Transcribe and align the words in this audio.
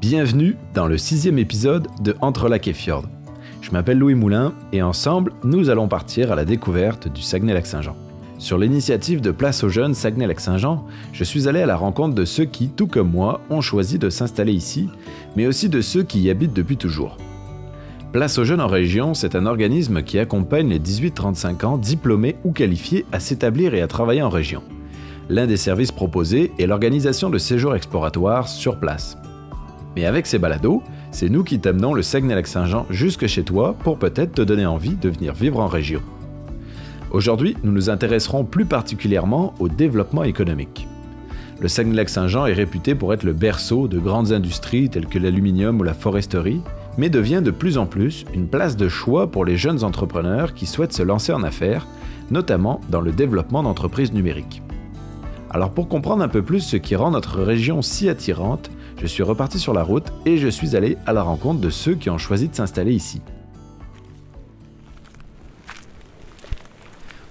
Bienvenue 0.00 0.56
dans 0.72 0.86
le 0.86 0.96
sixième 0.96 1.38
épisode 1.38 1.88
de 2.00 2.16
Entre 2.22 2.48
lac 2.48 2.66
et 2.66 2.72
fjord. 2.72 3.04
Je 3.60 3.70
m'appelle 3.70 3.98
Louis 3.98 4.14
Moulin 4.14 4.54
et 4.72 4.80
ensemble, 4.80 5.34
nous 5.44 5.68
allons 5.68 5.88
partir 5.88 6.32
à 6.32 6.36
la 6.36 6.46
découverte 6.46 7.06
du 7.12 7.20
Saguenay-Lac-Saint-Jean. 7.20 7.94
Sur 8.38 8.56
l'initiative 8.56 9.20
de 9.20 9.30
Place 9.30 9.62
aux 9.62 9.68
Jeunes 9.68 9.92
Saguenay-Lac-Saint-Jean, 9.92 10.86
je 11.12 11.22
suis 11.22 11.48
allé 11.48 11.60
à 11.60 11.66
la 11.66 11.76
rencontre 11.76 12.14
de 12.14 12.24
ceux 12.24 12.46
qui, 12.46 12.70
tout 12.70 12.86
comme 12.86 13.10
moi, 13.10 13.42
ont 13.50 13.60
choisi 13.60 13.98
de 13.98 14.08
s'installer 14.08 14.54
ici, 14.54 14.88
mais 15.36 15.46
aussi 15.46 15.68
de 15.68 15.82
ceux 15.82 16.02
qui 16.02 16.20
y 16.22 16.30
habitent 16.30 16.54
depuis 16.54 16.78
toujours. 16.78 17.18
Place 18.10 18.38
aux 18.38 18.44
Jeunes 18.44 18.62
en 18.62 18.68
région, 18.68 19.12
c'est 19.12 19.34
un 19.34 19.44
organisme 19.44 20.02
qui 20.02 20.18
accompagne 20.18 20.70
les 20.70 20.80
18-35 20.80 21.66
ans 21.66 21.76
diplômés 21.76 22.36
ou 22.42 22.52
qualifiés 22.52 23.04
à 23.12 23.20
s'établir 23.20 23.74
et 23.74 23.82
à 23.82 23.86
travailler 23.86 24.22
en 24.22 24.30
région. 24.30 24.62
L'un 25.28 25.46
des 25.46 25.58
services 25.58 25.92
proposés 25.92 26.52
est 26.58 26.66
l'organisation 26.66 27.28
de 27.28 27.36
séjours 27.36 27.76
exploratoires 27.76 28.48
sur 28.48 28.80
place. 28.80 29.18
Mais 29.96 30.06
avec 30.06 30.26
ces 30.26 30.38
balados, 30.38 30.82
c'est 31.10 31.28
nous 31.28 31.42
qui 31.42 31.58
t'amenons 31.58 31.94
le 31.94 32.02
Saguenay-Lac-Saint-Jean 32.02 32.86
jusque 32.90 33.26
chez 33.26 33.42
toi 33.42 33.74
pour 33.74 33.98
peut-être 33.98 34.32
te 34.32 34.42
donner 34.42 34.66
envie 34.66 34.94
de 34.94 35.08
venir 35.08 35.34
vivre 35.34 35.60
en 35.60 35.66
région. 35.66 36.00
Aujourd'hui, 37.10 37.56
nous 37.64 37.72
nous 37.72 37.90
intéresserons 37.90 38.44
plus 38.44 38.66
particulièrement 38.66 39.54
au 39.58 39.68
développement 39.68 40.22
économique. 40.22 40.86
Le 41.58 41.68
Saguenay-Lac-Saint-Jean 41.68 42.46
est 42.46 42.52
réputé 42.52 42.94
pour 42.94 43.12
être 43.12 43.24
le 43.24 43.32
berceau 43.32 43.88
de 43.88 43.98
grandes 43.98 44.32
industries 44.32 44.88
telles 44.88 45.08
que 45.08 45.18
l'aluminium 45.18 45.80
ou 45.80 45.82
la 45.82 45.92
foresterie, 45.92 46.62
mais 46.96 47.10
devient 47.10 47.42
de 47.44 47.50
plus 47.50 47.76
en 47.76 47.86
plus 47.86 48.24
une 48.32 48.46
place 48.46 48.76
de 48.76 48.88
choix 48.88 49.30
pour 49.30 49.44
les 49.44 49.56
jeunes 49.56 49.84
entrepreneurs 49.84 50.54
qui 50.54 50.66
souhaitent 50.66 50.92
se 50.92 51.02
lancer 51.02 51.32
en 51.32 51.42
affaires, 51.42 51.86
notamment 52.30 52.80
dans 52.90 53.00
le 53.00 53.12
développement 53.12 53.62
d'entreprises 53.62 54.12
numériques. 54.12 54.62
Alors 55.50 55.70
pour 55.70 55.88
comprendre 55.88 56.22
un 56.22 56.28
peu 56.28 56.42
plus 56.42 56.60
ce 56.60 56.76
qui 56.76 56.94
rend 56.94 57.10
notre 57.10 57.42
région 57.42 57.82
si 57.82 58.08
attirante, 58.08 58.70
je 59.00 59.06
suis 59.06 59.22
reparti 59.22 59.58
sur 59.58 59.72
la 59.72 59.82
route 59.82 60.12
et 60.26 60.36
je 60.36 60.48
suis 60.48 60.76
allé 60.76 60.98
à 61.06 61.12
la 61.12 61.22
rencontre 61.22 61.60
de 61.60 61.70
ceux 61.70 61.94
qui 61.94 62.10
ont 62.10 62.18
choisi 62.18 62.48
de 62.48 62.54
s'installer 62.54 62.92
ici. 62.92 63.22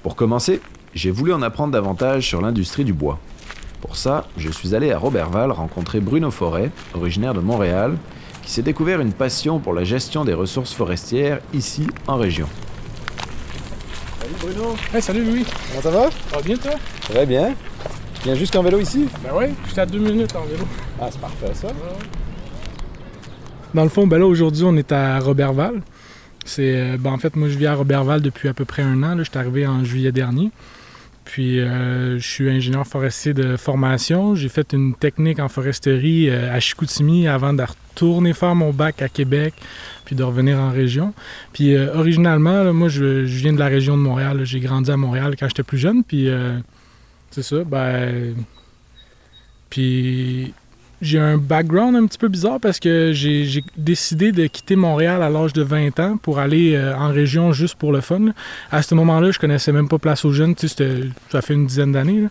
Pour 0.02 0.16
commencer, 0.16 0.62
j'ai 0.96 1.12
voulu 1.12 1.32
en 1.32 1.42
apprendre 1.44 1.72
davantage 1.72 2.28
sur 2.28 2.42
l'industrie 2.42 2.86
du 2.86 2.94
bois. 2.94 3.20
Pour 3.82 3.96
ça, 3.96 4.28
je 4.36 4.50
suis 4.50 4.74
allé 4.74 4.92
à 4.92 4.98
Robertval 4.98 5.52
rencontrer 5.52 6.00
Bruno 6.00 6.32
Forêt, 6.32 6.72
originaire 6.96 7.34
de 7.34 7.40
Montréal, 7.40 7.98
qui 8.42 8.52
s'est 8.52 8.64
découvert 8.64 9.00
une 9.00 9.14
passion 9.14 9.60
pour 9.60 9.74
la 9.74 9.84
gestion 9.84 10.26
des 10.26 10.34
ressources 10.34 10.74
forestières 10.74 11.40
ici 11.54 11.86
en 12.08 12.18
région. 12.18 12.48
Salut 14.20 14.36
Bruno 14.42 14.76
Hey, 14.94 15.02
salut 15.02 15.24
Louis. 15.24 15.46
Comment 15.70 15.82
ça 15.82 15.92
va? 15.92 16.10
Ça 16.10 16.36
va 16.38 16.42
bien 16.42 16.58
toi? 16.58 16.72
Très 17.02 17.26
bien. 17.26 17.54
Tu 18.20 18.26
viens 18.26 18.36
jusqu'en 18.36 18.64
vélo 18.64 18.80
ici? 18.80 19.08
Ben 19.24 19.30
oui, 19.34 19.46
j'étais 19.68 19.82
à 19.82 19.86
deux 19.86 20.00
minutes 20.00 20.36
en 20.36 20.44
vélo. 20.44 20.66
Ah, 21.00 21.08
c'est 21.10 21.22
parfait 21.22 21.54
ça. 21.54 21.70
Dans 23.74 23.84
le 23.84 23.90
fond, 23.90 24.08
ben 24.08 24.20
là 24.20 24.26
aujourd'hui 24.26 24.64
on 24.66 24.76
est 24.76 24.92
à 24.92 25.20
Robertval. 25.20 25.82
C'est, 26.44 26.76
euh, 26.76 26.98
ben, 27.00 27.12
en 27.12 27.18
fait, 27.18 27.36
moi 27.36 27.48
je 27.48 27.58
vis 27.58 27.68
à 27.68 27.76
Robertval 27.76 28.22
depuis 28.22 28.50
à 28.50 28.54
peu 28.54 28.66
près 28.66 28.82
un 28.82 29.04
an. 29.04 29.16
Là. 29.16 29.24
Je 29.24 29.30
suis 29.30 29.40
arrivé 29.40 29.68
en 29.68 29.84
juillet 29.84 30.12
dernier. 30.12 30.52
Puis 31.24 31.60
euh, 31.60 32.18
je 32.18 32.28
suis 32.28 32.50
ingénieur 32.50 32.88
forestier 32.88 33.36
de 33.36 33.56
formation. 33.56 34.34
J'ai 34.34 34.50
fait 34.50 34.74
une 34.74 34.96
technique 34.96 35.40
en 35.40 35.48
foresterie 35.48 36.28
euh, 36.30 36.52
à 36.52 36.60
Chicoutimi 36.60 37.28
avant 37.28 37.54
de 37.54 37.62
retourner 37.62 38.34
faire 38.34 38.56
mon 38.56 38.72
bac 38.74 39.02
à 39.04 39.10
Québec, 39.10 39.54
puis 40.06 40.16
de 40.16 40.24
revenir 40.24 40.58
en 40.58 40.72
région. 40.72 41.14
Puis 41.54 41.76
euh, 41.76 41.94
originalement, 41.94 42.64
là, 42.64 42.74
moi 42.74 42.90
je, 42.90 43.26
je 43.26 43.38
viens 43.38 43.54
de 43.54 43.60
la 43.60 43.68
région 43.68 43.96
de 43.96 44.02
Montréal. 44.02 44.42
J'ai 44.44 44.60
grandi 44.60 44.90
à 44.90 44.98
Montréal 44.98 45.36
quand 45.40 45.48
j'étais 45.48 45.64
plus 45.64 45.78
jeune. 45.78 46.04
Puis 46.04 46.28
euh, 46.28 46.58
c'est 47.32 47.44
ça, 47.44 47.64
ben. 47.64 48.36
Puis 49.70 50.54
j'ai 51.02 51.20
un 51.20 51.38
background 51.38 51.96
un 51.96 52.06
petit 52.08 52.18
peu 52.18 52.28
bizarre 52.28 52.60
parce 52.60 52.80
que 52.80 53.12
j'ai 53.14 53.64
décidé 53.78 54.32
de 54.32 54.48
quitter 54.48 54.76
Montréal 54.76 55.24
à 55.24 55.30
l'âge 55.30 55.54
de 55.54 55.62
20 55.62 56.00
ans 56.00 56.18
pour 56.18 56.40
aller 56.40 56.76
euh, 56.76 56.96
en 56.96 57.10
région 57.10 57.54
juste 57.54 57.76
pour 57.76 57.94
le 57.94 58.02
fun. 58.02 58.34
À 58.72 58.82
ce 58.82 58.96
moment-là, 58.96 59.32
je 59.32 59.40
connaissais 59.40 59.72
même 59.72 59.88
pas 59.88 59.98
Place 59.98 60.26
aux 60.26 60.34
Jeunes, 60.34 60.56
tu 60.56 60.68
sais, 60.68 61.10
ça 61.32 61.42
fait 61.42 61.54
une 61.54 61.68
dizaine 61.68 61.94
d'années. 61.94 62.26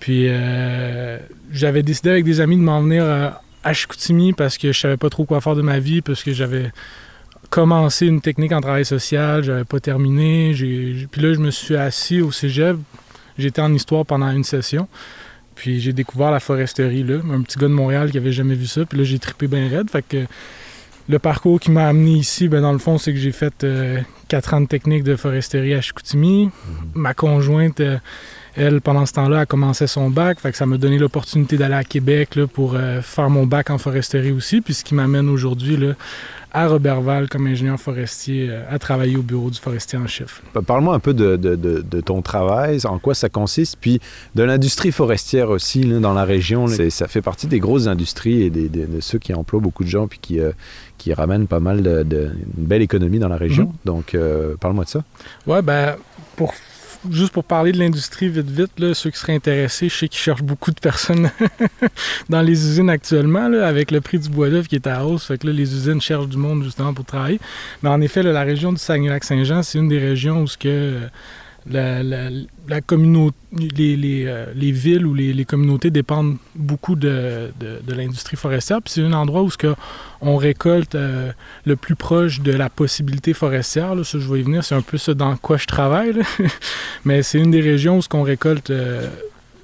Puis 0.00 0.26
euh, 0.28 1.18
j'avais 1.52 1.82
décidé 1.82 2.10
avec 2.10 2.24
des 2.24 2.40
amis 2.40 2.56
de 2.56 2.62
m'en 2.62 2.82
venir 2.82 3.04
euh, 3.04 3.30
à 3.62 3.72
Chicoutimi 3.72 4.32
parce 4.32 4.58
que 4.58 4.72
je 4.72 4.80
savais 4.80 4.96
pas 4.96 5.10
trop 5.10 5.24
quoi 5.24 5.40
faire 5.40 5.54
de 5.54 5.62
ma 5.62 5.78
vie, 5.78 6.00
parce 6.00 6.24
que 6.24 6.32
j'avais 6.32 6.72
commencé 7.48 8.06
une 8.06 8.20
technique 8.20 8.52
en 8.52 8.60
travail 8.60 8.84
social, 8.84 9.44
j'avais 9.44 9.64
pas 9.64 9.78
terminé. 9.78 10.52
Puis 10.54 11.20
là, 11.20 11.34
je 11.34 11.38
me 11.38 11.50
suis 11.50 11.76
assis 11.76 12.22
au 12.22 12.32
cégep. 12.32 12.76
J'étais 13.40 13.62
en 13.62 13.72
histoire 13.72 14.06
pendant 14.06 14.30
une 14.30 14.44
session. 14.44 14.88
Puis 15.54 15.80
j'ai 15.80 15.92
découvert 15.92 16.30
la 16.30 16.40
foresterie 16.40 17.02
là, 17.02 17.16
un 17.32 17.42
petit 17.42 17.58
gars 17.58 17.68
de 17.68 17.72
Montréal 17.72 18.10
qui 18.10 18.18
avait 18.18 18.32
jamais 18.32 18.54
vu 18.54 18.66
ça. 18.66 18.84
Puis 18.84 18.98
là 18.98 19.04
j'ai 19.04 19.18
trippé 19.18 19.46
bien 19.46 19.68
raide. 19.68 19.90
Fait 19.90 20.02
que 20.02 20.26
le 21.08 21.18
parcours 21.18 21.58
qui 21.58 21.70
m'a 21.70 21.88
amené 21.88 22.12
ici, 22.12 22.48
ben 22.48 22.62
dans 22.62 22.72
le 22.72 22.78
fond, 22.78 22.96
c'est 22.96 23.12
que 23.12 23.18
j'ai 23.18 23.32
fait 23.32 23.64
euh, 23.64 24.00
quatre 24.28 24.54
ans 24.54 24.60
de 24.60 24.66
technique 24.66 25.02
de 25.02 25.16
foresterie 25.16 25.74
à 25.74 25.80
Chicoutimi. 25.80 26.50
Ma 26.94 27.14
conjointe, 27.14 27.80
euh, 27.80 27.98
elle, 28.56 28.80
pendant 28.80 29.06
ce 29.06 29.12
temps-là, 29.12 29.40
a 29.40 29.46
commencé 29.46 29.86
son 29.86 30.10
bac. 30.10 30.40
Fait 30.40 30.50
que 30.50 30.56
ça 30.56 30.66
m'a 30.66 30.76
donné 30.76 30.98
l'opportunité 30.98 31.56
d'aller 31.56 31.74
à 31.74 31.84
Québec 31.84 32.34
là, 32.36 32.46
pour 32.46 32.74
euh, 32.74 33.00
faire 33.02 33.30
mon 33.30 33.46
bac 33.46 33.70
en 33.70 33.78
foresterie 33.78 34.32
aussi. 34.32 34.60
Puis 34.60 34.74
ce 34.74 34.84
qui 34.84 34.94
m'amène 34.94 35.28
aujourd'hui 35.28 35.78
à 36.52 36.66
Robertval 36.66 37.28
comme 37.28 37.46
ingénieur 37.46 37.78
forestier 37.78 38.48
euh, 38.50 38.62
à 38.68 38.78
travailler 38.80 39.16
au 39.16 39.22
bureau 39.22 39.50
du 39.50 39.58
forestier 39.60 39.98
en 40.00 40.08
chef. 40.08 40.42
Pa- 40.52 40.62
Parle-moi 40.62 40.94
un 40.96 40.98
peu 40.98 41.14
de, 41.14 41.36
de- 41.36 41.54
de- 41.54 41.80
de 41.88 42.00
ton 42.00 42.22
travail, 42.22 42.78
en 42.86 42.98
quoi 42.98 43.14
ça 43.14 43.28
consiste, 43.28 43.76
puis 43.80 44.00
de 44.34 44.42
l'industrie 44.42 44.90
forestière 44.90 45.50
aussi 45.50 45.84
là, 45.84 46.00
dans 46.00 46.12
la 46.12 46.24
région. 46.24 46.66
Ça 46.66 47.06
fait 47.06 47.22
partie 47.22 47.46
des 47.46 47.60
grosses 47.60 47.86
industries 47.86 48.42
et 48.42 48.50
des- 48.50 48.68
des- 48.68 48.86
de 48.86 49.00
ceux 49.00 49.18
qui 49.20 49.32
emploient 49.32 49.60
beaucoup 49.60 49.84
de 49.84 49.88
gens 49.88 50.08
puis 50.08 50.18
qui, 50.20 50.40
euh, 50.40 50.50
qui 50.98 51.14
ramènent 51.14 51.46
pas 51.46 51.60
mal 51.60 51.82
de, 51.82 52.04
une 52.58 52.64
belle 52.66 52.82
économie 52.82 53.20
dans 53.20 53.28
la 53.28 53.36
région. 53.36 53.66
Mhm. 53.66 53.72
Donc, 53.84 54.14
euh, 54.16 54.54
parle-moi 54.60 54.84
de 54.84 54.90
ça. 54.90 55.04
Ouais, 55.46 55.62
ben, 55.62 55.94
pour, 56.34 56.52
juste 57.08 57.32
pour 57.32 57.44
parler 57.44 57.72
de 57.72 57.78
l'industrie 57.78 58.28
vite, 58.28 58.50
vite, 58.50 58.78
là, 58.78 58.94
ceux 58.94 59.10
qui 59.10 59.18
seraient 59.18 59.34
intéressés, 59.34 59.88
je 59.88 59.96
sais 59.96 60.08
qu'ils 60.08 60.20
cherchent 60.20 60.42
beaucoup 60.42 60.70
de 60.70 60.80
personnes 60.80 61.30
dans 62.28 62.42
les 62.42 62.52
usines 62.52 62.90
actuellement, 62.90 63.52
avec 63.62 63.90
le 63.90 64.00
prix 64.00 64.18
du 64.18 64.28
bois 64.28 64.50
d'œuvre 64.50 64.68
qui 64.68 64.76
est 64.76 64.86
à 64.86 65.04
hausse. 65.04 65.26
Fait 65.26 65.38
que 65.38 65.46
là, 65.46 65.52
les 65.52 65.74
usines 65.74 66.00
cherchent 66.00 66.28
du 66.28 66.36
monde 66.36 66.62
justement 66.62 66.92
pour 66.92 67.04
travailler. 67.04 67.40
Mais 67.82 67.88
en 67.88 68.00
effet, 68.00 68.22
la 68.22 68.42
région 68.42 68.72
du 68.72 68.78
Saguenay-Lac-Saint-Jean, 68.78 69.62
c'est 69.62 69.78
une 69.78 69.88
des 69.88 69.98
régions 69.98 70.42
où 70.42 70.46
ce 70.46 70.58
que 70.58 70.68
euh, 70.68 71.00
la, 71.68 72.02
la, 72.02 72.80
communauté, 72.80 73.36
les, 73.52 73.96
les, 73.96 74.24
euh, 74.26 74.46
les 74.54 74.72
villes 74.72 75.06
ou 75.06 75.14
les, 75.14 75.44
communautés 75.44 75.90
dépendent 75.90 76.36
beaucoup 76.54 76.96
de, 76.96 77.52
de, 77.60 77.94
l'industrie 77.94 78.36
forestière. 78.36 78.80
Puis 78.82 78.94
c'est 78.94 79.02
un 79.02 79.12
endroit 79.12 79.42
où 79.42 79.50
ce 79.50 79.74
on 80.22 80.36
récolte 80.36 80.94
euh, 80.94 81.32
le 81.64 81.76
plus 81.76 81.96
proche 81.96 82.40
de 82.40 82.52
la 82.52 82.70
possibilité 82.70 83.34
forestière. 83.34 83.94
Là, 83.94 84.04
ça, 84.04 84.18
je 84.18 84.32
vais 84.32 84.40
y 84.40 84.42
venir. 84.42 84.64
C'est 84.64 84.74
un 84.74 84.82
peu 84.82 84.98
ça 84.98 85.14
dans 85.14 85.36
quoi 85.36 85.56
je 85.56 85.66
travaille. 85.66 86.14
Mais 87.04 87.22
c'est 87.22 87.38
une 87.38 87.50
des 87.50 87.60
régions 87.60 87.98
où 87.98 88.02
ce 88.02 88.08
qu'on 88.08 88.22
récolte 88.22 88.70
euh, 88.70 89.06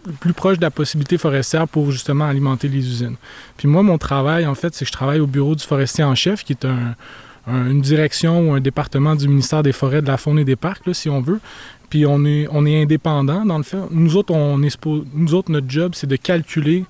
le 0.06 0.12
plus 0.12 0.32
proche 0.32 0.58
de 0.58 0.62
la 0.62 0.70
possibilité 0.70 1.18
forestière 1.18 1.66
pour 1.66 1.90
justement 1.90 2.26
alimenter 2.26 2.68
les 2.68 2.86
usines. 2.86 3.16
Puis 3.56 3.68
moi, 3.68 3.82
mon 3.82 3.98
travail, 3.98 4.46
en 4.46 4.54
fait, 4.54 4.74
c'est 4.74 4.84
que 4.84 4.88
je 4.88 4.92
travaille 4.92 5.20
au 5.20 5.26
bureau 5.26 5.54
du 5.54 5.64
forestier 5.64 6.04
en 6.04 6.14
chef, 6.14 6.44
qui 6.44 6.52
est 6.52 6.64
un- 6.64 6.94
une 7.46 7.80
direction 7.80 8.48
ou 8.48 8.52
un 8.54 8.60
département 8.60 9.14
du 9.14 9.28
ministère 9.28 9.62
des 9.62 9.72
Forêts, 9.72 10.02
de 10.02 10.08
la 10.08 10.16
Faune 10.16 10.38
et 10.38 10.44
des 10.44 10.56
Parcs, 10.56 10.86
là, 10.86 10.94
si 10.94 11.08
on 11.08 11.20
veut. 11.20 11.40
Puis 11.90 12.04
on 12.04 12.24
est, 12.24 12.48
on 12.50 12.66
est 12.66 12.82
indépendant, 12.82 13.44
dans 13.44 13.58
le 13.58 13.62
fait. 13.62 13.78
Nous 13.90 14.16
autres, 14.16 14.34
on 14.34 14.58
nous 14.58 15.34
autres, 15.34 15.52
notre 15.52 15.70
job, 15.70 15.92
c'est 15.94 16.08
de 16.08 16.16
calculer 16.16 16.84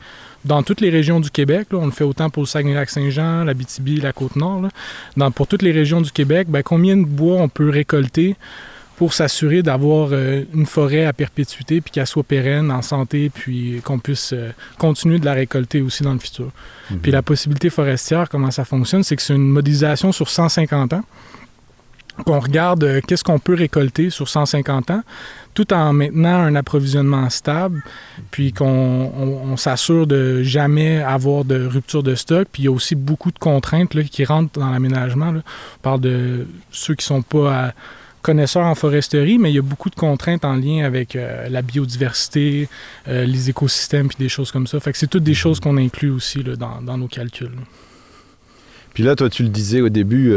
dans 0.46 0.62
toutes 0.62 0.80
les 0.80 0.90
régions 0.90 1.20
du 1.20 1.30
Québec, 1.30 1.68
là, 1.72 1.78
on 1.78 1.86
le 1.86 1.90
fait 1.90 2.04
autant 2.04 2.30
pour 2.30 2.44
le 2.44 2.46
Saguenay-Lac-Saint-Jean, 2.46 3.44
la 3.44 3.52
BTB, 3.52 4.00
la 4.00 4.12
Côte-Nord, 4.12 4.62
pour 5.34 5.48
toutes 5.48 5.62
les 5.62 5.72
régions 5.72 6.00
du 6.00 6.12
Québec, 6.12 6.46
ben, 6.48 6.62
combien 6.62 6.96
de 6.96 7.04
bois 7.04 7.36
on 7.38 7.48
peut 7.48 7.68
récolter 7.68 8.36
pour 8.96 9.12
s'assurer 9.12 9.62
d'avoir 9.62 10.08
euh, 10.12 10.44
une 10.54 10.64
forêt 10.66 11.04
à 11.04 11.12
perpétuité, 11.12 11.80
puis 11.80 11.90
qu'elle 11.90 12.06
soit 12.06 12.22
pérenne, 12.24 12.70
en 12.70 12.80
santé, 12.82 13.30
puis 13.32 13.80
qu'on 13.84 13.98
puisse 13.98 14.32
euh, 14.32 14.50
continuer 14.78 15.18
de 15.18 15.24
la 15.26 15.34
récolter 15.34 15.82
aussi 15.82 16.02
dans 16.02 16.14
le 16.14 16.18
futur. 16.18 16.50
Puis 17.02 17.10
la 17.12 17.20
possibilité 17.22 17.68
forestière, 17.68 18.28
comment 18.28 18.50
ça 18.50 18.64
fonctionne, 18.64 19.02
c'est 19.02 19.16
que 19.16 19.22
c'est 19.22 19.34
une 19.34 19.48
modélisation 19.48 20.12
sur 20.12 20.28
150 20.30 20.92
ans. 20.94 21.02
Qu'on 22.24 22.40
regarde 22.40 22.82
euh, 22.84 23.02
qu'est-ce 23.06 23.22
qu'on 23.22 23.38
peut 23.38 23.52
récolter 23.52 24.08
sur 24.08 24.26
150 24.30 24.90
ans, 24.90 25.02
tout 25.52 25.70
en 25.74 25.92
maintenant 25.92 26.36
un 26.44 26.54
approvisionnement 26.54 27.28
stable, 27.28 27.82
puis 28.30 28.54
qu'on 28.54 28.64
on- 28.66 29.52
on 29.52 29.56
s'assure 29.58 30.06
de 30.06 30.42
jamais 30.42 31.02
avoir 31.02 31.44
de 31.44 31.66
rupture 31.66 32.02
de 32.02 32.14
stock. 32.14 32.48
Puis 32.50 32.62
il 32.62 32.66
y 32.66 32.68
a 32.68 32.72
aussi 32.72 32.94
beaucoup 32.94 33.30
de 33.30 33.38
contraintes 33.38 33.92
là, 33.92 34.02
qui 34.02 34.24
rentrent 34.24 34.58
dans 34.58 34.70
l'aménagement. 34.70 35.34
On 35.36 35.42
parle 35.82 36.00
de 36.00 36.46
ceux 36.70 36.94
qui 36.94 37.04
sont 37.04 37.20
pas 37.20 37.66
à- 37.66 37.72
connaisseurs 38.26 38.66
en 38.66 38.74
foresterie, 38.74 39.38
mais 39.38 39.52
il 39.52 39.54
y 39.54 39.58
a 39.58 39.62
beaucoup 39.62 39.88
de 39.88 39.94
contraintes 39.94 40.44
en 40.44 40.56
lien 40.56 40.84
avec 40.84 41.14
euh, 41.14 41.48
la 41.48 41.62
biodiversité, 41.62 42.68
euh, 43.06 43.24
les 43.24 43.50
écosystèmes, 43.50 44.08
puis 44.08 44.16
des 44.18 44.28
choses 44.28 44.50
comme 44.50 44.66
ça. 44.66 44.80
Fait 44.80 44.90
que 44.90 44.98
c'est 44.98 45.06
toutes 45.06 45.22
des 45.22 45.34
choses 45.34 45.60
qu'on 45.60 45.76
inclut 45.76 46.10
aussi 46.10 46.42
là, 46.42 46.56
dans, 46.56 46.82
dans 46.82 46.98
nos 46.98 47.06
calculs. 47.06 47.52
Puis 48.94 49.04
là, 49.04 49.14
toi, 49.14 49.30
tu 49.30 49.44
le 49.44 49.48
disais 49.48 49.80
au 49.80 49.90
début, 49.90 50.32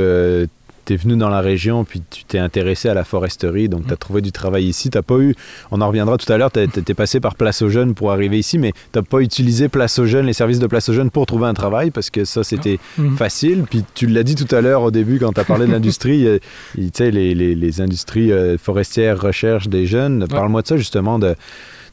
euh, 0.90 0.94
es 0.94 0.98
venu 0.98 1.16
dans 1.16 1.30
la 1.30 1.42
région, 1.42 1.84
puis 1.84 2.02
tu 2.10 2.24
t'es 2.24 2.40
intéressé 2.40 2.90
à 2.90 2.94
la 2.94 3.04
foresterie, 3.04 3.70
donc 3.70 3.88
tu 3.88 3.94
as 3.94 3.98
trouvé 3.98 4.22
du 4.22 4.32
travail 4.32 4.66
ici. 4.66 4.90
T'as 4.90 5.02
pas 5.02 5.18
eu, 5.18 5.36
on 5.72 5.82
en 5.82 5.88
reviendra 5.88 6.18
tout 6.18 6.32
à 6.32 6.38
l'heure, 6.38 6.52
tu 6.52 6.60
es 6.60 6.94
passé 6.94 7.20
par 7.20 7.36
Place 7.36 7.62
aux 7.62 7.70
Jeunes 7.70 7.94
pour 7.94 8.12
arriver 8.12 8.38
ici, 8.40 8.58
mais 8.58 8.74
tu 8.94 9.02
pas 9.04 9.20
utilisé 9.20 9.70
Place 9.70 9.98
aux 10.00 10.06
Jeunes, 10.06 10.26
les 10.26 10.34
services 10.34 10.60
de 10.60 10.68
Place 10.68 10.90
aux 10.90 10.94
Jeunes 10.94 11.10
pour 11.12 11.26
trouver 11.26 11.48
un 11.48 11.54
travail, 11.54 11.92
parce 11.92 12.10
que 12.10 12.26
ça, 12.26 12.44
c'était 12.44 12.80
Mhm. 12.98 13.16
facile. 13.18 13.64
Puis 13.70 13.84
tu 13.96 14.08
l'as 14.08 14.24
dit 14.24 14.36
tout 14.36 14.54
à 14.56 14.62
l'heure 14.62 14.82
au 14.84 14.92
début, 14.92 15.20
quand 15.20 15.32
tu 15.34 15.40
as 15.40 15.44
parlé 15.46 15.68
de 15.68 15.72
l'industrie, 15.72 16.26
euh, 16.28 16.40
tu 16.76 16.90
sais, 16.94 17.12
les, 17.12 17.34
les- 17.36 17.56
les 17.56 17.82
industries 17.82 18.32
euh, 18.32 18.58
forestières 18.58 19.20
recherchent 19.20 19.68
des 19.70 19.86
jeunes. 19.86 20.28
Parle-moi 20.28 20.62
de 20.62 20.68
ça, 20.68 20.78
justement, 20.78 21.20
de 21.20 21.36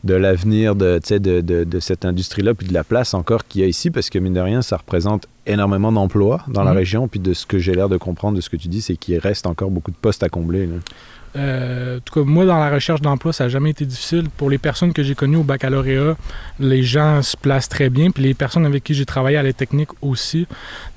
de 0.07 0.15
l'avenir 0.15 0.75
de, 0.77 0.99
tu 1.03 1.09
sais, 1.09 1.21
de, 1.21 1.41
de- 1.41 1.65
de 1.65 1.81
cette 1.81 2.05
industrie-là, 2.05 2.55
puis 2.55 2.67
de 2.67 2.73
la 2.73 2.85
place 2.85 3.13
encore 3.13 3.47
qu'il 3.47 3.61
y 3.61 3.65
a 3.65 3.67
ici, 3.67 3.91
parce 3.91 4.09
que 4.09 4.19
mine 4.19 4.33
de 4.35 4.41
rien, 4.41 4.63
ça 4.63 4.77
représente 4.79 5.27
énormément 5.47 5.93
d'emplois 5.93 6.43
dans 6.49 6.65
la 6.65 6.71
Mhm. 6.71 6.77
région, 6.79 7.09
puis 7.09 7.21
de 7.21 7.33
ce 7.35 7.45
que 7.47 7.59
j'ai 7.59 7.75
l'air 7.75 7.89
de 7.89 7.97
comprendre 7.97 8.37
de 8.37 8.41
ce 8.41 8.49
que 8.49 8.57
tu 8.57 8.69
dis, 8.69 8.81
c'est 8.81 8.97
qu'il 8.97 9.19
reste 9.19 9.47
encore 9.47 9.71
beaucoup 9.71 9.91
de 9.91 9.97
postes 9.97 10.23
à 10.23 10.29
combler. 10.29 10.67
là. 10.67 10.75
Euh, 11.37 11.99
en 11.99 12.01
tout 12.01 12.15
cas, 12.15 12.27
moi, 12.29 12.45
dans 12.47 12.59
la 12.59 12.71
recherche 12.71 13.01
d'emploi, 13.01 13.33
ça 13.33 13.45
n'a 13.45 13.49
jamais 13.49 13.71
été 13.71 13.85
difficile. 13.85 14.29
Pour 14.37 14.51
les 14.51 14.59
personnes 14.59 14.93
que 14.93 15.03
j'ai 15.03 15.15
connues 15.15 15.37
au 15.37 15.43
baccalauréat, 15.43 16.17
les 16.61 16.83
gens 16.83 17.23
se 17.23 17.37
placent 17.37 17.69
très 17.69 17.91
bien. 17.91 18.11
Puis 18.11 18.23
les 18.23 18.35
personnes 18.35 18.65
avec 18.65 18.85
qui 18.85 18.95
j'ai 18.95 19.05
travaillé 19.05 19.37
à 19.37 19.43
la 19.43 19.53
technique 19.53 19.91
aussi. 20.03 20.47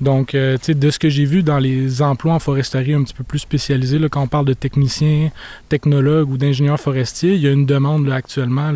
Donc, 0.00 0.34
euh, 0.34 0.56
tu 0.56 0.66
sais, 0.66 0.74
de 0.74 0.90
ce 0.90 0.98
que 0.98 1.08
j'ai 1.08 1.24
vu 1.24 1.42
dans 1.42 1.58
les 1.58 2.02
emplois 2.02 2.34
en 2.34 2.38
foresterie 2.38 2.94
un 2.94 3.02
petit 3.02 3.14
peu 3.14 3.24
plus 3.24 3.40
spécialisés, 3.40 3.98
là, 3.98 4.08
quand 4.08 4.22
on 4.22 4.28
parle 4.28 4.46
de 4.46 4.54
techniciens, 4.54 5.30
technologues 5.68 6.30
ou 6.30 6.38
d'ingénieurs 6.38 6.80
forestiers, 6.80 7.34
il 7.34 7.40
y 7.40 7.46
a 7.46 7.52
une 7.52 7.66
demande 7.66 8.06
là, 8.06 8.16
actuellement 8.16 8.72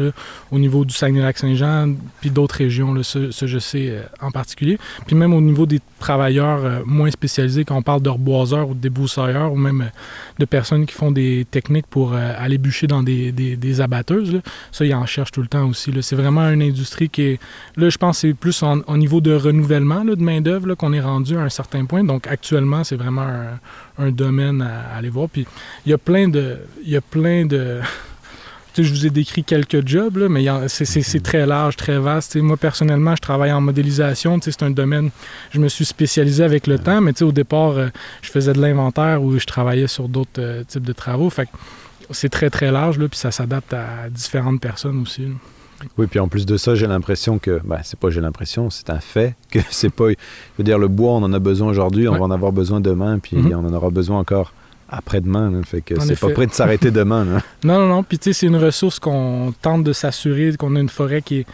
au 0.51 0.59
niveau 0.59 0.85
du 0.85 0.95
Saguenay-Lac-Saint-Jean, 0.95 1.95
puis 2.21 2.31
d'autres 2.31 2.57
régions, 2.57 3.03
ça, 3.03 3.19
ça, 3.31 3.47
je 3.47 3.59
sais 3.59 3.89
euh, 3.91 4.03
en 4.21 4.31
particulier. 4.31 4.79
Puis 5.07 5.17
même 5.17 5.33
au 5.33 5.41
niveau 5.41 5.67
des 5.67 5.81
travailleurs 5.99 6.83
moins 6.87 7.11
spécialisés, 7.11 7.65
quand 7.65 7.77
on 7.77 7.83
parle 7.83 8.03
de 8.03 8.11
reboiseurs 8.11 8.69
ou 8.69 8.75
de 8.75 8.81
débroussailleurs, 8.81 9.53
ou 9.53 9.57
même 9.57 9.91
de 10.39 10.45
personnes 10.45 10.85
qui 10.87 10.95
font 10.95 11.11
des 11.11 11.47
techniques 11.55 11.87
pour 11.87 12.15
euh, 12.15 12.33
aller 12.37 12.59
bûcher 12.59 12.89
dans 12.89 13.05
des, 13.05 13.81
abatteuses, 13.81 14.41
ça, 14.73 14.85
ils 14.85 14.95
en 14.95 15.07
cherchent 15.07 15.31
tout 15.31 15.41
le 15.41 15.47
temps 15.47 15.69
aussi. 15.69 15.93
C'est 16.03 16.17
vraiment 16.17 16.49
une 16.51 16.63
industrie 16.63 17.09
qui 17.09 17.23
est... 17.23 17.41
Là, 17.77 17.89
je 17.91 17.97
pense 17.97 18.17
que 18.17 18.29
c'est 18.29 18.35
plus 18.35 18.63
au 18.63 18.97
niveau 18.97 19.21
de 19.21 19.33
renouvellement 19.35 20.05
de 20.05 20.17
main-d'œuvre 20.17 20.75
qu'on 20.75 20.93
est 20.93 21.01
rendu 21.01 21.37
à 21.37 21.43
un 21.43 21.49
certain 21.49 21.85
point. 21.85 22.03
Donc, 22.03 22.27
actuellement, 22.27 22.83
c'est 22.83 22.97
vraiment 22.97 23.23
un, 23.23 24.05
un 24.05 24.11
domaine 24.11 24.63
à, 24.63 24.95
à 24.95 24.97
aller 24.99 25.11
voir. 25.11 25.29
Puis, 25.29 25.47
il 25.87 25.91
y 25.91 25.93
a 25.93 25.99
plein 25.99 26.27
de... 26.29 26.59
Il 26.85 26.91
y 26.91 26.97
a 26.97 27.01
plein 27.01 27.47
de... 27.47 27.81
Je 28.77 28.91
vous 28.91 29.07
ai 29.07 29.11
décrit 29.11 29.45
quelques 29.45 29.87
jobs, 29.87 30.17
là, 30.17 30.29
mais 30.29 30.45
c'est- 30.69 31.23
très 31.23 31.47
large, 31.47 31.77
très 31.77 31.99
vaste. 31.99 32.37
Moi, 32.37 32.57
personnellement, 32.57 33.15
je 33.15 33.21
travaille 33.23 33.53
en 33.53 33.61
modélisation. 33.61 34.39
C'est 34.43 34.63
un 34.63 34.71
domaine, 34.71 35.11
je 35.53 35.61
me 35.61 35.69
suis 35.69 35.85
spécialisé 35.85 36.43
avec 36.43 36.67
le 36.67 36.79
temps, 36.79 37.01
mais 37.01 37.23
au 37.23 37.31
départ, 37.33 37.73
euh, 37.79 37.89
je 38.23 38.31
faisais 38.31 38.53
de 38.53 38.61
l'inventaire 38.61 39.23
ou 39.23 39.39
je 39.39 39.47
travaillais 39.47 39.87
sur 39.87 40.09
d'autres 40.09 40.31
euh, 40.41 40.65
types 40.65 40.85
de 40.85 40.93
travaux. 40.93 41.31
Fait 41.31 41.47
que 41.47 41.51
c'est 42.11 42.29
très, 42.29 42.51
très 42.51 42.71
large, 42.73 42.99
là, 42.99 43.09
puis 43.09 43.19
ça 43.19 43.31
s'adapte 43.31 43.73
à 43.75 44.09
différentes 44.11 44.61
personnes 44.61 45.01
aussi. 45.03 45.23
là. 45.23 45.35
Oui, 45.99 46.07
puis 46.07 46.19
en 46.19 46.29
plus 46.29 46.47
de 46.47 46.57
ça, 46.57 46.75
j'ai 46.75 46.87
l'impression 46.87 47.39
que, 47.39 47.61
ben, 47.65 47.79
c'est 47.83 47.99
pas 47.99 48.09
j'ai 48.11 48.21
l'impression, 48.21 48.71
c'est 48.71 48.91
un 48.91 49.01
fait 49.01 49.35
que 49.51 49.59
c'est 49.71 49.91
pas, 49.93 50.09
je 50.11 50.15
veux 50.59 50.65
dire, 50.65 50.79
le 50.79 50.89
bois, 50.89 51.13
on 51.13 51.23
en 51.23 51.33
a 51.33 51.39
besoin 51.39 51.69
aujourd'hui, 51.69 52.09
on 52.09 52.13
Ouais. 52.13 52.19
va 52.19 52.25
en 52.25 52.31
avoir 52.31 52.53
besoin 52.53 52.81
demain, 52.81 53.19
puis 53.19 53.37
Mhm. 53.37 53.53
on 53.55 53.67
en 53.69 53.73
aura 53.75 53.91
besoin 53.91 54.19
encore 54.19 54.53
après-demain. 54.89 55.63
fait 55.65 55.81
que 55.81 55.99
c'est 56.01 56.19
pas 56.19 56.31
prêt 56.31 56.47
de 56.47 56.53
s'arrêter 56.53 56.91
demain. 56.93 57.25
là. 57.25 57.41
Non, 57.65 57.79
non, 57.81 57.89
non. 57.89 58.03
Puis, 58.03 58.19
tu 58.19 58.25
sais, 58.33 58.41
c'est 58.41 58.47
une 58.47 58.57
ressource 58.57 58.99
qu'on 58.99 59.53
tente 59.63 59.85
de 59.85 59.93
s'assurer 59.93 60.57
qu'on 60.57 60.77
a 60.77 60.81
une 60.81 60.89
forêt 60.89 61.23
qui 61.23 61.39
est 61.41 61.47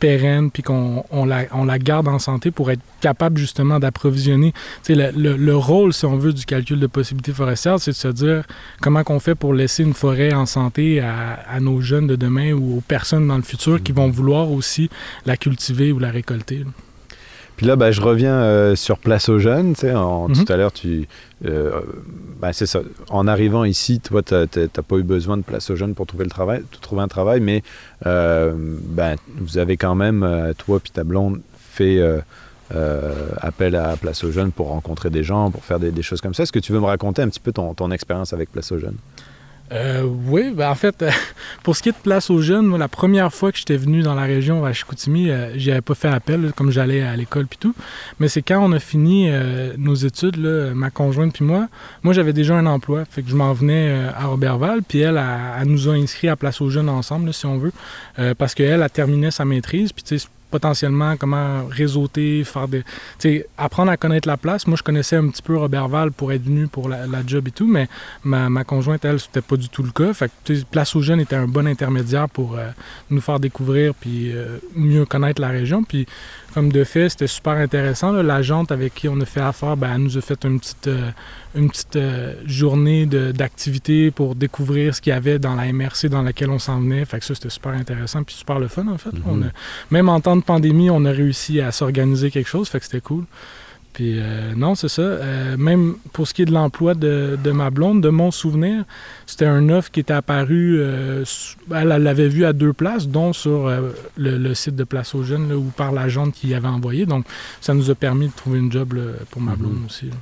pérenne, 0.00 0.52
puis 0.52 0.62
qu'on 0.62 1.02
on 1.10 1.24
la, 1.24 1.46
on 1.52 1.64
la 1.64 1.76
garde 1.80 2.06
en 2.06 2.20
santé 2.20 2.52
pour 2.52 2.70
être 2.70 2.80
capable 3.00 3.36
justement 3.36 3.80
d'approvisionner. 3.80 4.52
Tu 4.84 4.94
sais, 4.94 4.94
le, 4.94 5.10
le- 5.20 5.36
le 5.36 5.56
rôle, 5.56 5.92
si 5.92 6.04
on 6.06 6.16
veut, 6.16 6.32
du 6.32 6.44
calcul 6.44 6.78
de 6.78 6.86
possibilités 6.86 7.32
forestières, 7.32 7.80
c'est 7.80 7.90
de 7.90 7.96
se 7.96 8.06
dire 8.08 8.44
comment 8.80 9.02
qu'on 9.02 9.18
fait 9.18 9.34
pour 9.34 9.52
laisser 9.54 9.82
une 9.82 9.94
forêt 9.94 10.32
en 10.32 10.46
santé 10.46 11.00
à, 11.00 11.40
à 11.50 11.58
nos 11.58 11.80
jeunes 11.80 12.06
de 12.06 12.14
demain 12.14 12.52
ou 12.52 12.78
aux 12.78 12.80
personnes 12.80 13.26
dans 13.26 13.36
le 13.36 13.42
futur 13.42 13.82
qui 13.82 13.90
vont 13.90 14.08
vouloir 14.08 14.52
aussi 14.52 14.88
la 15.26 15.36
cultiver 15.36 15.90
ou 15.90 15.98
la 15.98 16.10
récolter. 16.12 16.58
là. 16.58 16.70
Puis 17.58 17.66
là, 17.66 17.76
ben, 17.76 17.90
je 17.90 18.00
reviens 18.00 18.32
euh, 18.34 18.74
sur 18.76 18.98
Place 18.98 19.28
aux 19.28 19.38
Jeunes. 19.38 19.74
tu 19.74 19.80
sais, 19.82 19.92
en- 19.94 20.28
Mhm. 20.28 20.44
Tout 20.44 20.52
à 20.52 20.56
l'heure, 20.56 20.72
tu, 20.72 21.06
euh, 21.44 21.80
ben, 22.40 22.52
c'est 22.52 22.66
ça. 22.66 22.80
En 23.10 23.26
arrivant 23.26 23.64
ici, 23.64 24.00
toi, 24.00 24.22
tu 24.22 24.34
n'as 24.34 24.46
pas 24.46 24.96
eu 24.96 25.02
besoin 25.02 25.36
de 25.36 25.42
Place 25.42 25.68
aux 25.68 25.76
Jeunes 25.76 25.94
pour 25.94 26.06
trouver, 26.06 26.24
le 26.24 26.30
travail, 26.30 26.62
trouver 26.80 27.02
un 27.02 27.08
travail, 27.08 27.40
mais 27.40 27.62
euh, 28.06 28.52
ben, 28.56 29.16
vous 29.38 29.58
avez 29.58 29.76
quand 29.76 29.94
même, 29.96 30.22
euh, 30.22 30.52
toi 30.56 30.78
puis 30.80 30.90
ta 30.92 31.02
blonde, 31.04 31.40
fait 31.58 31.98
euh, 31.98 32.20
appel 33.38 33.74
à 33.76 33.96
Place 33.96 34.22
aux 34.24 34.30
Jeunes 34.30 34.52
pour 34.52 34.68
rencontrer 34.68 35.10
des 35.10 35.22
gens, 35.24 35.50
pour 35.50 35.64
faire 35.64 35.80
des, 35.80 35.90
des 35.90 36.02
choses 36.02 36.20
comme 36.20 36.34
ça. 36.34 36.44
Est-ce 36.44 36.52
que 36.52 36.58
tu 36.58 36.72
veux 36.72 36.80
me 36.80 36.86
raconter 36.86 37.22
un 37.22 37.28
petit 37.28 37.40
peu 37.40 37.50
ton, 37.52 37.74
ton 37.74 37.90
expérience 37.90 38.32
avec 38.32 38.52
Place 38.52 38.70
aux 38.72 38.78
Jeunes? 38.78 38.96
Euh, 39.70 40.02
oui, 40.02 40.50
ben 40.50 40.70
en 40.70 40.74
fait, 40.74 41.02
euh, 41.02 41.10
pour 41.62 41.76
ce 41.76 41.82
qui 41.82 41.90
est 41.90 41.92
de 41.92 41.98
place 41.98 42.30
aux 42.30 42.40
jeunes, 42.40 42.66
moi, 42.66 42.78
la 42.78 42.88
première 42.88 43.32
fois 43.32 43.52
que 43.52 43.58
j'étais 43.58 43.76
venu 43.76 44.02
dans 44.02 44.14
la 44.14 44.22
région 44.22 44.64
à 44.64 44.72
Chicoutimi, 44.72 45.30
euh, 45.30 45.56
j'y 45.56 45.70
avais 45.70 45.82
pas 45.82 45.94
fait 45.94 46.08
appel, 46.08 46.52
comme 46.56 46.70
j'allais 46.70 47.02
à 47.02 47.14
l'école 47.16 47.46
puis 47.46 47.58
tout. 47.58 47.74
Mais 48.18 48.28
c'est 48.28 48.42
quand 48.42 48.64
on 48.64 48.72
a 48.72 48.78
fini 48.78 49.28
euh, 49.28 49.74
nos 49.76 49.94
études, 49.94 50.38
ma 50.74 50.90
conjointe 50.90 51.34
puis 51.34 51.44
moi, 51.44 51.68
moi 52.02 52.14
j'avais 52.14 52.32
déjà 52.32 52.54
un 52.54 52.66
emploi, 52.66 53.04
fait 53.04 53.22
que 53.22 53.30
je 53.30 53.36
m'en 53.36 53.52
venais 53.52 53.90
euh, 53.90 54.10
à 54.16 54.26
Robertval, 54.26 54.82
puis 54.82 55.00
elle, 55.00 55.20
elle, 55.60 55.68
nous 55.68 55.88
a 55.88 55.92
inscrits 55.92 56.28
à 56.28 56.36
place 56.36 56.60
aux 56.60 56.70
jeunes 56.70 56.88
ensemble, 56.88 57.32
si 57.34 57.46
on 57.46 57.58
veut, 57.58 57.72
parce 58.36 58.54
qu'elle 58.54 58.82
a 58.82 58.88
terminé 58.88 59.30
sa 59.30 59.44
maîtrise, 59.44 59.92
puis 59.92 60.02
tu 60.02 60.18
sais, 60.18 60.28
potentiellement 60.50 61.16
comment 61.16 61.66
réseauter, 61.66 62.44
faire 62.44 62.68
des... 62.68 62.84
Apprendre 63.56 63.90
à 63.90 63.96
connaître 63.96 64.28
la 64.28 64.36
place. 64.36 64.66
Moi, 64.66 64.76
je 64.76 64.82
connaissais 64.82 65.16
un 65.16 65.28
petit 65.28 65.42
peu 65.42 65.56
Robertval 65.56 66.12
pour 66.12 66.32
être 66.32 66.42
venu 66.42 66.66
pour 66.66 66.88
la, 66.88 67.06
job 67.26 67.48
et 67.48 67.50
tout, 67.50 67.66
mais 67.66 67.88
ma, 68.24 68.48
ma 68.48 68.64
conjointe, 68.64 69.04
elle, 69.04 69.20
c'était 69.20 69.42
pas 69.42 69.56
du 69.56 69.68
tout 69.68 69.82
le 69.82 69.90
cas. 69.90 70.12
Fait 70.12 70.30
que 70.44 70.62
Place 70.70 70.94
aux 70.96 71.02
Jeunes 71.02 71.20
était 71.20 71.36
un 71.36 71.48
bon 71.48 71.66
intermédiaire 71.66 72.28
pour 72.28 72.56
euh, 72.56 72.68
nous 73.10 73.20
faire 73.20 73.40
découvrir 73.40 73.94
puis 73.94 74.32
euh, 74.32 74.58
mieux 74.74 75.04
connaître 75.04 75.40
la 75.40 75.48
région. 75.48 75.84
Puis 75.84 76.06
comme 76.54 76.72
de 76.72 76.84
fait, 76.84 77.08
c'était 77.08 77.26
super 77.26 77.54
intéressant. 77.54 78.12
L'agente 78.12 78.72
avec 78.72 78.94
qui 78.94 79.08
on 79.08 79.20
a 79.20 79.24
fait 79.24 79.40
affaire, 79.40 79.76
ben, 79.76 79.92
elle 79.94 80.02
nous 80.02 80.18
a 80.18 80.20
fait 80.20 80.44
une 80.44 80.58
petite, 80.58 80.88
euh, 80.88 81.10
une 81.58 81.68
petite 81.70 81.96
euh, 81.96 82.34
journée 82.46 83.04
de- 83.06 83.32
d'activité 83.32 84.10
pour 84.10 84.34
découvrir 84.34 84.94
ce 84.94 85.00
qu'il 85.00 85.10
y 85.12 85.16
avait 85.16 85.38
dans 85.38 85.54
la 85.54 85.72
MRC 85.72 86.08
dans 86.08 86.22
laquelle 86.22 86.50
on 86.50 86.58
s'en 86.58 86.80
venait. 86.80 87.04
Fait 87.04 87.18
que 87.18 87.24
ça, 87.24 87.34
c'était 87.34 87.50
super 87.50 87.72
intéressant 87.72 88.22
puis 88.22 88.34
super 88.34 88.58
le 88.58 88.68
fun, 88.68 88.86
en 88.88 88.98
fait. 88.98 89.12
Mhm. 89.12 89.22
On 89.26 89.42
a- 89.42 89.50
même 89.90 90.08
en 90.08 90.20
temps 90.20 90.36
de 90.36 90.42
pandémie, 90.42 90.90
on 90.90 91.04
a 91.04 91.10
réussi 91.10 91.60
à 91.60 91.72
s'organiser 91.72 92.30
quelque 92.30 92.48
chose. 92.48 92.68
Fait 92.68 92.78
que 92.78 92.84
c'était 92.86 93.00
cool. 93.00 93.24
Puis 93.94 94.14
euh, 94.20 94.52
non, 94.54 94.76
c'est 94.76 94.88
ça. 94.88 95.02
Euh, 95.02 95.56
même 95.56 95.96
pour 96.12 96.28
ce 96.28 96.34
qui 96.34 96.42
est 96.42 96.44
de 96.44 96.52
l'emploi 96.52 96.94
de, 96.94 97.36
de 97.42 97.50
ma 97.50 97.70
blonde, 97.70 98.00
de 98.00 98.10
mon 98.10 98.30
souvenir, 98.30 98.84
c'était 99.26 99.46
un 99.46 99.68
offre 99.70 99.90
qui 99.90 99.98
était 99.98 100.12
apparu, 100.12 100.76
euh, 100.78 101.22
s- 101.22 101.56
elle 101.74 101.88
l'avait 101.88 102.28
vu 102.28 102.44
à 102.44 102.52
deux 102.52 102.72
places, 102.72 103.08
dont 103.08 103.32
sur 103.32 103.66
le, 103.68 104.38
le 104.38 104.54
site 104.54 104.76
de 104.76 104.84
Place 104.84 105.16
aux 105.16 105.24
Jeunes, 105.24 105.48
là, 105.48 105.56
ou 105.56 105.64
par 105.76 105.90
l'agente 105.90 106.32
qui 106.34 106.48
y 106.48 106.54
avait 106.54 106.68
envoyé. 106.68 107.06
Donc, 107.06 107.24
ça 107.60 107.74
nous 107.74 107.90
a 107.90 107.94
permis 107.96 108.28
de 108.28 108.32
trouver 108.34 108.60
une 108.60 108.70
job 108.70 108.92
là, 108.92 109.02
pour 109.30 109.42
ma 109.42 109.52
Mhm. 109.52 109.58
blonde 109.58 109.78
aussi. 109.86 110.06
là. 110.06 110.12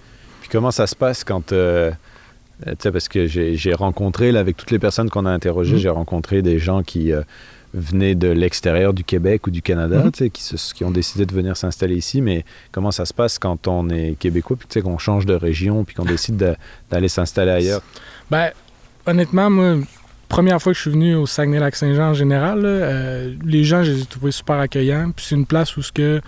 Puis 0.49 0.53
comment 0.53 0.71
ça 0.71 0.87
se 0.87 0.95
passe 0.95 1.25
quand... 1.25 1.53
euh, 1.53 1.91
euh, 2.67 2.71
tu 2.71 2.77
sais, 2.85 2.93
parce 2.93 3.09
que 3.09 3.27
j'ai 3.27 3.75
rencontré, 3.75 4.31
là, 4.33 4.41
avec 4.41 4.57
toutes 4.57 4.71
les 4.71 4.79
personnes 4.79 5.11
qu'on 5.11 5.27
a 5.27 5.31
interrogées, 5.31 5.75
Mhm. 5.75 5.79
j'ai 5.81 5.89
rencontré 5.89 6.41
des 6.41 6.59
gens 6.61 6.83
qui 6.85 7.13
euh, 7.13 7.23
venaient 7.75 8.15
de 8.15 8.29
l'extérieur 8.29 8.95
du 8.95 9.03
Québec 9.05 9.47
ou 9.47 9.51
du 9.51 9.61
Canada, 9.61 10.05
Mhm. 10.05 10.13
tu 10.13 10.19
sais, 10.25 10.31
qui, 10.31 10.43
se- 10.43 10.73
qui 10.73 10.85
ont 10.85 10.91
décidé 10.93 11.27
de 11.27 11.35
venir 11.35 11.57
s'installer 11.57 11.97
ici. 11.97 12.23
Mais 12.23 12.45
comment 12.73 12.93
ça 12.93 13.05
se 13.05 13.13
passe 13.13 13.39
quand 13.41 13.67
on 13.67 13.91
est 13.91 14.17
québécois, 14.19 14.57
puis 14.57 14.69
tu 14.69 14.75
sais, 14.75 14.83
qu'on 14.83 14.99
change 14.99 15.27
de 15.27 15.35
région, 15.35 15.85
puis 15.85 15.95
qu'on 15.97 16.05
décide 16.05 16.37
de- 16.37 16.55
d'aller 16.91 17.09
s'installer 17.09 17.51
ailleurs? 17.51 17.83
Ben, 18.31 18.51
honnêtement, 19.05 19.51
moi, 19.51 19.75
première 20.29 20.61
fois 20.61 20.73
que 20.73 20.77
je 20.77 20.83
suis 20.83 20.91
venu 20.91 21.15
au 21.15 21.27
Saguenay-Lac-Saint-Jean 21.27 22.11
en 22.11 22.15
général, 22.15 22.63
euh, 22.65 23.35
les 23.45 23.65
gens, 23.65 23.83
je 23.83 23.93
les 23.93 24.03
ai 24.03 24.07
trouvés 24.07 24.33
super 24.33 24.57
accueillants. 24.57 25.11
Puis 25.15 25.27
c'est 25.29 25.35
une 25.35 25.47
place 25.47 25.77
où 25.77 25.83
que, 25.95 26.21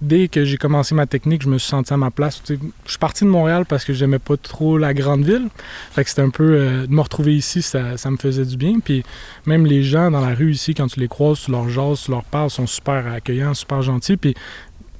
dès 0.00 0.28
que 0.28 0.44
j'ai 0.44 0.56
commencé 0.56 0.94
ma 0.94 1.06
technique, 1.06 1.42
je 1.42 1.48
me 1.48 1.58
suis 1.58 1.68
senti 1.68 1.92
à 1.92 1.96
ma 1.96 2.10
place. 2.10 2.42
Je 2.48 2.54
suis 2.86 2.98
parti 2.98 3.24
de 3.24 3.30
Montréal 3.30 3.64
parce 3.66 3.84
que 3.84 3.92
j'aimais 3.92 4.18
pas 4.18 4.36
trop 4.36 4.76
la 4.78 4.92
grande 4.92 5.24
ville. 5.24 5.48
Fait 5.92 6.04
que 6.04 6.10
c'était 6.10 6.22
un 6.22 6.30
peu... 6.30 6.44
euh, 6.44 6.86
de 6.86 6.92
me 6.92 7.00
retrouver 7.00 7.34
ici, 7.34 7.62
ça, 7.62 7.96
ça 7.96 8.10
me 8.10 8.16
faisait 8.16 8.44
du 8.44 8.56
bien. 8.56 8.78
Puis 8.80 9.04
même 9.46 9.66
les 9.66 9.82
gens 9.82 10.10
dans 10.10 10.20
la 10.20 10.34
rue 10.34 10.52
ici, 10.52 10.74
quand 10.74 10.86
tu 10.86 11.00
les 11.00 11.08
croises, 11.08 11.40
tu 11.40 11.50
leur 11.50 11.68
jases, 11.68 12.02
tu 12.04 12.10
leur 12.10 12.24
parles, 12.24 12.50
sont 12.50 12.66
super 12.66 13.06
accueillants, 13.06 13.54
super 13.54 13.82
gentils. 13.82 14.16
Puis 14.16 14.34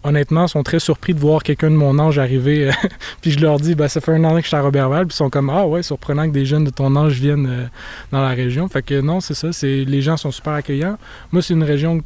honnêtement, 0.04 0.46
sont 0.46 0.62
très 0.62 0.78
surpris 0.78 1.14
de 1.14 1.18
voir 1.18 1.42
quelqu'un 1.42 1.70
de 1.70 1.76
mon 1.76 1.98
âge 1.98 2.18
arriver. 2.18 2.68
euh, 2.68 2.72
puis 3.22 3.32
je 3.32 3.40
leur 3.40 3.58
dis, 3.58 3.74
ben, 3.74 3.88
ça 3.88 4.00
fait 4.00 4.12
un 4.12 4.22
an 4.24 4.36
que 4.36 4.42
je 4.42 4.48
suis 4.48 4.56
à 4.56 4.60
Robertval. 4.60 5.06
Puis 5.06 5.14
ils 5.14 5.16
sont 5.16 5.30
comme, 5.30 5.50
ah 5.50 5.66
ouais, 5.66 5.82
surprenant 5.82 6.28
que 6.28 6.32
des 6.32 6.44
jeunes 6.44 6.64
de 6.64 6.70
ton 6.70 6.94
âge 6.94 7.14
viennent 7.14 7.48
euh, 7.48 7.66
dans 8.12 8.22
la 8.22 8.28
région. 8.28 8.68
Fait 8.68 8.82
que 8.82 9.00
non, 9.00 9.20
c'est 9.20 9.34
ça. 9.34 9.52
C'est, 9.52 9.84
les 9.84 10.02
gens 10.02 10.16
sont 10.16 10.30
super 10.30 10.52
accueillants. 10.52 10.98
Moi, 11.32 11.42
c'est 11.42 11.54
une 11.54 11.64
région 11.64 11.98
que 11.98 12.04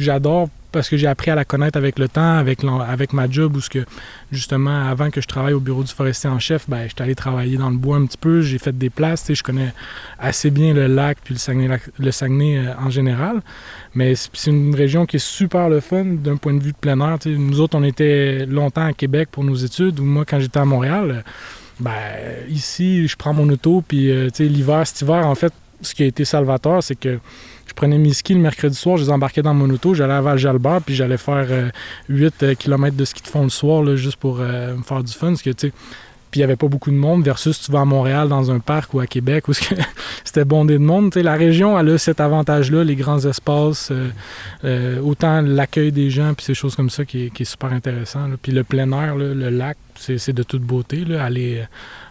j'adore 0.00 0.48
parce 0.72 0.88
que 0.88 0.96
j'ai 0.96 1.06
appris 1.06 1.30
à 1.30 1.34
la 1.34 1.44
connaître 1.44 1.76
avec 1.76 1.98
le 1.98 2.08
temps, 2.08 2.36
avec, 2.38 2.60
avec 2.64 3.12
ma 3.12 3.28
job, 3.30 3.56
où 3.56 3.60
ce 3.60 3.70
que, 3.70 3.84
justement, 4.32 4.88
avant 4.88 5.10
que 5.10 5.20
je 5.20 5.26
travaille 5.26 5.54
au 5.54 5.60
bureau 5.60 5.82
du 5.82 5.92
forestier 5.92 6.28
en 6.30 6.38
chef, 6.38 6.68
ben, 6.68 6.88
j'étais 6.88 7.02
allé 7.02 7.14
travailler 7.14 7.56
dans 7.56 7.70
le 7.70 7.76
bois 7.76 7.96
un 7.96 8.06
petit 8.06 8.18
peu, 8.18 8.42
j'ai 8.42 8.58
fait 8.58 8.76
des 8.76 8.90
places, 8.90 9.32
je 9.32 9.42
connais 9.42 9.72
assez 10.18 10.50
bien 10.50 10.74
le 10.74 10.86
lac 10.86 11.18
puis 11.22 11.34
le 11.34 12.10
Saguenay, 12.10 12.58
euh, 12.58 12.74
en 12.78 12.90
général. 12.90 13.40
Mais 13.94 14.14
c'est 14.14 14.50
une 14.50 14.74
région 14.74 15.06
qui 15.06 15.16
est 15.16 15.24
super 15.24 15.68
le 15.68 15.80
fun 15.80 16.04
d'un 16.04 16.36
point 16.36 16.54
de 16.54 16.62
vue 16.62 16.72
de 16.72 16.76
plein 16.76 17.00
air. 17.00 17.18
Nous 17.26 17.60
autres, 17.60 17.76
on 17.78 17.84
était 17.84 18.46
longtemps 18.46 18.86
à 18.86 18.92
Québec 18.92 19.28
pour 19.30 19.44
nos 19.44 19.54
études, 19.54 20.00
ou 20.00 20.04
moi, 20.04 20.24
quand 20.24 20.40
j'étais 20.40 20.60
à 20.60 20.64
Montréal, 20.64 21.10
euh, 21.10 21.22
Ben, 21.80 21.94
ici, 22.48 23.06
je 23.06 23.16
prends 23.16 23.32
mon 23.32 23.48
auto, 23.50 23.84
puis 23.86 24.10
euh, 24.10 24.28
l'hiver, 24.40 24.84
cet 24.84 25.02
hiver, 25.02 25.24
en 25.24 25.36
fait, 25.36 25.52
ce 25.80 25.94
qui 25.94 26.02
a 26.02 26.06
été 26.06 26.24
salvateur, 26.24 26.82
c'est 26.82 26.94
que 26.98 27.18
je 27.66 27.74
prenais 27.74 27.98
mes 27.98 28.12
skis 28.12 28.34
le 28.34 28.40
mercredi 28.40 28.76
soir, 28.76 28.96
je 28.96 29.04
les 29.04 29.10
embarquais 29.10 29.42
dans 29.42 29.54
mon 29.54 29.68
auto, 29.70 29.94
j'allais 29.94 30.14
à 30.14 30.20
Val-Jalbert, 30.20 30.80
puis 30.82 30.94
j'allais 30.94 31.18
faire 31.18 31.70
8 32.08 32.56
km 32.58 32.96
de 32.96 33.04
ski 33.04 33.22
de 33.22 33.28
fond 33.28 33.42
le 33.44 33.50
soir, 33.50 33.96
juste 33.96 34.16
pour 34.16 34.38
me 34.38 34.82
faire 34.82 35.04
du 35.04 35.12
fun. 35.12 35.28
Parce 35.28 35.42
que, 35.42 35.52
puis 36.30 36.40
il 36.40 36.42
n'y 36.42 36.44
avait 36.44 36.56
pas 36.56 36.68
beaucoup 36.68 36.90
de 36.90 36.96
monde 36.96 37.24
versus 37.24 37.60
tu 37.60 37.72
vas 37.72 37.80
à 37.80 37.84
Montréal 37.84 38.28
dans 38.28 38.50
un 38.50 38.58
parc 38.58 38.92
ou 38.92 39.00
à 39.00 39.06
Québec 39.06 39.48
où 39.48 39.52
c'était 40.24 40.44
bondé 40.44 40.74
de 40.74 40.78
monde. 40.84 41.14
la 41.14 41.34
région 41.34 41.78
elle 41.78 41.90
a 41.90 41.98
cet 41.98 42.20
avantage-là, 42.20 42.84
les 42.84 42.96
grands 42.96 43.24
espaces, 43.24 43.90
euh, 43.90 44.08
euh, 44.64 45.00
autant 45.00 45.40
l'accueil 45.40 45.90
des 45.90 46.10
gens 46.10 46.34
puis 46.34 46.44
ces 46.44 46.54
choses 46.54 46.76
comme 46.76 46.90
ça 46.90 47.04
qui 47.06 47.30
est, 47.34 47.44
super 47.44 47.72
intéressant. 47.72 48.28
Puis 48.42 48.52
le 48.52 48.62
plein 48.62 48.92
air, 48.92 49.16
le 49.16 49.48
lac, 49.48 49.78
c'est 49.94 50.32
de 50.32 50.42
toute 50.42 50.62
beauté. 50.62 51.04
aller 51.18 51.60
euh, 51.60 51.64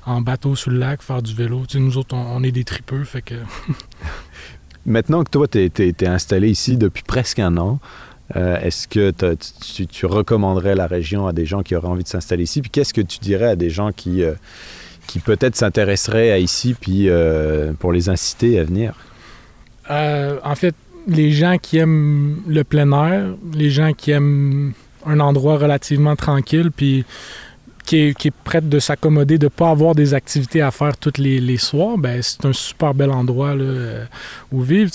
en 0.08 0.22
bateau 0.22 0.56
sur 0.56 0.72
le 0.72 0.80
lac, 0.80 1.02
faire 1.02 1.22
du 1.22 1.36
vélo. 1.36 1.64
nous 1.76 1.98
autres, 1.98 2.16
on, 2.16 2.42
est 2.44 2.52
des 2.52 2.64
tripeux, 2.64 3.04
fait 3.04 3.22
que... 3.22 3.36
Maintenant 4.86 5.26
que 5.26 5.30
toi, 5.30 5.48
tu 5.50 5.60
es, 5.60 6.08
installé 6.08 6.50
ici 6.50 6.78
depuis 6.78 7.04
presque 7.04 7.40
un 7.40 7.58
an, 7.58 7.80
euh, 8.38 8.58
est-ce 8.62 8.88
que 8.88 9.14
tu, 9.92 10.06
recommanderais 10.06 10.76
la 10.76 10.88
région 10.88 11.28
à 11.28 11.34
des 11.34 11.46
gens 11.46 11.62
qui 11.62 11.76
auraient 11.76 11.90
envie 11.90 12.04
de 12.04 12.08
s'installer 12.08 12.44
ici? 12.44 12.62
Puis 12.62 12.72
qu'est-ce 12.72 12.94
que 12.94 13.02
tu 13.02 13.20
dirais 13.20 13.50
à 13.50 13.56
des 13.58 13.70
gens 13.70 13.92
qui, 13.92 14.24
euh, 14.24 14.34
qui 15.06 15.20
peut-être 15.20 15.58
s'intéresseraient 15.58 16.32
à 16.32 16.40
ici 16.40 16.74
puis, 16.74 17.10
euh, 17.10 17.74
pour 17.74 17.92
les 17.92 18.08
inciter 18.08 18.60
à 18.60 18.64
venir? 18.64 18.94
en 19.90 20.56
fait, 20.56 20.76
les 21.08 21.32
gens 21.32 21.58
qui 21.58 21.78
aiment 21.78 22.42
le 22.46 22.66
plein 22.66 22.92
air, 22.92 23.36
les 23.54 23.70
gens 23.70 23.94
qui 23.94 24.12
aiment 24.12 24.74
un 25.06 25.22
endroit 25.22 25.58
relativement 25.58 26.18
tranquille, 26.18 26.72
puis 26.76 27.06
qui 27.88 28.28
est, 28.28 28.32
prête 28.44 28.68
de 28.68 28.80
s'accommoder, 28.80 29.38
de 29.38 29.46
ne 29.46 29.50
pas 29.50 29.70
avoir 29.70 29.96
des 29.96 30.14
activités 30.14 30.62
à 30.62 30.72
faire 30.72 30.98
tous 30.98 31.18
les, 31.18 31.58
soirs, 31.58 31.98
ben, 31.98 32.22
c'est 32.22 32.46
un 32.46 32.54
super 32.54 32.94
bel 32.94 33.10
endroit 33.10 33.56
là, 33.56 34.06
où 34.52 34.62
vivre 34.62 34.92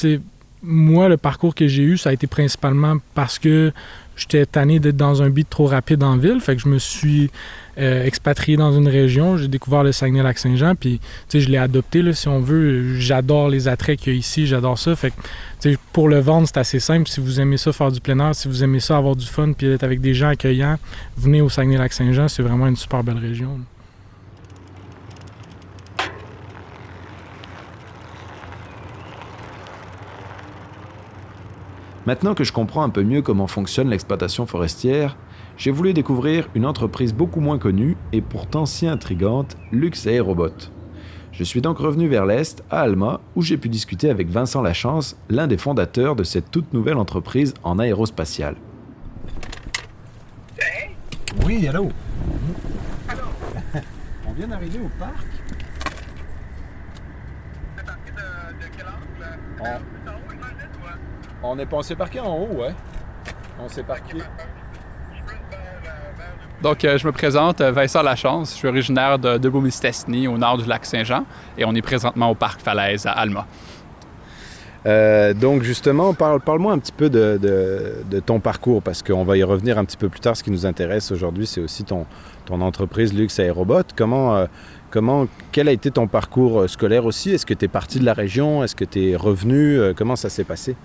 moi, 0.63 1.09
le 1.09 1.17
parcours 1.17 1.55
que 1.55 1.67
j'ai 1.67 1.83
eu, 1.83 1.99
ça 1.99 2.11
a 2.11 2.13
été 2.13 2.27
principalement 2.27 2.97
parce 3.15 3.39
que 3.39 3.73
j'étais 4.17 4.47
tanné 4.47 4.79
d'être 4.79 4.97
dans 4.97 5.23
un 5.23 5.29
beat 5.29 5.51
trop 5.51 5.67
rapide 5.67 6.03
en 6.05 6.17
ville. 6.17 6.41
Fait 6.41 6.55
que 6.55 6.63
je 6.63 6.69
me 6.69 6.79
suis 6.79 7.31
euh, 7.79 8.05
expatrié 8.05 8.57
dans 8.57 8.73
une 8.73 8.87
région. 8.87 9.37
J'ai 9.37 9.49
découvert 9.49 9.83
le 9.83 9.91
Saguenay-Lac-Saint-Jean. 9.91 10.77
Puis, 10.77 11.01
tu 11.01 11.07
sais, 11.29 11.41
je 11.41 11.51
l'ai 11.51 11.59
adopté, 11.59 12.03
là, 12.03 12.13
si 12.13 12.29
on 12.29 12.39
veut. 12.39 12.95
J'adore 13.01 13.49
les 13.49 13.67
attraits 13.67 13.99
qu'il 13.99 14.13
y 14.13 14.17
a 14.17 14.19
ici. 14.19 14.47
J'adore 14.47 14.79
ça. 14.79 14.95
Fait 14.95 15.13
pour 15.93 16.09
le 16.09 16.19
vendre, 16.19 16.47
c'est 16.47 16.59
assez 16.59 16.81
simple. 16.81 17.09
Si 17.09 17.21
vous 17.21 17.41
aimez 17.41 17.57
ça, 17.57 17.73
faire 17.73 17.93
du 17.93 18.01
plein 18.01 18.19
air, 18.19 18.35
si 18.35 18.49
vous 18.49 18.65
aimez 18.65 18.81
ça, 18.81 18.97
avoir 18.97 19.17
du 19.17 19.27
fun, 19.27 19.53
puis 19.53 19.69
être 19.69 19.85
avec 19.85 20.01
des 20.01 20.15
gens 20.15 20.29
accueillants, 20.29 20.79
venez 21.17 21.41
au 21.41 21.49
Saguenay-Lac-Saint-Jean. 21.49 22.29
C'est 22.29 22.43
vraiment 22.43 22.67
une 22.67 22.77
super 22.77 23.05
belle 23.05 23.19
région. 23.19 23.61
Maintenant 32.05 32.35
que 32.35 32.43
je 32.43 32.53
comprends 32.53 32.83
un 32.83 32.91
peu 32.91 33.05
mieux 33.05 33.23
comment 33.23 33.47
fonctionne 33.47 33.89
l'exploitation 33.89 34.45
forestière, 34.45 35.17
j'ai 35.57 35.71
voulu 35.71 35.93
découvrir 35.93 36.49
une 36.57 36.67
entreprise 36.67 37.15
beaucoup 37.15 37.41
moins 37.41 37.59
connue 37.59 37.97
et 38.13 38.21
pourtant 38.21 38.67
si 38.67 38.89
intrigante, 38.89 39.57
Lux 39.71 40.07
Aerobot. 40.09 40.82
Je 41.33 41.45
suis 41.45 41.63
donc 41.63 41.79
revenu 41.79 42.09
vers 42.09 42.27
l'Est, 42.27 42.63
à 42.71 42.81
Alma, 42.83 43.21
où 43.37 43.43
j'ai 43.43 43.57
pu 43.57 43.71
discuter 43.71 44.11
avec 44.11 44.29
Vincent 44.29 44.61
Lachance, 44.61 45.17
l'un 45.31 45.47
des 45.47 45.57
fondateurs 45.57 46.15
de 46.15 46.25
cette 46.25 46.51
toute 46.51 46.75
nouvelle 46.75 46.99
entreprise 46.99 47.55
en 47.63 47.79
aérospatiale. 47.79 48.57
Oui, 51.47 51.67
allô? 51.67 51.91
On 54.29 54.33
vient 54.33 54.49
d'arriver 54.49 54.79
au 54.79 54.91
parc. 54.99 55.27
C'est 57.79 57.87
parti 57.87 58.11
de, 58.11 58.17
de 58.17 58.71
quel 58.77 58.87
angle? 58.87 59.39
On 61.43 61.59
est 61.59 61.67
passé 61.67 61.97
parqué 61.97 62.21
en 62.21 62.37
haut, 62.37 62.61
ouais. 62.61 62.75
On 63.59 63.69
s'est 63.69 63.83
parqué. 63.83 64.19
Donc, 66.63 66.85
euh, 66.85 66.97
je 66.97 67.05
me 67.05 67.13
présente, 67.13 67.61
euh, 67.61 67.73
Vincent 67.73 68.03
Lachance. 68.03 68.53
Je 68.53 68.59
suis 68.59 68.69
originaire 68.69 69.19
de 69.19 69.37
Debout-Mistassini, 69.37 70.29
au 70.29 70.39
nord 70.39 70.59
du 70.59 70.65
lac 70.65 70.85
Saint-Jean, 70.85 71.25
et 71.59 71.65
on 71.65 71.75
est 71.75 71.83
présentement 71.83 72.31
au 72.31 72.37
parc 72.37 72.61
Falaise 72.61 73.05
à 73.05 73.11
Alma. 73.13 73.47
Euh, 74.87 75.35
donc 75.35 75.63
justement, 75.63 76.15
parle, 76.15 76.41
parle-moi 76.41 76.73
un 76.73 76.79
petit 76.79 76.93
peu 76.93 77.11
de, 77.11 77.41
ton 78.25 78.39
parcours, 78.39 78.81
parce 78.81 79.03
qu'on 79.03 79.25
va 79.25 79.37
y 79.37 79.43
revenir 79.43 79.77
un 79.77 79.85
petit 79.85 79.97
peu 79.97 80.09
plus 80.09 80.21
tard. 80.21 80.37
Ce 80.37 80.45
qui 80.45 80.53
nous 80.53 80.65
intéresse 80.65 81.11
aujourd'hui, 81.11 81.49
c'est 81.49 81.61
aussi 81.61 81.83
ton, 81.83 82.07
entreprise 82.49 83.13
Lux 83.13 83.41
Aérobot. 83.41 83.83
Comment, 83.97 84.47
comment, 84.91 85.27
quel 85.51 85.67
a 85.67 85.73
été 85.73 85.91
ton 85.91 86.07
parcours 86.07 86.71
scolaire 86.71 87.07
aussi? 87.07 87.31
Est-ce 87.31 87.47
que 87.47 87.55
tu 87.55 87.65
es 87.65 87.69
parti 87.69 87.99
de 87.99 88.05
la 88.05 88.13
région? 88.13 88.63
Est-ce 88.63 88.77
que 88.77 88.85
tu 88.85 89.11
es 89.11 89.17
revenu 89.17 89.81
Comment 89.97 90.15
ça 90.15 90.29
s'est 90.29 90.45
passé? 90.45 90.77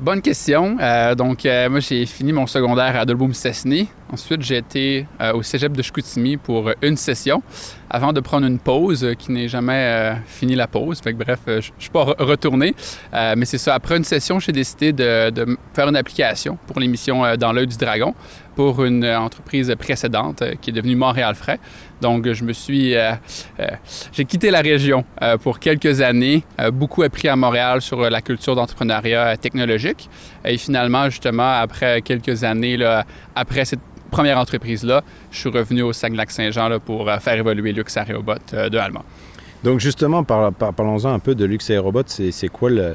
Bonne 0.00 0.22
question. 0.22 0.76
Euh, 0.80 1.14
donc, 1.14 1.44
euh, 1.44 1.68
moi, 1.68 1.80
j'ai 1.80 2.06
fini 2.06 2.32
mon 2.32 2.46
secondaire 2.46 2.96
à 2.96 3.04
Dolbeau-Mistassini. 3.04 3.88
Ensuite, 4.12 4.42
j'ai 4.42 4.58
été 4.58 5.06
euh, 5.20 5.32
au 5.32 5.42
cégep 5.42 5.72
de 5.72 5.82
Chicoutimi 5.82 6.36
pour 6.36 6.70
une 6.82 6.96
session 6.96 7.42
avant 7.90 8.12
de 8.12 8.20
prendre 8.20 8.46
une 8.46 8.58
pause 8.58 9.06
qui 9.18 9.32
n'est 9.32 9.48
jamais 9.48 10.14
fini 10.26 10.54
la 10.54 10.66
pause. 10.66 11.00
Fait 11.02 11.12
que, 11.12 11.22
bref, 11.22 11.40
je 11.46 11.70
suis 11.78 11.90
pas 11.90 12.04
retourné. 12.18 12.74
mais 13.12 13.44
c'est 13.44 13.58
ça. 13.58 13.74
Après 13.74 13.98
une 13.98 14.04
session, 14.04 14.40
j'ai 14.40 14.52
décidé 14.52 14.94
de, 14.94 15.28
de, 15.28 15.58
faire 15.74 15.88
une 15.88 15.96
application 15.96 16.56
pour 16.66 16.80
l'émission 16.80 17.36
Dans 17.36 17.52
l'œil 17.52 17.66
du 17.66 17.76
dragon 17.76 18.14
pour 18.54 18.84
une 18.84 19.06
entreprise 19.06 19.74
précédente 19.78 20.42
qui 20.60 20.70
est 20.70 20.72
devenue 20.72 20.96
Montréal 20.96 21.34
Frais. 21.34 21.58
Donc, 22.00 22.30
je 22.30 22.44
me 22.44 22.52
suis. 22.52 22.94
Euh, 22.94 23.12
euh, 23.60 23.66
j'ai 24.12 24.24
quitté 24.24 24.50
la 24.50 24.60
région 24.60 25.04
euh, 25.22 25.38
pour 25.38 25.58
quelques 25.58 26.00
années, 26.00 26.44
beaucoup 26.72 27.02
appris 27.02 27.28
à 27.28 27.36
Montréal 27.36 27.80
sur 27.80 28.10
la 28.10 28.20
culture 28.20 28.56
d'entrepreneuriat 28.56 29.36
technologique. 29.36 30.10
Et 30.44 30.58
finalement, 30.58 31.08
justement, 31.08 31.60
après 31.60 32.02
quelques 32.02 32.44
années, 32.44 32.76
là, 32.76 33.04
après 33.36 33.64
cette 33.64 33.80
première 34.10 34.38
entreprise-là, 34.38 35.02
je 35.30 35.38
suis 35.38 35.48
revenu 35.48 35.82
au 35.82 35.92
Saguenay-Lac-Saint-Jean 35.92 36.78
pour 36.80 37.10
faire 37.20 37.34
évoluer 37.34 37.72
Lux 37.72 37.96
Aerobot 37.96 38.34
de 38.52 38.76
Allemand. 38.76 39.04
Donc, 39.62 39.78
justement, 39.78 40.24
parlons-en 40.24 41.14
un 41.14 41.18
peu 41.20 41.34
de 41.34 41.44
Lux 41.44 41.70
Aerobot. 41.70 42.02
C'est 42.06 42.48
quoi 42.48 42.70
le. 42.70 42.94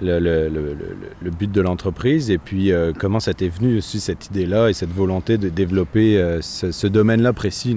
Le, 0.00 1.30
but 1.38 1.50
de 1.50 1.60
l'entreprise 1.60 2.30
et 2.30 2.38
puis 2.38 2.72
comment 2.98 3.20
ça 3.20 3.34
t'est 3.34 3.48
venu 3.48 3.78
aussi 3.78 4.00
cette 4.00 4.26
idée-là 4.26 4.68
et 4.68 4.72
cette 4.72 4.92
volonté 4.92 5.38
de 5.38 5.48
développer 5.48 6.38
ce, 6.40 6.72
ce 6.72 6.86
domaine-là 6.86 7.32
précis? 7.32 7.76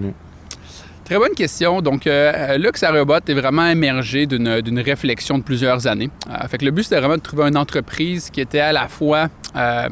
Très 1.07 1.19
bonne 1.19 1.35
question. 1.35 1.81
Donc, 1.81 2.05
euh, 2.05 2.57
Aerobot 2.81 3.19
est 3.29 3.33
vraiment 3.33 3.65
émergé 3.65 4.25
d'une 4.25 4.79
réflexion 4.81 5.37
de 5.37 5.43
plusieurs 5.43 5.87
années. 5.87 6.09
Euh, 6.29 6.45
fait 6.49 6.57
que 6.57 6.65
le 6.65 6.71
but, 6.71 6.83
c'était 6.83 6.99
vraiment 6.99 7.15
de 7.15 7.21
trouver 7.21 7.47
une 7.47 7.55
entreprise 7.55 8.29
qui 8.29 8.41
était 8.41 8.59
à 8.59 8.73
la 8.73 8.89
fois 8.89 9.29
euh, 9.55 9.87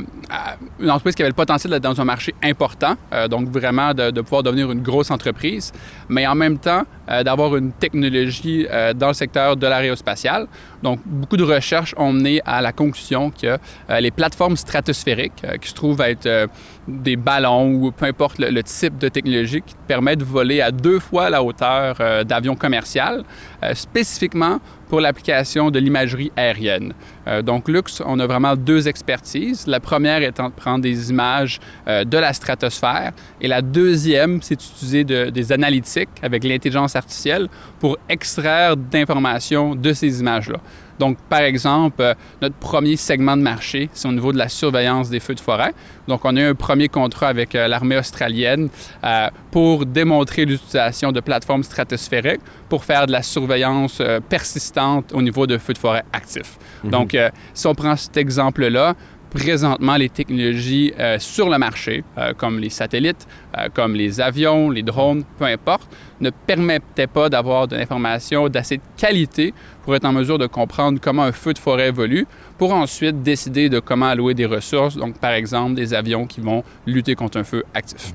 une 0.78 0.92
entreprise 0.92 1.16
qui 1.16 1.22
avait 1.22 1.30
le 1.30 1.36
potentiel 1.36 1.72
d'être 1.72 1.84
dans 1.84 2.02
un 2.02 2.04
marché 2.04 2.36
important, 2.44 2.96
euh, 3.14 3.30
donc 3.30 3.48
vraiment 3.48 3.94
de, 3.94 4.12
de, 4.12 4.20
pouvoir 4.20 4.44
devenir 4.44 4.70
une 4.70 4.82
grosse 4.82 5.10
entreprise, 5.10 5.72
mais 6.10 6.28
en 6.28 6.36
même 6.36 6.58
temps 6.58 6.84
d'avoir 7.24 7.56
une 7.56 7.72
technologie 7.72 8.66
dans 8.96 9.10
le 9.10 9.14
secteur 9.14 9.56
de 9.56 9.68
l'aérospatial. 9.68 10.48
Donc, 10.82 11.00
beaucoup 11.06 11.38
de 11.38 11.44
recherches 11.44 11.94
ont 11.98 12.12
mené 12.12 12.42
à 12.48 12.64
la 12.64 12.72
conclusion 12.72 13.30
que 13.30 13.60
les 14.00 14.10
plateformes 14.10 14.58
stratosphériques, 14.58 15.46
qui 15.62 15.70
se 15.70 15.76
trouvent 15.76 16.02
à 16.02 16.10
être 16.10 16.50
des 16.88 17.16
ballons 17.16 17.74
ou 17.74 17.92
peu 17.92 18.06
importe 18.06 18.40
le, 18.40 18.64
type 18.64 18.98
de 18.98 19.10
technologie 19.10 19.62
qui 19.62 19.76
permet 19.88 20.16
de 20.16 20.24
voler 20.24 20.62
à 20.62 20.72
deux 20.72 21.00
fois 21.00 21.30
la 21.30 21.44
hauteur 21.44 21.98
euh, 22.00 22.24
d'avions 22.24 22.56
commerciaux, 22.56 23.24
euh, 23.64 23.74
spécifiquement 23.74 24.60
pour 24.88 25.02
l'application 25.02 25.72
de 25.72 25.80
l'imagerie 25.80 26.32
aérienne. 26.36 26.94
Euh, 27.28 27.42
donc, 27.42 27.68
Lux, 27.68 28.04
on 28.06 28.20
a 28.20 28.28
vraiment 28.28 28.56
deux 28.56 28.88
expertises. 28.88 29.66
La 29.66 29.80
première 29.80 30.22
étant 30.22 30.50
de 30.50 30.54
prendre 30.54 30.82
des 30.82 31.10
images 31.10 31.60
de 31.88 32.18
la 32.18 32.34
stratosphère 32.34 33.12
et 33.42 33.48
la 33.48 33.62
deuxième, 33.62 34.42
c'est 34.42 34.56
d'utiliser 34.56 35.04
des 35.04 35.52
analytiques 35.52 36.10
avec 36.22 36.44
l'intelligence 36.44 36.96
artificielle 36.96 37.48
pour 37.80 37.98
extraire 38.10 38.78
d'informations 38.78 39.76
de 39.76 39.94
ces 39.94 40.20
images-là. 40.20 40.60
Donc, 41.00 41.18
par 41.30 41.42
exemple, 41.42 42.02
euh, 42.02 42.14
notre 42.42 42.56
premier 42.56 42.96
segment 42.96 43.36
de 43.36 43.42
marché, 43.42 43.90
c'est 43.94 44.08
au 44.08 44.12
niveau 44.12 44.32
de 44.32 44.38
la 44.38 44.50
surveillance 44.50 45.10
des 45.10 45.20
feux 45.20 45.36
de 45.36 45.40
forêt. 45.40 45.74
Donc, 46.08 46.22
on 46.24 46.36
a 46.36 46.42
eu 46.42 46.46
un 46.46 46.56
premier 46.56 46.88
contrat 46.88 47.28
avec 47.28 47.56
euh, 47.56 47.68
l'armée 47.68 47.98
australienne 47.98 48.70
euh, 49.04 49.28
pour 49.52 49.86
démontrer 49.86 50.46
l'utilisation 50.46 51.12
de 51.12 51.20
plateformes 51.20 51.64
stratosphériques 51.64 52.42
pour 52.70 52.84
faire 52.84 53.08
de 53.08 53.12
la 53.12 53.22
surveillance 53.22 54.02
persistante 54.28 55.14
au 55.14 55.22
niveau 55.22 55.46
de 55.48 55.58
feux 55.58 55.74
de 55.74 55.78
forêt 55.78 56.04
actifs. 56.12 56.58
Mhm. 56.84 56.90
Donc, 56.92 57.18
si 57.54 57.68
on 57.68 57.76
prend 57.76 57.96
cet 57.96 58.18
exemple-là, 58.18 58.96
présentement 59.36 59.98
les 59.98 60.10
technologies 60.10 60.94
sur 61.20 61.50
le 61.50 61.58
marché, 61.58 62.04
comme 62.38 62.58
les 62.58 62.70
satellites, 62.70 63.28
comme 63.74 63.94
les 63.94 64.22
avions, 64.22 64.70
les 64.70 64.82
drones, 64.82 65.24
peu 65.38 65.46
importe, 65.46 65.88
ne 66.22 66.30
permettaient 66.30 67.08
pas 67.08 67.30
d'avoir 67.30 67.68
de 67.68 67.76
l'information 67.76 68.48
d'assez 68.48 68.78
de 68.78 68.82
qualité 68.98 69.54
pour 69.84 69.96
être 69.96 70.06
en 70.06 70.14
mesure 70.14 70.38
de 70.38 70.48
comprendre 70.48 71.00
comment 71.02 71.24
un 71.24 71.32
feu 71.32 71.54
de 71.54 71.60
forêt 71.60 71.90
évolue, 71.90 72.26
pour 72.58 72.74
ensuite 72.74 73.22
décider 73.22 73.68
de 73.70 73.80
comment 73.80 74.08
allouer 74.08 74.34
des 74.34 74.46
ressources, 74.46 74.96
donc 74.96 75.20
par 75.20 75.32
exemple 75.32 75.76
des 75.76 75.94
avions 75.94 76.26
qui 76.26 76.40
vont 76.40 76.64
lutter 76.88 77.16
contre 77.16 77.38
un 77.38 77.44
feu 77.44 77.64
actif. 77.74 78.14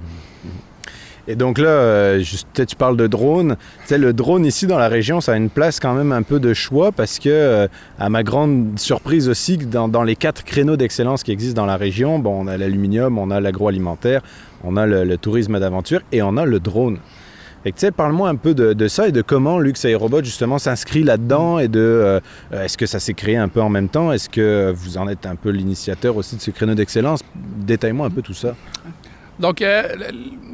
Et 1.31 1.37
donc 1.37 1.59
là, 1.59 1.69
euh, 1.69 2.19
juste, 2.19 2.67
tu 2.67 2.75
parles 2.75 2.97
de 2.97 3.07
drone. 3.07 3.55
Tu 3.83 3.87
sais, 3.87 3.99
le 3.99 4.13
drone 4.13 4.45
ici 4.45 4.67
dans 4.67 4.81
la 4.81 4.89
région, 4.89 5.21
ça 5.21 5.35
a 5.35 5.37
une 5.37 5.49
place 5.49 5.79
quand 5.79 5.95
même 5.95 6.11
un 6.11 6.23
peu 6.23 6.41
de 6.41 6.53
choix 6.55 6.91
parce 6.91 7.21
que, 7.21 7.29
euh, 7.29 7.69
à 8.01 8.11
ma 8.11 8.25
grande 8.25 8.81
surprise 8.81 9.29
aussi, 9.29 9.57
dans, 9.57 10.03
les 10.03 10.17
quatre 10.17 10.43
créneaux 10.43 10.77
d'excellence 10.77 11.23
qui 11.23 11.31
existent 11.31 11.63
dans 11.63 11.67
la 11.67 11.77
région, 11.77 12.19
bon, 12.19 12.37
on 12.37 12.49
a 12.49 12.57
l'aluminium, 12.57 13.17
on 13.17 13.31
a 13.31 13.39
l'agroalimentaire, 13.39 14.23
on 14.65 14.77
a 14.77 14.87
le, 14.87 15.17
tourisme 15.19 15.61
d'aventure 15.61 16.01
et 16.11 16.21
on 16.21 16.37
a 16.37 16.45
le 16.45 16.59
drone. 16.59 16.99
Fait 17.63 17.71
que, 17.71 17.77
tu 17.77 17.87
sais, 17.87 17.93
parle-moi 17.93 18.29
un 18.29 18.35
peu 18.35 18.53
de, 18.53 18.89
ça 18.89 19.07
et 19.07 19.13
de 19.13 19.23
comment 19.23 19.61
Lux 19.61 19.85
Aérobot 19.85 20.25
justement 20.25 20.59
s'inscrit 20.59 21.05
là-dedans 21.05 21.61
et 21.61 21.69
de 21.69 21.79
euh, 21.79 22.21
est-ce 22.51 22.77
que 22.77 22.87
ça 22.87 22.99
s'est 22.99 23.15
créé 23.15 23.37
un 23.37 23.49
peu 23.49 23.61
en 23.61 23.69
même 23.69 23.89
temps? 23.89 24.11
Est-ce 24.11 24.29
que 24.29 24.73
vous 24.75 24.99
en 24.99 25.07
êtes 25.07 25.27
un 25.27 25.37
peu 25.37 25.51
l'initiateur 25.51 26.17
aussi 26.17 26.35
de 26.35 26.41
ce 26.41 26.51
créneau 26.51 26.75
d'excellence? 26.75 27.21
Détaille-moi 27.37 28.09
un 28.09 28.11
peu 28.11 28.23
tout 28.23 28.35
ça. 28.35 28.57
Donc, 29.41 29.63
euh, 29.63 29.83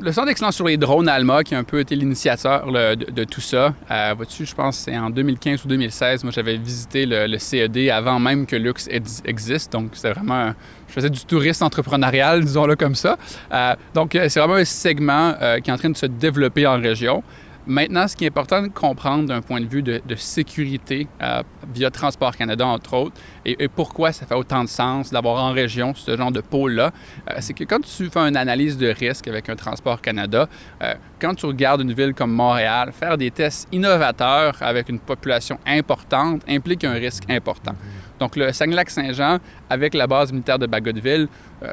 le, 0.00 0.12
Centre 0.12 0.28
d'excellence 0.28 0.54
sur 0.54 0.66
les 0.66 0.76
drones 0.76 1.08
Alma, 1.08 1.42
qui 1.42 1.56
a 1.56 1.58
un 1.58 1.64
peu 1.64 1.80
été 1.80 1.96
l'initiateur 1.96 2.70
de, 2.70 3.24
tout 3.24 3.40
ça, 3.40 3.74
euh, 3.90 4.14
vois-tu, 4.16 4.46
je 4.46 4.54
pense 4.54 4.78
c'est 4.78 4.96
en 4.96 5.10
2015 5.10 5.64
ou 5.64 5.68
2016, 5.68 6.22
moi 6.22 6.32
j'avais 6.32 6.56
visité 6.56 7.04
le, 7.04 7.36
CED 7.36 7.90
avant 7.90 8.20
même 8.20 8.46
que 8.46 8.54
Lux 8.54 8.86
ex- 8.88 9.22
existe. 9.24 9.72
Donc, 9.72 9.90
c'était 9.94 10.12
vraiment, 10.12 10.52
je 10.86 10.92
faisais 10.92 11.10
du 11.10 11.24
tourisme 11.24 11.64
entrepreneurial, 11.64 12.44
disons-le 12.44 12.76
comme 12.76 12.94
ça. 12.94 13.18
Euh, 13.52 13.74
donc, 13.92 14.10
c'est 14.12 14.38
vraiment 14.38 14.54
un 14.54 14.64
segment 14.64 15.34
qui 15.62 15.70
est 15.70 15.72
en 15.72 15.78
train 15.78 15.90
de 15.90 15.96
se 15.96 16.06
développer 16.06 16.66
en 16.66 16.80
région. 16.80 17.24
Maintenant, 17.68 18.06
ce 18.06 18.14
qui 18.14 18.24
est 18.24 18.28
important 18.28 18.62
de 18.62 18.68
comprendre 18.68 19.26
d'un 19.26 19.42
point 19.42 19.60
de 19.60 19.66
vue 19.66 19.82
de, 19.82 20.00
sécurité 20.14 21.08
euh, 21.20 21.42
via 21.74 21.90
Transport 21.90 22.36
Canada, 22.36 22.64
entre 22.64 22.94
autres, 22.94 23.16
et, 23.44 23.66
pourquoi 23.66 24.12
ça 24.12 24.24
fait 24.24 24.36
autant 24.36 24.62
de 24.62 24.68
sens 24.68 25.10
d'avoir 25.10 25.42
en 25.42 25.50
région 25.52 25.92
ce 25.92 26.16
genre 26.16 26.30
de 26.30 26.40
pôle-là, 26.40 26.92
euh, 27.28 27.34
c'est 27.40 27.54
que 27.54 27.64
quand 27.64 27.80
tu 27.80 28.08
fais 28.08 28.20
une 28.20 28.36
analyse 28.36 28.78
de 28.78 28.86
risque 28.88 29.26
avec 29.26 29.48
un 29.48 29.56
Transport 29.56 30.00
Canada, 30.00 30.48
euh, 30.80 30.94
quand 31.20 31.34
tu 31.34 31.46
regardes 31.46 31.80
une 31.80 31.92
ville 31.92 32.14
comme 32.14 32.32
Montréal, 32.32 32.92
faire 32.92 33.18
des 33.18 33.32
tests 33.32 33.66
innovateurs 33.72 34.56
avec 34.60 34.88
une 34.88 35.00
population 35.00 35.58
importante 35.66 36.42
implique 36.48 36.84
un 36.84 36.92
risque 36.92 37.24
important. 37.28 37.74
Donc, 38.20 38.36
le 38.36 38.52
Saguenay-Lac-Saint-Jean, 38.52 39.38
avec 39.68 39.92
la 39.92 40.06
base 40.06 40.32
militaire 40.32 40.58
de 40.58 40.66
Bagotville, 40.66 41.28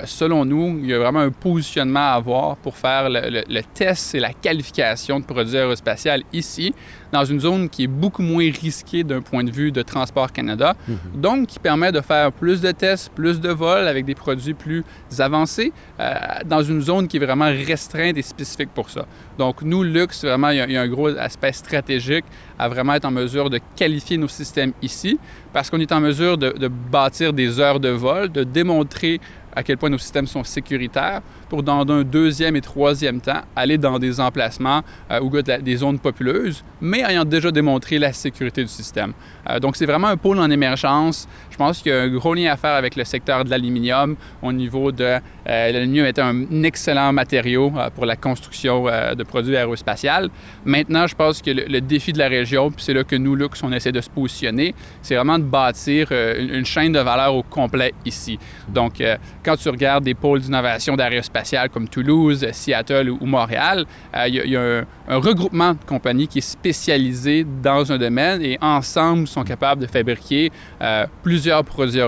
selon 0.06 0.46
nous, 0.46 0.80
il 0.82 0.88
y 0.90 0.94
a 0.94 1.00
vraiment 1.00 1.20
un 1.20 1.30
positionnement 1.32 2.00
à 2.12 2.14
avoir 2.14 2.56
pour 2.58 2.78
faire 2.78 3.10
le, 3.10 3.20
le- 3.30 3.44
le 3.48 3.62
test 3.74 4.16
et 4.16 4.20
la 4.20 4.32
qualification 4.34 5.20
de 5.20 5.26
produits 5.26 5.58
aérospatiaux 5.58 6.24
ici, 6.32 6.74
dans 7.12 7.26
une 7.26 7.40
zone 7.40 7.70
qui 7.70 7.84
est 7.84 7.88
beaucoup 7.88 8.24
moins 8.24 8.50
risquée 8.50 9.04
d'un 9.04 9.22
point 9.22 9.44
de 9.44 9.52
vue 9.52 9.72
de 9.72 9.82
Transport 9.84 10.32
Canada, 10.32 10.76
donc 11.14 11.48
qui 11.48 11.60
permet 11.60 11.92
de 11.92 12.02
faire 12.02 12.32
plus 12.32 12.62
de 12.62 12.72
tests, 12.72 13.12
plus 13.14 13.40
de 13.40 13.50
vols 13.50 13.88
avec 13.88 14.06
des 14.06 14.16
produits 14.16 14.54
plus 14.56 14.84
avancés, 15.20 15.72
euh, 16.00 16.14
dans 16.46 16.64
une 16.64 16.82
zone 16.82 17.08
qui 17.08 17.18
est 17.18 17.26
vraiment 17.26 17.46
restreinte 17.46 18.18
et 18.18 18.22
spécifique 18.24 18.70
pour 18.74 18.90
ça. 18.90 19.06
Donc, 19.38 19.62
nous, 19.62 19.84
Lux, 19.84 20.24
vraiment, 20.24 20.50
il 20.50 20.58
y, 20.58 20.62
a, 20.62 20.66
il 20.66 20.72
y 20.74 20.78
a 20.78 20.82
un 20.82 20.88
gros 20.88 21.10
aspect 21.18 21.52
stratégique 21.54 22.26
à 22.58 22.68
vraiment 22.70 22.94
être 22.94 23.06
en 23.06 23.12
mesure 23.12 23.50
de 23.50 23.60
qualifier 23.76 24.18
nos 24.18 24.28
systèmes 24.28 24.74
ici, 24.82 25.20
parce 25.52 25.70
qu'on 25.70 25.80
est 25.80 25.92
en 25.92 26.00
mesure 26.00 26.38
de, 26.38 26.52
de 26.52 26.68
bâtir 26.68 27.34
des 27.34 27.60
heures 27.60 27.80
de 27.80 27.90
vol, 27.90 28.32
de 28.32 28.44
démontrer 28.44 29.20
à 29.56 29.64
quel 29.64 29.78
point 29.78 29.90
nos 29.90 29.98
systèmes 29.98 30.28
sont 30.28 30.44
sécuritaires 30.44 31.22
pour, 31.50 31.64
dans 31.64 31.82
un 31.82 32.04
deuxième 32.04 32.56
et 32.56 32.62
troisième 32.62 33.22
temps, 33.22 33.42
aller 33.56 33.78
dans 33.78 34.00
des 34.00 34.20
emplacements 34.20 34.82
euh, 35.12 35.20
ou 35.22 35.30
des 35.42 35.76
zones 35.76 36.00
populeuses, 36.00 36.64
mais 36.82 37.02
ayant 37.02 37.26
déjà 37.26 37.52
démontré 37.52 38.00
la 38.00 38.14
sécurité 38.14 38.62
du 38.62 38.70
système. 38.70 39.14
Euh, 39.50 39.60
donc, 39.60 39.76
c'est 39.76 39.86
vraiment 39.86 40.08
un 40.08 40.18
pôle 40.18 40.40
en 40.40 40.50
émergence. 40.50 41.28
Je 41.54 41.58
pense 41.60 41.84
qu'il 41.84 41.92
y 41.92 41.96
a 41.96 42.02
un 42.02 42.08
gros 42.08 42.34
lien 42.34 42.52
à 42.52 42.58
faire 42.58 42.74
avec 42.74 42.96
le 42.96 43.04
secteur 43.04 43.46
de 43.46 43.52
l'aluminium 43.52 44.16
au 44.42 44.52
niveau 44.52 44.92
de... 44.92 45.04
euh, 45.04 45.20
l'aluminium 45.46 46.08
est 46.08 46.18
un 46.18 46.64
excellent 46.64 47.14
matériau 47.14 47.72
euh, 47.78 47.92
pour 47.92 48.08
la 48.08 48.16
construction 48.16 48.88
euh, 48.88 49.14
de 49.14 49.24
produits 49.24 49.56
aérospatiaux. 49.56 50.30
Maintenant, 50.66 51.06
je 51.06 51.14
pense 51.14 51.44
que 51.44 51.52
le, 51.52 51.80
défi 51.80 52.12
de 52.12 52.18
la 52.18 52.28
région, 52.28 52.72
puis 52.72 52.84
c'est 52.84 52.96
là 52.96 53.04
que 53.04 53.16
nous, 53.16 53.36
Lux, 53.36 53.62
on 53.62 53.72
essaie 53.72 53.92
de 53.92 54.02
se 54.02 54.10
positionner, 54.10 54.74
c'est 55.04 55.14
vraiment 55.14 55.38
de 55.38 55.44
bâtir 55.44 56.12
une, 56.12 56.66
chaîne 56.66 56.92
de 56.92 57.00
valeur 57.00 57.36
au 57.36 57.44
complet 57.44 57.94
ici. 58.04 58.40
Donc, 58.68 59.04
quand 59.44 59.56
tu 59.56 59.70
regardes 59.70 60.06
des 60.06 60.16
pôles 60.16 60.40
d'innovation 60.40 60.96
d'aérospatiale 60.96 61.70
comme 61.70 61.88
Toulouse, 61.88 62.48
Seattle 62.52 63.10
ou, 63.10 63.26
Montréal, 63.28 63.86
il 64.28 64.34
y 64.34 64.56
a, 64.56 64.86
un, 65.08 65.18
regroupement 65.18 65.74
de 65.74 65.84
compagnies 65.86 66.28
qui 66.28 66.40
est 66.40 66.42
spécialisé 66.42 67.46
dans 67.62 67.92
un 67.92 67.98
domaine 67.98 68.42
et 68.42 68.58
ensemble 68.62 69.28
sont 69.28 69.44
capables 69.44 69.82
de 69.82 69.88
fabriquer 69.88 70.52
euh, 70.82 71.06
plusieurs 71.44 71.64
produits. 71.64 72.00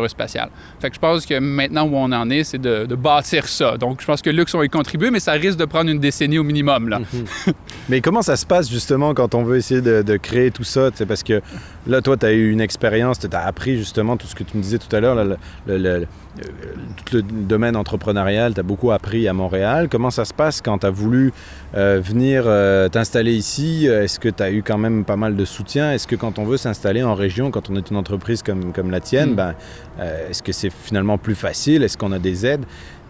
Fait 0.79 0.89
que 0.89 0.95
je 0.95 0.99
pense 0.99 1.25
que 1.25 1.39
maintenant 1.39 1.85
où 1.87 1.95
on 1.95 2.11
en 2.11 2.29
est, 2.29 2.43
c'est 2.43 2.57
de, 2.57 2.95
bâtir 2.95 3.47
ça. 3.47 3.77
Donc, 3.77 4.01
je 4.01 4.05
pense 4.05 4.21
que 4.21 4.29
Lux, 4.29 4.53
on 4.53 4.63
y 4.63 4.69
contribue, 4.69 5.11
mais 5.11 5.19
ça 5.19 5.33
risque 5.33 5.57
de 5.57 5.65
prendre 5.65 5.89
une 5.89 5.99
décennie 5.99 6.39
au 6.39 6.43
minimum. 6.43 6.89
Là. 6.89 7.01
Mais 7.89 8.01
comment 8.01 8.21
ça 8.21 8.35
se 8.35 8.45
passe 8.45 8.69
justement 8.69 9.13
quand 9.13 9.35
on 9.35 9.43
veut 9.43 9.57
essayer 9.57 9.81
de, 9.81 10.17
créer 10.17 10.51
tout 10.51 10.63
ça? 10.63 10.89
Parce 11.07 11.23
que 11.23 11.41
là, 11.87 12.01
toi, 12.01 12.17
tu 12.17 12.25
as 12.25 12.31
eu 12.33 12.51
une 12.51 12.61
expérience, 12.61 13.19
tu 13.19 13.27
as 13.31 13.45
appris 13.45 13.77
justement 13.77 14.17
tout 14.17 14.27
ce 14.27 14.35
que 14.35 14.43
tu 14.43 14.57
me 14.57 14.61
disais 14.61 14.77
tout 14.77 14.93
à 14.95 14.99
l'heure, 14.99 15.15
le, 15.15 15.23
le- 15.67 15.77
le- 15.77 15.77
le- 15.99 16.05
tout 17.05 17.15
le 17.17 17.21
domaine 17.21 17.75
entrepreneurial, 17.75 18.53
tu 18.53 18.59
as 18.59 18.63
beaucoup 18.63 18.91
appris 18.91 19.27
à 19.27 19.33
Montréal. 19.33 19.87
Comment 19.89 20.09
ça 20.11 20.25
se 20.25 20.33
passe 20.33 20.61
quand 20.61 20.79
tu 20.79 20.85
as 20.85 20.89
voulu 20.89 21.31
euh, 21.75 22.01
venir 22.03 22.43
euh, 22.45 22.89
t'installer 22.89 23.33
ici? 23.33 23.85
Est-ce 23.85 24.19
que 24.19 24.29
tu 24.29 24.43
as 24.43 24.51
eu 24.51 24.61
quand 24.63 24.77
même 24.77 25.05
pas 25.05 25.15
mal 25.15 25.35
de 25.35 25.45
soutien? 25.45 25.93
Est-ce 25.93 26.07
que 26.07 26.15
quand 26.15 26.39
on 26.39 26.43
veut 26.45 26.57
s'installer 26.57 27.03
en 27.03 27.15
région, 27.15 27.51
quand 27.51 27.69
on 27.69 27.75
est 27.75 27.89
une 27.89 27.97
entreprise 27.97 28.41
comme, 28.43 28.73
comme 28.73 28.91
la 28.91 28.99
tienne, 28.99 29.31
Mm. 29.31 29.35
ben, 29.35 29.55
euh, 29.99 30.29
est-ce 30.29 30.43
que 30.43 30.51
c'est 30.51 30.71
finalement 30.71 31.17
plus 31.17 31.35
facile? 31.35 31.83
Est-ce 31.83 31.97
qu'on 31.97 32.11
a 32.11 32.19
des 32.19 32.45
aides? 32.45 32.65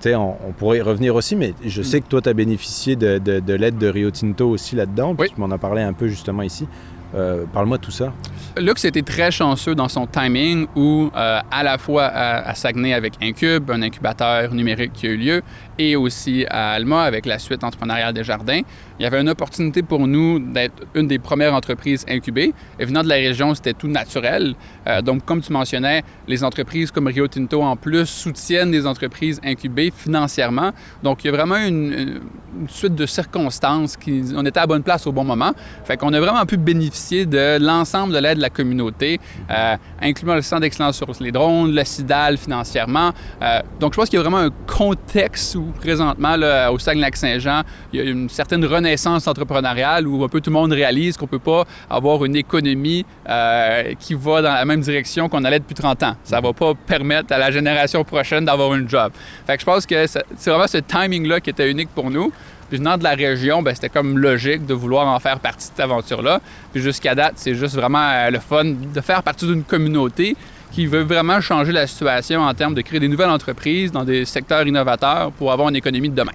On, 0.08 0.36
on 0.48 0.52
pourrait 0.52 0.78
y 0.78 0.82
revenir 0.82 1.16
aussi, 1.16 1.36
mais 1.36 1.56
je 1.66 1.82
sais 1.82 2.00
que 2.00 2.06
toi, 2.08 2.22
tu 2.22 2.30
as 2.30 2.34
bénéficié 2.34 2.96
de, 2.96 3.18
de- 3.18 3.40
de 3.40 3.54
l'aide 3.56 3.80
de 3.80 3.88
Rio 3.88 4.12
Tinto 4.12 4.48
aussi 4.48 4.76
là-dedans. 4.76 5.16
puis 5.16 5.30
Oui. 5.30 5.34
Tu 5.34 5.42
m'en 5.42 5.50
as 5.50 5.58
parlé 5.58 5.82
un 5.82 5.94
peu 5.94 6.08
justement 6.08 6.44
ici. 6.44 6.68
Euh, 7.13 7.46
Parle-moi 7.54 7.78
de 7.78 7.84
tout 7.84 7.91
ça. 7.91 8.12
Lux 8.58 8.86
était 8.86 9.02
très 9.02 9.32
chanceux 9.32 9.76
dans 9.76 9.89
son 9.89 10.08
timing 10.08 10.68
où, 10.76 11.12
euh, 11.15 11.39
à 11.52 11.63
la 11.63 11.78
fois 11.78 12.06
à, 12.06 12.50
à 12.50 12.56
Saguenay 12.56 12.94
avec 12.94 13.13
Incube, 13.22 13.70
un 13.70 13.82
incubateur 13.82 14.54
numérique 14.54 14.94
qui 14.94 15.08
a 15.08 15.10
eu 15.10 15.18
lieu, 15.18 15.41
et 15.78 15.96
aussi 15.96 16.46
à 16.50 16.72
Alma 16.72 17.04
avec 17.04 17.26
la 17.26 17.40
suite 17.40 17.64
entrepreneuriale 17.64 18.14
des 18.14 18.24
jardins, 18.24 18.62
il 19.00 19.04
y 19.04 19.06
avait 19.06 19.20
une 19.20 19.30
opportunité 19.30 19.84
pour 19.84 20.08
nous 20.08 20.40
d'être 20.40 20.84
une 20.94 21.08
des 21.08 21.20
premières 21.20 21.54
entreprises 21.54 22.06
incubées. 22.08 22.54
Et 22.80 22.86
venant 22.86 23.04
de 23.04 23.10
la 23.10 23.16
région, 23.16 23.54
c'était 23.54 23.74
tout 23.74 23.88
naturel. 23.88 24.56
Euh, 24.88 25.02
donc, 25.02 25.26
comme 25.26 25.42
tu 25.42 25.52
mentionnais, 25.52 26.04
les 26.28 26.44
entreprises 26.44 26.92
comme 26.92 27.08
Rio 27.08 27.28
Tinto, 27.28 27.62
en 27.62 27.76
plus, 27.76 28.06
soutiennent 28.06 28.72
les 28.72 28.88
entreprises 28.88 29.42
incubées 29.44 29.92
financièrement. 29.96 30.72
Donc, 31.04 31.24
il 31.24 31.28
y 31.28 31.30
a 31.30 31.34
vraiment 31.34 31.58
une, 31.58 32.22
suite 32.70 32.96
de 32.96 33.06
circonstances 33.06 33.98
qui... 33.98 34.24
On 34.36 34.46
était 34.46 34.60
à 34.60 34.68
bonne 34.68 34.84
place 34.84 35.06
au 35.08 35.12
bon 35.12 35.26
moment. 35.26 35.52
Fait 35.84 35.98
qu'on 35.98 36.14
a 36.14 36.20
vraiment 36.20 36.46
pu 36.46 36.56
bénéficier 36.56 37.26
de 37.26 37.58
l'ensemble 37.60 38.14
de 38.14 38.20
l'aide 38.20 38.38
de 38.38 38.42
la 38.42 38.50
communauté, 38.50 39.20
euh, 39.50 39.76
incluant 40.02 40.36
le 40.36 40.42
Centre 40.42 40.62
d'excellence 40.62 40.96
sur 40.96 41.08
les 41.20 41.32
drones, 41.32 41.74
le 41.74 41.84
CIDAL 41.84 42.38
financièrement. 42.38 43.12
Euh, 43.42 43.62
donc, 43.80 43.94
je 43.94 43.98
pense 43.98 44.10
qu'il 44.10 44.18
y 44.18 44.20
a 44.20 44.24
vraiment 44.24 44.40
un 44.40 44.52
contexte 44.68 45.56
où, 45.56 45.64
présentement, 45.71 46.36
là, 46.36 46.71
au 46.71 46.80
Saguenay-Lac-Saint-Jean, 46.80 47.62
il 47.93 47.99
y 47.99 48.01
a 48.01 48.10
une 48.10 48.30
certaine 48.30 48.63
renaissance 48.65 49.28
entrepreneuriale 49.28 50.08
où 50.08 50.23
un 50.23 50.28
peu 50.28 50.41
tout 50.41 50.49
le 50.49 50.56
monde 50.56 50.71
réalise 50.71 51.17
qu'on 51.17 51.25
ne 51.25 51.30
peut 51.32 51.39
pas 51.39 51.65
avoir 51.89 52.23
une 52.25 52.36
économie 52.36 53.06
euh, 53.30 53.93
qui 53.99 54.13
va 54.13 54.41
dans 54.41 54.54
la 54.54 54.65
même 54.65 54.82
direction 54.82 55.30
qu'on 55.30 55.43
allait 55.43 55.60
depuis 55.60 55.75
30 55.75 56.04
ans. 56.04 56.15
Ça 56.23 56.38
ne 56.38 56.41
va 56.45 56.54
pas 56.54 56.73
permettre 56.73 57.34
à 57.34 57.38
la 57.38 57.51
génération 57.51 58.04
prochaine 58.04 58.45
d'avoir 58.45 58.71
un 58.71 58.88
job. 58.88 59.12
Fait 59.45 59.56
que 59.56 59.62
je 59.62 59.65
pense 59.65 59.86
que 59.86 60.08
c'est 60.08 60.49
vraiment 60.49 60.67
ce 60.67 60.78
timing-là 60.78 61.39
qui 61.39 61.49
était 61.49 61.69
unique 61.69 61.89
pour 61.89 62.10
nous. 62.10 62.32
Puis 62.69 62.80
venant 62.80 62.97
de 62.97 63.04
la 63.04 63.13
région, 63.13 63.62
ben, 63.62 63.75
c'était 63.75 63.89
comme 63.89 64.17
logique 64.17 64.65
de 64.65 64.73
vouloir 64.73 65.08
en 65.08 65.19
faire 65.19 65.39
partie 65.39 65.67
de 65.67 65.73
cette 65.75 65.80
aventure-là. 65.80 66.41
Puis 66.73 66.82
jusqu'à 66.82 67.13
date, 67.13 67.34
c'est 67.36 67.54
juste 67.54 67.75
vraiment 67.75 68.10
euh, 68.12 68.32
le 68.32 68.39
fun 68.39 68.63
de 68.65 69.01
faire 69.01 69.21
partie 69.21 69.45
d'une 69.45 69.63
communauté 69.63 70.36
qui 70.76 70.88
veut 70.88 71.04
vraiment 71.04 71.40
changer 71.40 71.72
la 71.72 71.88
situation 71.88 72.42
en 72.42 72.54
termes 72.54 72.74
de 72.76 72.82
créer 72.82 73.00
des 73.00 73.08
nouvelles 73.08 73.30
entreprises 73.30 73.94
dans 73.94 74.04
des 74.04 74.26
secteurs 74.26 74.68
innovateurs 74.68 75.32
pour 75.32 75.54
avoir 75.54 75.70
une 75.70 75.78
économie 75.78 76.10
de 76.10 76.16
demain. 76.16 76.34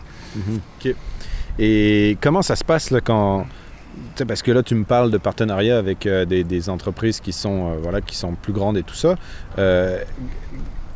Et 1.58 2.16
comment 2.22 2.40
ça 2.40 2.56
se 2.56 2.64
passe 2.64 2.90
là 2.90 3.00
quand. 3.02 3.42
tu 3.44 3.98
sais, 4.16 4.24
Parce 4.24 4.40
que 4.40 4.50
là, 4.50 4.62
tu 4.62 4.74
me 4.74 4.84
parles 4.84 5.10
de 5.10 5.18
partenariat 5.18 5.76
avec 5.76 6.06
euh, 6.06 6.24
des, 6.24 6.70
entreprises 6.70 7.20
qui 7.20 7.32
sont, 7.34 7.72
euh, 7.72 7.74
voilà, 7.82 8.00
qui 8.00 8.16
sont 8.16 8.34
plus 8.34 8.54
grandes 8.54 8.78
et 8.78 8.82
tout 8.82 8.94
ça. 8.94 9.16
Euh, 9.58 9.98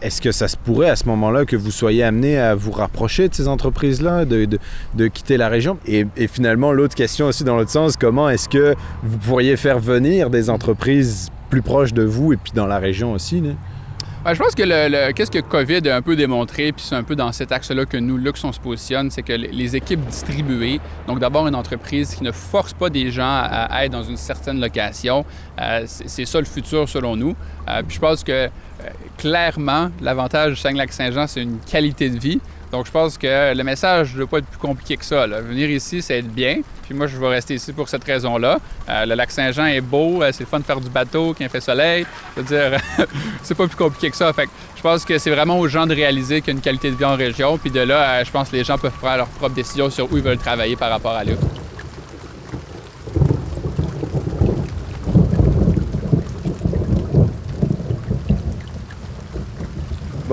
Est-ce 0.01 0.23
que 0.23 0.33
ça 0.33 0.49
se 0.49 0.57
pourrait 0.57 0.89
à 0.89 0.97
ce 0.97 1.05
moment-là 1.09 1.45
que 1.45 1.57
vous 1.57 1.71
soyez 1.71 2.03
amené 2.03 2.39
à 2.39 2.55
vous 2.55 2.73
rapprocher 2.73 3.29
de 3.29 3.35
ces 3.35 3.47
entreprises-là, 3.49 4.25
de, 4.25 4.47
de- 4.47 4.59
de 4.95 5.07
quitter 5.09 5.37
la 5.37 5.49
région? 5.49 5.77
Et, 5.87 6.07
et 6.17 6.29
finalement, 6.29 6.73
l'autre 6.73 6.95
question 6.95 7.27
aussi 7.27 7.45
dans 7.45 7.57
l'autre 7.57 7.71
sens, 7.71 7.99
comment 7.99 8.31
est-ce 8.31 8.49
que 8.49 8.75
vous 9.03 9.19
pourriez 9.19 9.59
faire 9.59 9.81
venir 9.81 10.31
des 10.31 10.49
entreprises 10.49 11.31
plus 11.55 11.62
proches 11.62 11.93
de 11.95 12.03
vous 12.03 12.33
et 12.33 12.37
puis 12.37 12.51
dans 12.53 12.67
la 12.67 12.81
région 12.81 13.12
aussi? 13.12 13.40
Ouais, 13.40 14.35
je 14.35 14.43
pense 14.43 14.57
que 14.57 15.12
qu'est-ce 15.12 15.31
que 15.31 15.38
COVID 15.38 15.88
a 15.88 15.95
un 15.95 16.03
peu 16.03 16.17
démontré, 16.17 16.73
puis 16.73 16.85
c'est 16.85 16.97
un 16.97 17.05
peu 17.05 17.14
dans 17.14 17.31
cet 17.31 17.53
axe-là 17.53 17.85
que 17.85 17.97
nous, 17.97 18.17
Lux, 18.17 18.43
on 18.43 18.51
se 18.51 18.59
positionne, 18.59 19.09
c'est 19.12 19.23
que 19.23 19.35
les- 19.35 19.77
équipes 19.77 20.05
distribuées, 20.05 20.81
donc 21.07 21.21
d'abord 21.21 21.47
une 21.47 21.55
entreprise 21.55 22.12
qui 22.17 22.25
ne 22.25 22.33
force 22.33 22.73
pas 22.73 22.90
des 22.90 23.12
gens 23.12 23.38
à, 23.45 23.85
être 23.85 23.93
dans 23.93 24.03
une 24.03 24.17
certaine 24.17 24.61
location, 24.61 25.25
euh, 25.61 25.85
c'est 25.87 26.25
ça 26.25 26.40
le 26.40 26.45
futur 26.45 26.88
selon 26.88 27.14
nous. 27.14 27.37
Euh, 27.69 27.83
puis 27.87 27.95
je 27.95 28.01
pense 28.01 28.25
que 28.25 28.33
euh, 28.33 28.49
clairement, 29.17 29.90
l'avantage 30.03 30.55
du 30.55 30.57
Saguenay-Lac-Saint-Jean, 30.57 31.29
c'est 31.29 31.43
une 31.43 31.59
qualité 31.61 32.11
de 32.11 32.19
vie. 32.19 32.40
Donc, 32.73 32.87
je 32.87 32.90
pense 32.90 33.17
que 33.17 33.55
le 33.55 33.62
message 33.62 34.14
ne 34.14 34.19
doit 34.19 34.27
pas 34.27 34.38
être 34.38 34.47
plus 34.47 34.59
compliqué 34.59 34.97
que 34.97 35.05
ça. 35.05 35.25
Venir 35.29 35.71
ici, 35.71 36.03
c'est 36.03 36.19
être 36.19 36.33
bien. 36.33 36.62
Puis 36.85 36.94
moi, 36.94 37.07
je 37.07 37.16
vais 37.18 37.29
rester 37.29 37.55
ici 37.55 37.73
pour 37.73 37.88
cette 37.88 38.05
raison-là. 38.05 38.59
Euh, 38.88 39.07
le 39.07 39.14
lac 39.14 39.31
Saint-Jean 39.31 39.66
est 39.66 39.81
beau, 39.81 40.23
euh, 40.23 40.31
c'est 40.33 40.44
le 40.44 40.49
fun 40.49 40.59
de 40.59 40.64
faire 40.64 40.81
du 40.81 40.90
bateau, 40.90 41.35
qu'il 41.35 41.49
fait 41.49 41.61
soleil. 41.61 42.07
Je 42.37 42.42
veux 42.42 42.47
dire, 42.47 42.79
c'est 43.42 43.55
pas 43.55 43.66
plus 43.66 43.77
compliqué 43.77 44.11
que 44.11 44.16
ça. 44.16 44.33
Fait 44.33 44.47
que 44.47 44.51
je 44.77 44.83
pense 44.83 45.05
que 45.05 45.18
c'est 45.18 45.31
vraiment 45.31 45.59
aux 45.59 45.68
gens 45.68 45.87
de 45.87 45.94
réaliser 45.94 46.40
qu'il 46.40 46.53
y 46.53 46.57
a 46.57 46.57
une 46.57 46.62
qualité 46.62 46.90
de 46.90 46.97
vie 46.97 47.05
en 47.05 47.16
région. 47.16 47.59
Puis 47.59 47.70
de 47.70 47.81
là, 47.81 48.03
euh, 48.03 48.25
je 48.25 48.31
pense 48.31 48.51
que 48.51 48.57
les 48.57 48.64
gens 48.64 48.79
peuvent 48.79 48.92
faire 49.01 49.16
leur 49.16 49.29
propre 49.29 49.55
décision 49.55 49.90
sur 49.90 50.12
où 50.12 50.16
ils 50.16 50.23
veulent 50.23 50.38
travailler 50.38 50.77
par 50.77 50.90
rapport 50.90 51.12
à 51.12 51.25
là. 51.25 51.33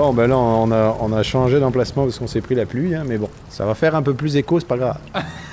Bon, 0.02 0.14
ben 0.14 0.26
là, 0.26 0.36
on 0.36 0.72
a, 0.72 0.98
on 1.00 1.14
a 1.14 1.22
changé 1.22 1.60
d'emplacement 1.60 2.06
parce 2.06 2.18
qu'on 2.18 2.26
s'est 2.26 2.42
pris 2.42 2.56
la 2.56 2.66
pluie, 2.66 2.96
hein, 2.96 3.04
mais 3.06 3.20
bon, 3.20 3.30
ça 3.50 3.68
va 3.68 3.76
faire 3.76 3.94
un 3.94 4.02
peu 4.02 4.16
plus 4.16 4.36
écho, 4.36 4.60
c'est 4.60 4.68
pas 4.68 4.76
grave. 4.76 4.98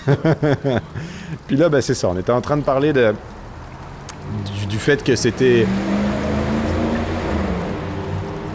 Puis 1.47 1.55
là, 1.55 1.69
ben, 1.69 1.83
c'est 1.83 1.93
ça, 1.93 2.09
on 2.09 2.17
était 2.17 2.33
en 2.33 2.41
train 2.41 2.57
de 2.57 2.63
parler 2.63 2.95
de, 2.95 3.13
du, 4.59 4.67
du 4.67 4.79
fait 4.79 5.05
que 5.05 5.17
c'était 5.17 5.67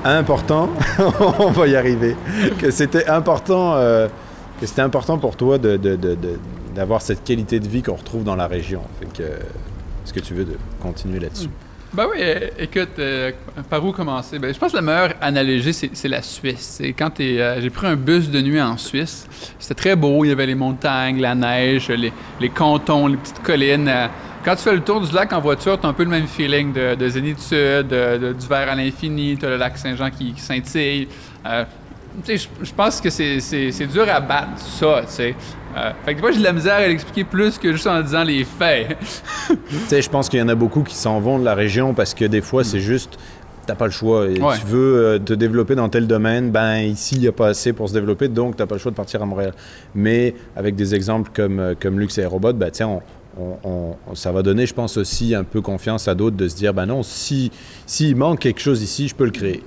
important, 0.04 0.68
on 1.38 1.52
va 1.52 1.68
y 1.68 1.76
arriver, 1.76 2.16
que 2.58 2.72
c'était 2.72 3.06
important, 3.06 3.76
euh, 3.76 4.08
que 4.60 4.66
c'était 4.66 4.82
important 4.82 5.20
pour 5.20 5.36
toi 5.36 5.60
de, 5.60 5.78
d'avoir 6.74 7.04
cette 7.04 7.24
qualité 7.24 7.60
de 7.60 7.68
vie 7.68 7.84
qu'on 7.84 7.98
retrouve 7.98 8.24
dans 8.24 8.36
la 8.36 8.48
région. 8.48 8.82
Fait 9.00 9.14
que, 9.14 9.30
est-ce 9.30 10.12
que 10.12 10.22
tu 10.22 10.34
veux 10.34 10.46
de 10.46 10.58
continuer 10.82 11.20
là-dessus? 11.20 11.50
Ben 11.94 12.08
oui, 12.12 12.18
euh, 12.22 12.50
écoute, 12.58 12.98
euh, 12.98 13.32
par 13.70 13.86
où 13.86 13.92
commencer? 13.92 14.40
Ben, 14.40 14.52
je 14.52 14.58
pense 14.58 14.72
que 14.72 14.78
la 14.78 14.82
meilleure 14.82 15.14
analogie, 15.22 15.74
c'est, 15.74 16.08
la 16.08 16.24
Suisse. 16.24 16.78
C'est 16.80 16.94
quand 16.94 17.20
euh, 17.20 17.62
j'ai 17.62 17.70
pris 17.70 17.86
un 17.86 17.96
bus 17.96 18.32
de 18.32 18.42
nuit 18.42 18.60
en 18.60 18.78
Suisse. 18.78 19.28
C'était 19.60 19.76
très 19.76 19.96
beau. 19.96 20.26
Il 20.26 20.30
y 20.30 20.32
avait 20.32 20.48
les 20.48 20.56
montagnes, 20.56 21.22
la 21.22 21.36
neige, 21.36 21.90
les, 21.90 22.12
les 22.40 22.50
cantons, 22.50 23.06
les 23.06 23.18
petites 23.18 23.44
collines. 23.44 23.88
Euh, 23.88 24.08
quand 24.44 24.56
tu 24.56 24.64
fais 24.64 24.74
le 24.74 24.82
tour 24.82 25.02
du 25.02 25.14
lac 25.14 25.34
en 25.34 25.40
voiture, 25.40 25.80
tu 25.80 25.86
as 25.86 25.90
un 25.90 25.94
peu 25.94 26.04
le 26.04 26.10
même 26.10 26.26
feeling 26.26 26.74
de, 26.74 26.96
de 26.96 27.10
Zénith 27.10 27.40
Sud, 27.40 27.88
de, 27.90 28.34
du 28.34 28.48
vert 28.48 28.72
à 28.72 28.76
l'infini. 28.76 29.38
Tu 29.38 29.46
as 29.46 29.50
le 29.50 29.58
lac 29.58 29.78
Saint-Jean 29.78 30.10
qui, 30.10 30.34
qui 30.34 30.42
scintille. 30.42 31.08
Euh, 32.30 32.38
je, 32.62 32.72
pense 32.74 33.02
que 33.02 33.10
c'est, 33.10 33.40
dur 33.92 34.06
à 34.10 34.20
battre 34.20 34.60
ça, 34.60 35.02
tu 35.08 35.12
sais. 35.12 35.36
Euh, 35.76 35.92
fait 36.06 36.12
que 36.12 36.18
des 36.18 36.22
fois, 36.22 36.32
j'ai 36.32 36.40
de 36.40 36.44
la 36.44 36.54
misère 36.54 36.76
à 36.76 36.88
l'expliquer 36.88 37.24
plus 37.24 37.58
que 37.58 37.72
juste 37.72 37.88
en 37.88 38.02
disant 38.02 38.24
les 38.24 38.44
faits. 38.46 38.96
Tu 39.48 39.56
sais, 39.88 40.02
je 40.02 40.10
pense 40.10 40.30
qu'il 40.30 40.40
y 40.40 40.42
en 40.44 40.48
a 40.50 40.56
beaucoup 40.56 40.84
qui 40.84 40.96
s'en 40.96 41.20
vont 41.20 41.40
de 41.40 41.46
la 41.46 41.56
région 41.56 41.94
parce 41.94 42.14
que 42.14 42.26
des 42.26 42.42
fois, 42.42 42.64
c'est 42.64 42.80
juste. 42.80 43.18
T'as 43.66 43.76
pas 43.76 43.86
le 43.86 43.92
choix. 43.92 44.26
Et 44.30 44.40
Ouais. 44.42 44.58
Tu 44.60 44.66
veux 44.68 44.98
euh, 45.06 45.20
te 45.20 45.34
développer 45.34 45.74
dans 45.74 45.88
tel 45.88 46.06
domaine, 46.06 46.52
ben 46.52 46.80
ici, 46.80 47.16
il 47.16 47.22
n'y 47.22 47.28
a 47.28 47.32
pas 47.32 47.48
assez 47.48 47.72
pour 47.72 47.88
se 47.88 47.94
développer, 47.94 48.28
donc 48.28 48.58
t'as 48.58 48.66
pas 48.66 48.76
le 48.76 48.80
choix 48.80 48.92
de 48.92 48.98
partir 48.98 49.22
à 49.22 49.26
Montréal. 49.26 49.54
Mais 49.96 50.36
avec 50.58 50.76
des 50.76 50.94
exemples 50.94 51.32
comme, 51.34 51.60
euh, 51.60 51.74
comme 51.80 51.98
Lux 51.98 52.18
et 52.18 52.26
Robot, 52.26 52.52
ben 52.54 52.70
tiens, 52.72 53.00
on, 53.38 53.58
on- 53.64 53.96
on- 54.10 54.16
ça 54.16 54.34
va 54.34 54.42
donner, 54.44 54.66
je 54.66 54.74
pense, 54.74 54.98
aussi 54.98 55.34
un 55.34 55.46
peu 55.46 55.62
confiance 55.62 56.10
à 56.10 56.14
d'autres 56.14 56.36
de 56.36 56.48
se 56.50 56.56
dire, 56.58 56.74
ben 56.74 56.86
non, 56.86 57.04
si 57.04 57.52
s'il 57.86 58.18
manque 58.18 58.40
quelque 58.40 58.60
chose 58.60 58.84
ici, 58.84 59.08
je 59.08 59.16
peux 59.16 59.26
le 59.26 59.32
créer. 59.32 59.64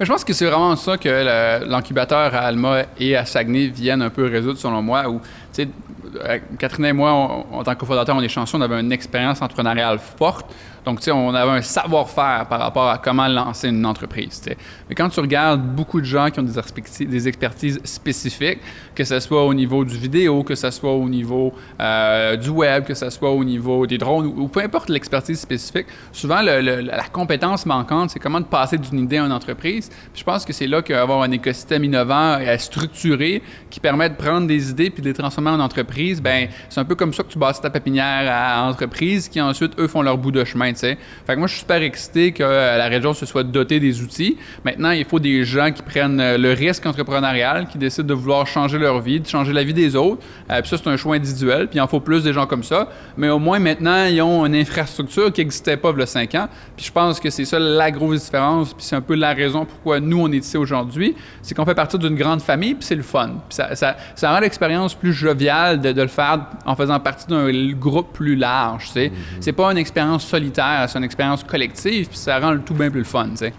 Je 0.00 0.06
pense 0.06 0.24
que 0.24 0.32
c'est 0.32 0.46
vraiment 0.46 0.76
ça 0.76 0.96
que 0.96 1.64
l'incubateur 1.66 2.34
à 2.34 2.40
Alma 2.40 2.82
et 2.98 3.16
à 3.16 3.24
Saguenay 3.24 3.68
viennent 3.68 4.02
un 4.02 4.10
peu 4.10 4.26
résoudre, 4.26 4.58
selon 4.58 4.82
moi. 4.82 5.08
Où, 5.08 5.20
euh, 5.58 6.38
Catherine 6.58 6.86
et 6.86 6.92
moi, 6.92 7.12
en 7.12 7.62
tant 7.62 7.74
que 7.74 7.80
cofondateurs, 7.80 8.16
on 8.16 8.22
est 8.22 8.28
chanceux, 8.28 8.58
on 8.58 8.60
avait 8.60 8.80
une 8.80 8.92
expérience 8.92 9.42
entrepreneuriale 9.42 9.98
forte. 9.98 10.46
Donc, 10.86 11.00
tu 11.00 11.06
sais, 11.06 11.10
on 11.10 11.34
avait 11.34 11.50
un 11.50 11.62
savoir-faire 11.62 12.46
par 12.48 12.60
rapport 12.60 12.88
à 12.88 12.98
comment 12.98 13.26
lancer 13.26 13.68
une 13.68 13.84
entreprise. 13.84 14.40
Mais 14.88 14.94
quand 14.94 15.08
tu 15.08 15.18
regardes 15.18 15.60
beaucoup 15.60 16.00
de 16.00 16.06
gens 16.06 16.30
qui 16.30 16.38
ont 16.38 16.44
des 16.44 17.26
expertises, 17.26 17.80
spécifiques, 17.82 18.60
que 18.94 19.02
ce 19.02 19.18
soit 19.18 19.44
au 19.44 19.52
niveau 19.52 19.84
du 19.84 19.96
vidéo, 19.96 20.44
que 20.44 20.54
ce 20.54 20.70
soit 20.70 20.92
au 20.92 21.08
niveau 21.08 21.52
euh, 21.80 22.36
du 22.36 22.50
web, 22.50 22.84
que 22.84 22.94
ce 22.94 23.10
soit 23.10 23.32
au 23.32 23.42
niveau 23.42 23.84
des 23.84 23.98
drones, 23.98 24.26
ou, 24.26 24.46
peu 24.46 24.60
importe 24.60 24.88
l'expertise 24.88 25.40
spécifique, 25.40 25.86
souvent 26.12 26.40
la 26.40 27.08
compétence 27.12 27.66
manquante, 27.66 28.10
c'est 28.10 28.20
comment 28.20 28.40
de 28.40 28.46
passer 28.46 28.78
d'une 28.78 29.00
idée 29.00 29.18
à 29.18 29.24
une 29.24 29.32
entreprise. 29.32 29.90
Je 30.14 30.22
pense 30.22 30.44
que 30.44 30.52
c'est 30.52 30.68
là 30.68 30.82
qu'avoir 30.82 31.22
un 31.22 31.32
écosystème 31.32 31.82
innovant 31.82 32.38
et 32.38 32.56
structuré 32.58 33.42
qui 33.70 33.80
permet 33.80 34.08
de 34.08 34.14
prendre 34.14 34.46
des 34.46 34.70
idées 34.70 34.90
puis 34.90 35.02
de 35.02 35.08
les 35.08 35.14
transformer 35.14 35.50
en 35.50 35.58
entreprise, 35.58 36.22
ben 36.22 36.46
c'est 36.68 36.78
un 36.78 36.84
peu 36.84 36.94
comme 36.94 37.12
ça 37.12 37.24
que 37.24 37.28
tu 37.28 37.40
bâtis 37.40 37.60
ta 37.60 37.70
pépinière 37.70 38.30
à 38.30 38.68
entreprise 38.68 39.28
qui 39.28 39.40
ensuite, 39.40 39.72
eux, 39.80 39.88
font 39.88 40.02
leur 40.02 40.16
bout 40.16 40.30
de 40.30 40.44
chemin, 40.44 40.75
tu 40.76 40.80
sais. 40.80 40.98
Fait 41.26 41.34
que 41.34 41.38
moi, 41.38 41.46
je 41.46 41.52
suis 41.52 41.60
super 41.60 41.82
excité 41.82 42.32
que 42.32 42.42
euh, 42.42 42.76
la 42.78 42.86
région 42.88 43.14
se 43.14 43.26
soit 43.26 43.42
dotée 43.42 43.80
des 43.80 44.02
outils. 44.02 44.36
Maintenant, 44.64 44.90
il 44.90 45.04
faut 45.04 45.18
des 45.18 45.44
gens 45.44 45.72
qui 45.72 45.82
prennent 45.82 46.20
euh, 46.20 46.38
le 46.38 46.52
risque 46.52 46.86
entrepreneurial, 46.86 47.66
qui 47.66 47.78
décident 47.78 48.06
de 48.06 48.14
vouloir 48.14 48.46
changer 48.46 48.78
leur 48.78 49.00
vie, 49.00 49.20
de 49.20 49.26
changer 49.26 49.52
la 49.52 49.64
vie 49.64 49.74
des 49.74 49.96
autres. 49.96 50.22
Euh, 50.50 50.60
puis 50.60 50.68
ça, 50.68 50.76
c'est 50.78 50.88
un 50.88 50.96
choix 50.96 51.16
individuel, 51.16 51.68
puis 51.68 51.78
il 51.78 51.80
en 51.80 51.88
faut 51.88 52.00
plus 52.00 52.22
des 52.22 52.32
gens 52.32 52.46
comme 52.46 52.62
ça. 52.62 52.88
Mais 53.16 53.28
au 53.28 53.38
moins, 53.38 53.58
maintenant, 53.58 54.04
ils 54.04 54.20
ont 54.22 54.46
une 54.46 54.54
infrastructure 54.54 55.32
qui 55.32 55.40
n'existait 55.40 55.76
pas 55.76 55.92
il 55.94 56.00
y 56.00 56.02
a 56.02 56.06
5 56.06 56.34
ans. 56.34 56.48
Puis 56.76 56.86
je 56.86 56.92
pense 56.92 57.20
que 57.20 57.30
c'est 57.30 57.44
ça 57.44 57.58
la 57.58 57.90
grosse 57.90 58.24
différence, 58.24 58.74
puis 58.74 58.84
c'est 58.84 58.96
un 58.96 59.00
peu 59.00 59.14
la 59.14 59.32
raison 59.32 59.64
pourquoi 59.64 60.00
nous, 60.00 60.20
on 60.20 60.30
est 60.32 60.38
ici 60.38 60.56
aujourd'hui. 60.56 61.14
C'est 61.42 61.54
qu'on 61.54 61.64
fait 61.64 61.74
partie 61.74 61.98
d'une 61.98 62.16
grande 62.16 62.42
famille, 62.42 62.74
puis 62.74 62.84
c'est 62.84 62.94
le 62.94 63.02
fun. 63.02 63.28
Puis 63.48 63.56
ça, 63.56 63.74
ça, 63.74 63.96
ça 64.14 64.32
rend 64.32 64.40
l'expérience 64.40 64.94
plus 64.94 65.12
joviale 65.12 65.80
de, 65.80 65.92
de 65.92 66.02
le 66.02 66.08
faire 66.08 66.46
en 66.64 66.76
faisant 66.76 67.00
partie 67.00 67.26
d'un 67.26 67.50
groupe 67.72 68.12
plus 68.12 68.36
large, 68.36 68.86
tu 68.86 68.92
sais. 68.92 69.12
C'est 69.40 69.52
pas 69.52 69.70
une 69.70 69.78
expérience 69.78 70.26
solitaire, 70.26 70.65
c'est 70.88 70.98
une 70.98 71.04
expérience 71.04 71.44
collective, 71.44 72.08
puis 72.08 72.18
ça 72.18 72.38
rend 72.38 72.52
le 72.52 72.60
tout 72.60 72.74
bien 72.74 72.90
plus 72.90 73.04
fun, 73.04 73.30
tu 73.30 73.36
sais. 73.36 73.52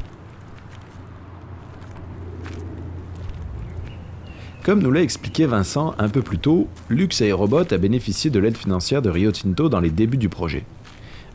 Comme 4.63 4.81
nous 4.81 4.91
l'a 4.91 5.01
expliqué 5.01 5.45
Vincent 5.45 5.95
un 5.97 6.09
peu 6.09 6.21
plus 6.21 6.39
tôt, 6.39 6.67
Lux 6.89 7.21
Aérobot 7.21 7.71
a 7.71 7.77
bénéficié 7.77 8.29
de 8.29 8.37
l'aide 8.37 8.57
financière 8.57 9.01
de 9.01 9.09
Rio 9.09 9.31
Tinto 9.31 9.69
dans 9.69 9.79
les 9.79 9.89
débuts 9.89 10.17
du 10.17 10.27
projet. 10.27 10.65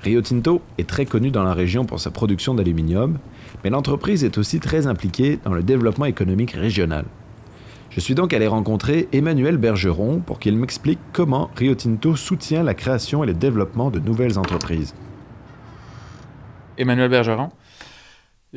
Rio 0.03 0.21
Tinto 0.21 0.61
est 0.77 0.87
très 0.87 1.07
connu 1.07 1.31
dans 1.31 1.43
la 1.43 1.55
région 1.55 1.87
pour 1.87 1.99
sa 1.99 2.11
production 2.11 2.55
d'aluminium, 2.55 3.19
mais 3.65 3.71
l'entreprise 3.71 4.23
est 4.25 4.37
aussi 4.37 4.61
très 4.61 4.87
impliquée 4.87 5.39
dans 5.45 5.55
le 5.55 5.63
développement 5.63 6.05
économique 6.05 6.51
régional. 6.51 7.07
Je 7.89 8.01
suis 8.01 8.15
donc 8.15 8.35
allé 8.35 8.47
rencontrer 8.47 9.09
Emmanuel 9.13 9.57
Bergeron 9.57 10.21
pour 10.21 10.39
qu'il 10.39 10.57
m'explique 10.57 10.99
comment 11.13 11.51
Rio 11.57 11.75
Tinto 11.75 12.17
soutient 12.17 12.63
la 12.63 12.75
création 12.75 13.25
et 13.25 13.27
le 13.27 13.35
développement 13.35 13.91
de 13.91 13.99
nouvelles 13.99 14.39
entreprises. 14.39 14.95
Emmanuel 16.83 17.09
Bergeron. 17.09 17.51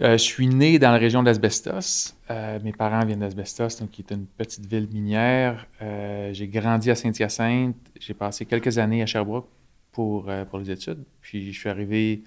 Euh, 0.02 0.14
je 0.14 0.24
suis 0.24 0.48
né 0.48 0.78
dans 0.78 0.92
la 0.92 0.98
région 0.98 1.24
d'Asbestos. 1.24 2.16
Euh, 2.30 2.60
mes 2.64 2.74
parents 2.74 3.06
viennent 3.06 3.20
d'Asbestos, 3.20 3.80
donc 3.80 3.92
qui 3.92 4.02
est 4.02 4.14
une 4.14 4.26
petite 4.26 4.66
ville 4.66 4.90
minière. 4.92 5.68
Euh, 5.82 6.34
j'ai 6.34 6.48
grandi 6.48 6.92
à 6.92 6.96
Saint-Hyacinthe. 6.96 7.78
J'ai 8.00 8.14
passé 8.14 8.46
quelques 8.46 8.78
années 8.78 9.02
à 9.02 9.06
Sherbrooke 9.06 9.48
pour, 9.94 10.30
euh, 10.30 10.44
pour 10.44 10.60
les 10.60 10.70
études. 10.70 11.04
Puis 11.22 11.54
je 11.54 11.58
suis 11.58 11.70
arrivé, 11.70 12.24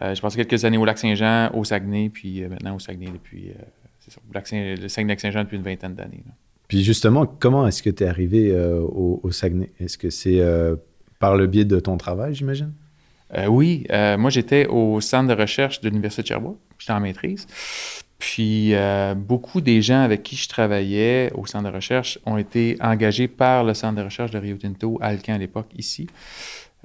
j'ai 0.00 0.20
passé 0.20 0.36
quelques 0.44 0.64
années 0.64 0.78
au 0.78 0.84
Lac-Saint-Jean, 0.84 1.50
au 1.54 1.64
Saguenay, 1.64 2.10
puis 2.10 2.42
maintenant 2.42 2.76
au 2.76 2.78
Saguenay 2.78 3.10
depuis, 3.10 3.52
le 4.32 4.88
Saguenay-Lac-Saint-Jean 4.88 5.44
depuis 5.44 5.56
une 5.56 5.62
vingtaine 5.62 5.94
d'années. 5.94 6.22
Puis 6.68 6.84
justement, 6.84 7.26
comment 7.26 7.66
est-ce 7.66 7.82
que 7.82 7.90
tu 7.90 8.04
es 8.04 8.06
arrivé 8.06 8.56
au, 8.56 9.30
Saguenay? 9.30 9.72
Est-ce 9.80 9.98
que 9.98 10.10
c'est 10.10 10.40
par 11.18 11.36
le 11.36 11.46
biais 11.46 11.64
de 11.64 11.80
ton 11.80 11.96
travail, 11.96 12.34
j'imagine? 12.34 12.72
Euh, 13.32 13.46
oui, 13.46 13.86
euh, 13.90 14.16
moi 14.18 14.30
j'étais 14.30 14.66
au 14.66 15.00
centre 15.00 15.34
de 15.34 15.40
recherche 15.40 15.80
de 15.80 15.88
l'Université 15.88 16.22
de 16.22 16.28
Sherbrooke. 16.28 16.58
J'étais 16.78 16.92
en 16.92 17.00
maîtrise. 17.00 17.46
Puis 18.18 18.74
euh, 18.74 19.14
beaucoup 19.14 19.60
des 19.60 19.82
gens 19.82 20.00
avec 20.00 20.22
qui 20.22 20.36
je 20.36 20.48
travaillais 20.48 21.30
au 21.34 21.46
centre 21.46 21.70
de 21.70 21.74
recherche 21.74 22.18
ont 22.26 22.36
été 22.36 22.76
engagés 22.80 23.28
par 23.28 23.64
le 23.64 23.74
centre 23.74 23.96
de 23.96 24.02
recherche 24.02 24.30
de 24.30 24.38
Rio 24.38 24.56
Tinto, 24.56 24.98
Alcan 25.00 25.34
à 25.34 25.38
l'époque, 25.38 25.68
ici. 25.76 26.06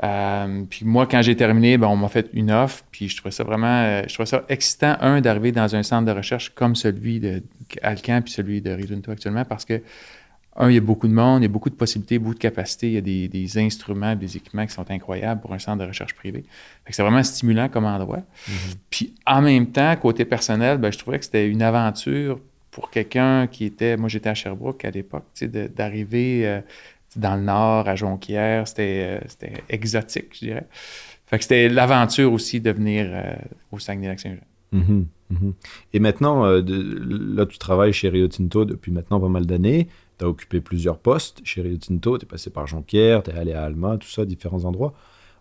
Puis 0.01 0.85
moi, 0.85 1.07
quand 1.07 1.21
j'ai 1.21 1.35
terminé, 1.35 1.77
ben, 1.77 1.87
on 1.87 1.97
m'a 1.97 2.07
fait 2.07 2.29
une 2.31 2.51
offre, 2.51 2.85
puis 2.89 3.09
je 3.09 3.17
trouvais 3.17 3.33
ça 3.33 3.43
vraiment, 3.43 4.01
je 4.07 4.13
trouvais 4.13 4.27
ça 4.27 4.45
excitant, 4.47 4.95
un, 5.01 5.19
d'arriver 5.19 5.51
dans 5.51 5.75
un 5.75 5.83
centre 5.83 6.05
de 6.05 6.17
recherche 6.17 6.51
comme 6.55 6.73
celui 6.73 7.19
de 7.19 7.43
Alcan 7.81 8.21
puis 8.21 8.31
celui 8.31 8.61
de 8.61 8.71
Rio 8.71 8.87
Tinto 8.87 9.11
actuellement, 9.11 9.43
parce 9.43 9.65
que 9.65 9.81
un, 10.55 10.69
il 10.69 10.75
y 10.75 10.77
a 10.77 10.81
beaucoup 10.81 11.07
de 11.07 11.13
monde, 11.13 11.41
il 11.41 11.45
y 11.45 11.45
a 11.45 11.49
beaucoup 11.51 11.69
de 11.69 11.75
possibilités, 11.75 12.19
beaucoup 12.19 12.33
de 12.33 12.39
capacités, 12.39 12.87
il 12.87 12.93
y 12.93 12.97
a 12.97 13.01
des, 13.01 13.27
des 13.27 13.57
instruments, 13.59 14.15
des 14.15 14.35
équipements 14.35 14.65
qui 14.65 14.73
sont 14.73 14.89
incroyables 14.91 15.39
pour 15.41 15.53
un 15.53 15.59
centre 15.59 15.83
de 15.83 15.87
recherche 15.87 16.13
privé. 16.15 16.43
C'est 16.89 17.01
vraiment 17.01 17.23
stimulant 17.23 17.69
comme 17.69 17.85
endroit. 17.85 18.23
Puis 18.89 19.13
en 19.25 19.41
même 19.41 19.67
temps, 19.67 19.95
côté 19.95 20.25
personnel, 20.25 20.77
ben, 20.77 20.91
je 20.91 20.97
trouvais 20.97 21.19
que 21.19 21.25
c'était 21.25 21.47
une 21.47 21.61
aventure 21.61 22.39
pour 22.71 22.89
quelqu'un 22.89 23.47
qui 23.47 23.65
était, 23.65 23.95
moi 23.97 24.09
j'étais 24.09 24.29
à 24.29 24.33
Sherbrooke 24.33 24.83
à 24.85 24.91
l'époque, 24.91 25.25
d'arriver 25.75 26.47
euh, 26.47 26.61
dans 27.15 27.35
le 27.35 27.41
nord, 27.43 27.87
à 27.87 27.95
Jonquière, 27.95 28.67
c'était 28.67 29.19
euh, 29.21 29.25
c'était 29.27 29.63
exotique, 29.69 30.27
je 30.33 30.39
dirais. 30.45 30.67
Fait 31.27 31.37
que 31.37 31.43
c'était 31.43 31.69
l'aventure 31.69 32.31
aussi 32.33 32.59
de 32.59 32.71
venir 32.71 33.07
euh, 33.09 33.33
au 33.71 33.79
Saguenay-Lac-Saint-Jean. 33.79 34.43
Mhm, 34.71 35.05
mhm. 35.29 35.53
Et 35.93 35.99
maintenant, 35.99 36.59
de- 36.61 37.35
là, 37.35 37.45
tu 37.45 37.57
travailles 37.57 37.93
chez 37.93 38.09
Rio 38.09 38.27
Tinto 38.27 38.65
depuis 38.65 38.91
maintenant 38.91 39.19
pas 39.19 39.27
mal 39.29 39.45
d'années. 39.45 39.87
Tu 40.19 40.25
as 40.25 40.27
occupé 40.27 40.61
plusieurs 40.61 40.99
postes 40.99 41.41
chez 41.43 41.61
Rio 41.61 41.77
Tinto. 41.77 42.17
Tu 42.17 42.25
es 42.25 42.27
passé 42.27 42.49
par 42.49 42.67
Jonquière, 42.67 43.23
tu 43.23 43.31
es 43.31 43.33
allé 43.33 43.53
à 43.53 43.63
Alma, 43.63 43.97
tout 43.97 44.07
ça, 44.07 44.25
différents 44.25 44.65
endroits. 44.65 44.93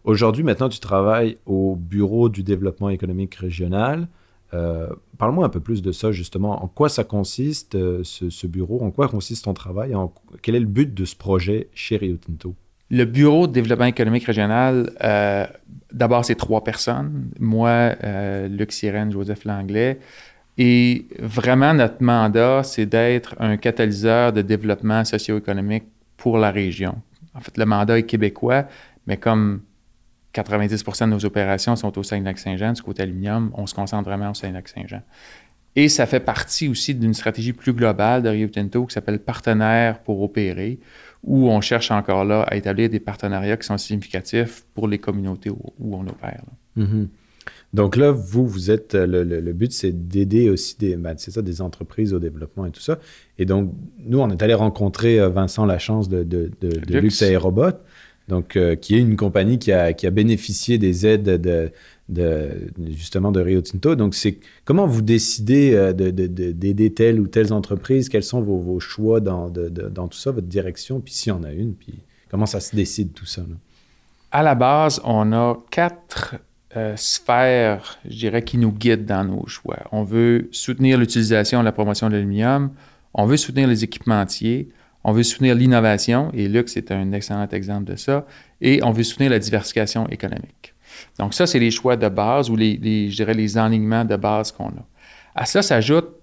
Aujourd'hui, 0.05 0.45
maintenant, 0.45 0.69
tu 0.69 0.81
travailles 0.81 1.37
au 1.45 1.77
Bureau 1.77 2.29
du 2.29 2.43
développement 2.43 2.89
économique 2.89 3.35
régional. 3.35 4.09
Euh, 4.55 4.89
Parle-moi 5.19 5.45
un 5.45 5.49
peu 5.49 5.61
plus 5.61 5.83
de 5.83 5.93
ça, 5.93 6.13
justement. 6.13 6.63
En 6.63 6.69
quoi 6.69 6.89
ça 6.89 7.05
consiste, 7.05 7.75
euh, 7.75 8.03
ce, 8.05 8.47
bureau? 8.47 8.81
En 8.83 8.91
quoi 8.91 9.09
consiste 9.09 9.45
ton 9.45 9.55
travail? 9.55 9.95
Quel 10.43 10.55
est 10.55 10.61
le 10.61 10.67
but 10.67 10.95
de 10.95 11.05
ce 11.05 11.17
projet 11.17 11.69
chez 11.75 11.97
Rio 11.97 12.17
Tinto? 12.17 12.55
Le 12.91 13.05
Bureau 13.05 13.47
de 13.47 13.53
développement 13.53 13.85
économique 13.85 14.25
régional, 14.25 14.93
euh, 15.03 15.45
d'abord, 15.93 16.25
c'est 16.25 16.37
trois 16.37 16.65
personnes. 16.65 17.31
Moi, 17.39 17.95
Luc 18.49 18.73
Sirène, 18.73 19.13
Joseph 19.13 19.45
Langlais. 19.45 19.99
Et 20.59 21.07
vraiment, 21.21 21.73
notre 21.73 22.03
mandat, 22.03 22.63
c'est 22.65 22.85
d'être 22.85 23.37
un 23.39 23.57
catalyseur 23.57 24.33
de 24.33 24.43
développement 24.43 25.05
socio-économique 25.05 25.85
pour 26.17 26.37
la 26.37 26.51
région. 26.51 26.97
En 27.35 27.41
fait, 27.41 27.57
le 27.57 27.65
mandat 27.65 27.99
est 27.99 28.03
québécois, 28.03 28.67
mais 29.07 29.17
comme 29.17 29.61
90% 30.35 31.05
de 31.05 31.11
nos 31.11 31.25
opérations 31.25 31.77
sont 31.77 31.97
au 31.97 32.03
Saguenay-Lac-Saint-Jean, 32.03 32.73
du 32.73 32.83
côté 32.83 33.05
aluminium, 33.05 33.53
on 33.55 33.67
se 33.67 33.75
concentre 33.75 34.09
vraiment 34.09 34.31
au 34.31 34.35
Saguenay-Lac-Saint-Jean. 34.35 35.03
Et 35.77 35.89
ça 35.89 36.07
fait 36.07 36.19
partie 36.19 36.67
aussi 36.67 36.93
d'une 36.93 37.15
stratégie 37.15 37.53
plus 37.53 37.73
globale 37.73 38.23
de 38.25 38.29
Rio 38.29 38.49
Tinto 38.49 38.87
qui 38.87 38.95
s'appelle 38.95 39.21
Partenaires 39.21 40.01
pour 40.01 40.21
opérer, 40.23 40.81
où 41.23 41.49
on 41.49 41.61
cherche 41.61 41.93
encore 41.93 42.25
là 42.25 42.43
à 42.43 42.57
établir 42.57 42.89
des 42.89 42.99
partenariats 42.99 43.57
qui 43.57 43.67
sont 43.67 43.79
significatifs 43.79 44.65
pour 44.75 44.89
les 44.89 44.99
communautés 44.99 45.51
où, 45.51 45.97
on 45.97 46.05
opère. 46.07 46.43
Donc 47.75 47.97
là, 47.97 48.13
vous, 48.13 48.47
vous 48.47 48.71
êtes, 48.71 48.95
le, 48.95 49.25
le, 49.25 49.41
le 49.41 49.53
but, 49.53 49.73
c'est 49.73 49.93
d'aider 50.09 50.49
aussi 50.49 50.77
des, 50.79 50.97
ben, 50.97 51.17
ça, 51.19 51.43
des 51.43 51.61
entreprises 51.61 52.15
au 52.15 52.19
développement 52.19 52.65
et 52.65 52.71
tout 52.71 52.81
ça. 52.81 52.99
Et 53.39 53.45
donc, 53.45 53.75
nous, 53.99 54.21
on 54.21 54.31
est 54.31 54.43
allé 54.43 54.55
rencontrer 54.55 55.21
euh, 55.21 55.29
Vincent 55.29 55.67
Lachance 55.67 56.09
de, 56.09 56.23
de, 56.23 56.51
de, 56.63 56.69
de 56.69 56.99
Luxe 56.99 57.21
Aérobot, 57.21 57.77
donc, 58.29 58.57
euh, 58.57 58.75
qui 58.75 58.95
est 58.95 59.01
une 59.01 59.17
compagnie 59.17 59.59
qui 59.59 59.71
a, 59.73 59.93
qui 59.93 60.07
a 60.07 60.11
bénéficié 60.11 60.79
des 60.79 61.07
aides 61.07 61.25
de, 61.25 61.71
de, 62.09 62.49
justement 62.91 63.33
de 63.33 63.41
Rio 63.41 63.61
Tinto. 63.61 63.97
Donc, 63.97 64.15
c'est 64.15 64.39
comment 64.65 64.87
vous 64.87 65.03
décidez 65.03 65.75
euh, 65.75 65.93
d'aider 65.93 66.95
telle 66.95 67.21
ou 67.21 67.27
telle 67.27 67.53
entreprise? 67.53 68.09
Quels 68.09 68.23
sont 68.23 68.41
vos, 68.41 68.59
vos 68.59 68.81
choix 68.81 69.21
dans, 69.21 69.51
dans, 69.51 70.09
tout 70.09 70.19
ça, 70.19 70.31
votre 70.31 70.47
direction? 70.47 71.01
Puis 71.01 71.13
s'il 71.13 71.33
y 71.33 71.37
en 71.37 71.45
a 71.45 71.53
une, 71.53 71.75
puis 71.75 71.99
comment 72.31 72.47
ça 72.47 72.61
se 72.61 72.75
décide 72.75 73.13
tout 73.13 73.27
ça? 73.27 73.43
Là? 73.43 73.57
À 74.31 74.43
la 74.43 74.55
base, 74.55 75.03
on 75.05 75.33
a 75.33 75.59
quatre 75.71 76.37
euh, 76.77 76.95
sphères, 76.97 77.99
je 78.05 78.17
dirais, 78.17 78.43
qui 78.43 78.59
nous 78.59 78.73
guident 78.73 79.07
dans 79.07 79.25
nos 79.25 79.47
choix. 79.47 79.79
On 79.93 80.03
veut 80.03 80.49
soutenir 80.53 80.99
l'utilisation 80.99 81.61
et 81.61 81.65
la 81.65 81.73
promotion 81.73 82.09
de 82.09 82.15
l'aluminium. 82.15 82.71
On 83.15 83.25
veut 83.25 83.37
soutenir 83.37 83.69
les 83.69 83.85
équipementiers. 83.85 84.69
On 85.05 85.13
veut 85.13 85.23
soutenir 85.23 85.55
l'innovation, 85.55 86.31
et 86.35 86.49
Lux 86.49 86.77
est 86.77 86.91
un 86.93 87.13
excellent 87.13 87.49
exemple 87.49 87.85
de 87.85 87.97
ça. 87.97 88.27
Et 88.61 88.81
on 88.83 88.91
veut 88.91 89.05
soutenir 89.05 89.31
la 89.31 89.39
diversification 89.39 90.07
économique. 90.09 90.75
Donc, 91.19 91.35
ça, 91.35 91.47
c'est 91.47 91.59
les 91.59 91.71
choix 91.71 91.97
de 91.97 92.09
base 92.09 92.51
ou 92.51 92.57
les, 92.57 92.77
les, 92.77 93.09
je 93.11 93.17
dirais, 93.17 93.35
les 93.35 93.57
enlignements 93.57 94.05
de 94.05 94.17
base 94.17 94.53
qu'on 94.53 94.69
a. 94.69 94.87
À 95.35 95.47
ça 95.47 95.63
s'ajoute 95.63 96.19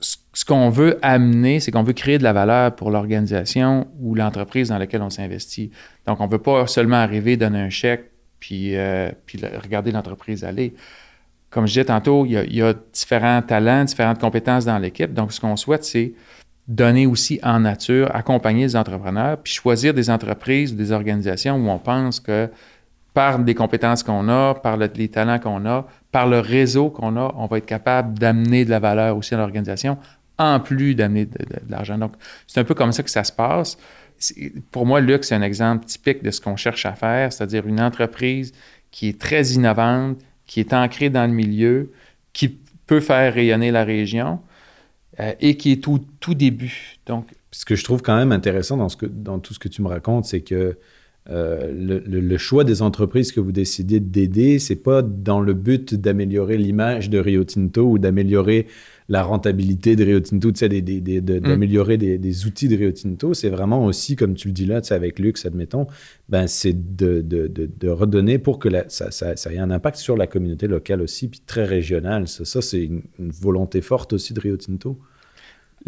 ce 0.00 0.44
qu'on 0.44 0.68
veut 0.68 0.98
amener, 1.00 1.60
c'est 1.60 1.70
qu'on 1.70 1.82
veut 1.82 1.92
créer 1.92 2.18
de 2.18 2.22
la 2.22 2.32
valeur 2.32 2.74
pour 2.76 2.90
l'organisation 2.90 3.86
ou 4.00 4.14
l'entreprise 4.14 4.68
dans 4.68 4.78
laquelle 4.78 5.02
on 5.02 5.10
s'investit. 5.10 5.70
Donc, 6.06 6.20
on 6.20 6.26
ne 6.26 6.30
veut 6.30 6.38
pas 6.38 6.66
seulement 6.66 6.96
arriver, 6.96 7.36
donner 7.36 7.60
un 7.60 7.70
chèque, 7.70 8.10
puis, 8.40 8.76
euh, 8.76 9.10
regarder 9.62 9.92
l'entreprise 9.92 10.44
aller. 10.44 10.74
Comme 11.50 11.66
je 11.66 11.72
disais 11.72 11.84
tantôt, 11.84 12.26
il 12.26 12.32
y, 12.32 12.62
a, 12.62 12.74
différents 12.92 13.40
talents, 13.42 13.84
différentes 13.84 14.18
compétences 14.18 14.64
dans 14.64 14.78
l'équipe. 14.78 15.12
Donc, 15.12 15.32
ce 15.32 15.40
qu'on 15.40 15.56
souhaite, 15.56 15.84
c'est 15.84 16.12
donner 16.68 17.06
aussi 17.06 17.38
en 17.42 17.60
nature, 17.60 18.10
accompagner 18.14 18.62
les 18.62 18.76
entrepreneurs, 18.76 19.38
puis 19.38 19.52
choisir 19.52 19.94
des 19.94 20.10
entreprises 20.10 20.72
ou 20.72 20.76
des 20.76 20.90
organisations 20.90 21.56
où 21.56 21.68
on 21.70 21.78
pense 21.78 22.18
que 22.18 22.50
par 23.14 23.38
les 23.38 23.54
compétences 23.54 24.02
qu'on 24.02 24.28
a, 24.28 24.54
par 24.54 24.76
le, 24.76 24.90
les 24.94 25.08
talents 25.08 25.38
qu'on 25.38 25.64
a, 25.64 25.86
par 26.12 26.26
le 26.26 26.40
réseau 26.40 26.90
qu'on 26.90 27.16
a, 27.16 27.32
on 27.36 27.46
va 27.46 27.58
être 27.58 27.66
capable 27.66 28.18
d'amener 28.18 28.64
de 28.64 28.70
la 28.70 28.80
valeur 28.80 29.16
aussi 29.16 29.34
à 29.34 29.38
l'organisation, 29.38 29.96
en 30.38 30.60
plus 30.60 30.94
d'amener 30.94 31.24
de 31.24 31.36
l'argent. 31.70 31.96
Donc, 31.96 32.12
c'est 32.46 32.60
un 32.60 32.64
peu 32.64 32.74
comme 32.74 32.92
ça 32.92 33.02
que 33.02 33.10
ça 33.10 33.24
se 33.24 33.32
passe. 33.32 33.78
Pour 34.70 34.86
moi, 34.86 35.00
Luc, 35.00 35.24
c'est 35.24 35.34
un 35.34 35.42
exemple 35.42 35.86
typique 35.86 36.22
de 36.22 36.30
ce 36.30 36.40
qu'on 36.40 36.56
cherche 36.56 36.86
à 36.86 36.94
faire, 36.94 37.32
c'est-à-dire 37.32 37.66
une 37.66 37.80
entreprise 37.80 38.52
qui 38.90 39.08
est 39.08 39.20
très 39.20 39.44
innovante, 39.48 40.18
qui 40.46 40.60
est 40.60 40.72
ancrée 40.72 41.10
dans 41.10 41.26
le 41.26 41.32
milieu, 41.32 41.92
qui 42.32 42.56
peut 42.86 43.00
faire 43.00 43.34
rayonner 43.34 43.70
la 43.70 43.84
région 43.84 44.40
euh, 45.20 45.32
et 45.40 45.56
qui 45.56 45.72
est 45.72 45.88
au 45.88 45.98
tout 46.20 46.34
début. 46.34 46.98
Donc, 47.06 47.28
ce 47.50 47.64
que 47.64 47.74
je 47.74 47.84
trouve 47.84 48.02
quand 48.02 48.16
même 48.16 48.32
intéressant 48.32 48.76
dans, 48.76 48.88
ce 48.88 48.96
que, 48.96 49.06
dans 49.06 49.38
tout 49.38 49.54
ce 49.54 49.58
que 49.58 49.68
tu 49.68 49.82
me 49.82 49.88
racontes, 49.88 50.26
c'est 50.26 50.42
que 50.42 50.78
euh, 51.28 51.72
le, 51.72 51.98
le, 52.06 52.20
le, 52.20 52.38
choix 52.38 52.62
des 52.62 52.82
entreprises 52.82 53.32
que 53.32 53.40
vous 53.40 53.50
décidez 53.50 53.98
d'aider, 53.98 54.60
c'est 54.60 54.76
pas 54.76 55.02
dans 55.02 55.40
le 55.40 55.54
but 55.54 55.94
d'améliorer 55.94 56.56
l'image 56.56 57.10
de 57.10 57.18
Rio 57.18 57.42
Tinto 57.42 57.82
ou 57.82 57.98
d'améliorer 57.98 58.66
la 59.08 59.22
rentabilité 59.22 59.96
de 59.96 60.04
Rio 60.04 60.20
Tinto, 60.20 60.52
sais, 60.54 60.68
d'améliorer 60.68 61.96
des, 61.96 62.18
des, 62.18 62.18
des, 62.18 62.46
outils 62.46 62.68
de 62.68 62.76
Rio 62.76 62.92
Tinto. 62.92 63.34
C'est 63.34 63.48
vraiment 63.48 63.84
aussi, 63.84 64.14
comme 64.14 64.34
tu 64.34 64.48
le 64.48 64.54
dis 64.54 64.66
là, 64.66 64.80
avec 64.90 65.18
Lux, 65.18 65.44
admettons, 65.46 65.86
ben, 66.28 66.46
c'est 66.46 66.96
de, 66.96 67.22
de, 67.22 67.48
de, 67.48 67.88
redonner 67.88 68.38
pour 68.38 68.58
que 68.58 68.68
la, 68.68 68.88
ça, 68.88 69.10
ça, 69.10 69.36
ça, 69.36 69.52
ait 69.52 69.58
un 69.58 69.70
impact 69.70 69.96
sur 69.96 70.16
la 70.16 70.26
communauté 70.26 70.68
locale 70.68 71.02
aussi, 71.02 71.28
puis 71.28 71.40
très 71.44 71.64
régionale. 71.64 72.28
Ça, 72.28 72.44
ça 72.44 72.62
c'est 72.62 72.84
une, 72.84 73.02
une 73.18 73.30
volonté 73.30 73.80
forte 73.80 74.12
aussi 74.12 74.32
de 74.32 74.40
Rio 74.40 74.56
Tinto. 74.56 74.98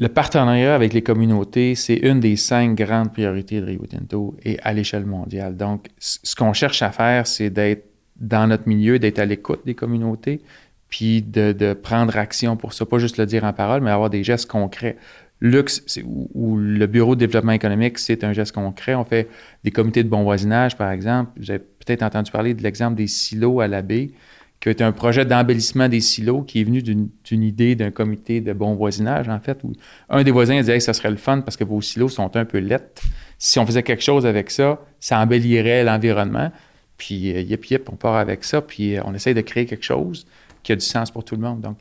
Le 0.00 0.08
partenariat 0.08 0.76
avec 0.76 0.92
les 0.92 1.02
communautés, 1.02 1.74
c'est 1.74 1.96
une 1.96 2.20
des 2.20 2.36
cinq 2.36 2.76
grandes 2.76 3.12
priorités 3.12 3.60
de 3.60 3.66
Rio 3.66 3.84
Tinto 3.84 4.36
et 4.44 4.56
à 4.62 4.72
l'échelle 4.72 5.04
mondiale. 5.04 5.56
Donc, 5.56 5.88
ce 5.98 6.36
qu'on 6.36 6.52
cherche 6.52 6.82
à 6.82 6.92
faire, 6.92 7.26
c'est 7.26 7.50
d'être 7.50 7.84
dans 8.20 8.46
notre 8.46 8.68
milieu, 8.68 9.00
d'être 9.00 9.18
à 9.18 9.24
l'écoute 9.24 9.62
des 9.66 9.74
communautés, 9.74 10.40
puis 10.88 11.20
de, 11.20 11.72
prendre 11.74 12.16
action 12.16 12.56
pour 12.56 12.74
ça. 12.74 12.86
Pas 12.86 12.98
juste 12.98 13.16
le 13.16 13.26
dire 13.26 13.42
en 13.42 13.52
parole, 13.52 13.80
mais 13.80 13.90
avoir 13.90 14.08
des 14.08 14.22
gestes 14.22 14.48
concrets. 14.48 14.96
Lux, 15.40 15.82
ou, 16.04 16.30
ou, 16.32 16.56
le 16.56 16.86
Bureau 16.86 17.16
de 17.16 17.20
développement 17.20 17.52
économique, 17.52 17.98
c'est 17.98 18.22
un 18.22 18.32
geste 18.32 18.52
concret. 18.52 18.94
On 18.94 19.04
fait 19.04 19.28
des 19.64 19.72
comités 19.72 20.04
de 20.04 20.08
bon 20.08 20.22
voisinage, 20.22 20.76
par 20.76 20.92
exemple. 20.92 21.32
Vous 21.40 21.50
avez 21.50 21.58
peut-être 21.58 22.04
entendu 22.04 22.30
parler 22.30 22.54
de 22.54 22.62
l'exemple 22.62 22.94
des 22.94 23.08
silos 23.08 23.58
à 23.58 23.66
la 23.66 23.82
baie 23.82 24.10
qui 24.60 24.68
été 24.68 24.82
un 24.82 24.92
projet 24.92 25.24
d'embellissement 25.24 25.88
des 25.88 26.00
silos 26.00 26.42
qui 26.42 26.60
est 26.60 26.64
venu 26.64 26.82
d'une 26.82 27.42
idée 27.42 27.76
d'un 27.76 27.92
comité 27.92 28.40
de 28.40 28.52
bon 28.52 28.74
voisinage, 28.74 29.28
en 29.28 29.38
fait, 29.38 29.62
où 29.62 29.72
un 30.08 30.24
des 30.24 30.32
voisins 30.32 30.60
dit 30.60 30.70
hey, 30.70 30.80
ça 30.80 30.92
serait 30.92 31.10
le 31.10 31.16
fun 31.16 31.40
parce 31.42 31.56
que 31.56 31.64
vos 31.64 31.80
silos 31.80 32.08
sont 32.08 32.36
un 32.36 32.44
peu 32.44 32.58
lettres. 32.58 33.02
Si 33.38 33.58
on 33.60 33.66
faisait 33.66 33.84
quelque 33.84 34.02
chose 34.02 34.26
avec 34.26 34.50
ça, 34.50 34.80
ça 34.98 35.20
embellirait 35.20 35.84
l'environnement. 35.84 36.50
Puis, 36.96 37.32
euh, 37.32 37.40
yep, 37.42 37.64
yep, 37.66 37.88
on 37.92 37.96
part 37.96 38.16
avec 38.16 38.42
ça, 38.42 38.60
puis 38.60 38.96
euh, 38.96 39.02
on 39.04 39.14
essaye 39.14 39.34
de 39.34 39.40
créer 39.40 39.66
quelque 39.66 39.84
chose 39.84 40.26
qui 40.64 40.72
a 40.72 40.74
du 40.74 40.84
sens 40.84 41.12
pour 41.12 41.24
tout 41.24 41.36
le 41.36 41.42
monde. 41.42 41.60
Donc, 41.60 41.78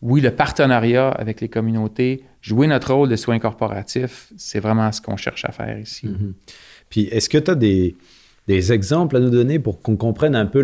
oui, 0.00 0.20
le 0.20 0.30
partenariat 0.30 1.08
avec 1.08 1.40
les 1.40 1.48
communautés, 1.48 2.22
jouer 2.40 2.68
notre 2.68 2.94
rôle 2.94 3.08
de 3.08 3.16
soins 3.16 3.40
corporatifs, 3.40 4.32
c'est 4.36 4.60
vraiment 4.60 4.92
ce 4.92 5.00
qu'on 5.00 5.16
cherche 5.16 5.44
à 5.44 5.50
faire 5.50 5.78
ici. 5.80 6.06
Mm 6.06 6.12
-hmm. 6.12 6.32
Puis, 6.88 7.00
est-ce 7.10 7.28
que 7.28 7.38
tu 7.38 7.50
as 7.50 7.56
des 7.56 7.96
des 8.50 8.72
exemples 8.72 9.16
à 9.16 9.20
nous 9.20 9.30
donner 9.30 9.60
pour 9.60 9.80
qu'on 9.80 9.94
comprenne 9.94 10.34
un 10.34 10.44
peu 10.44 10.60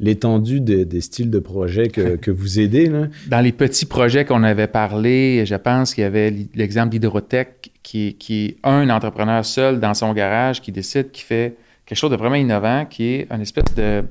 l'étendue 0.00 0.60
des 0.60 1.00
styles 1.02 1.30
de 1.30 1.38
projets 1.38 1.88
que, 1.88 2.16
que 2.24 2.30
vous 2.30 2.58
aidez? 2.58 2.86
Là? 2.86 3.08
Dans 3.28 3.40
les 3.40 3.52
petits 3.52 3.84
projets 3.84 4.24
qu'on 4.24 4.42
avait 4.42 4.68
parlé, 4.68 5.44
je 5.44 5.54
pense 5.54 5.92
qu'il 5.94 6.02
y 6.02 6.06
avait 6.06 6.32
l'exemple 6.54 6.88
d'Hydrotech, 6.88 7.70
qui, 7.82 8.14
qui, 8.14 8.46
est 8.46 8.56
un 8.64 8.88
entrepreneur 8.88 9.44
seul 9.44 9.80
dans 9.80 9.92
son 9.92 10.14
garage 10.14 10.62
qui 10.62 10.72
décide, 10.72 11.10
qui 11.10 11.22
fait 11.22 11.56
quelque 11.84 11.98
chose 11.98 12.10
de 12.10 12.16
vraiment 12.16 12.36
innovant, 12.36 12.86
qui 12.86 13.04
est 13.04 13.26
une 13.30 13.42
espèce 13.42 13.74
de, 13.76 14.02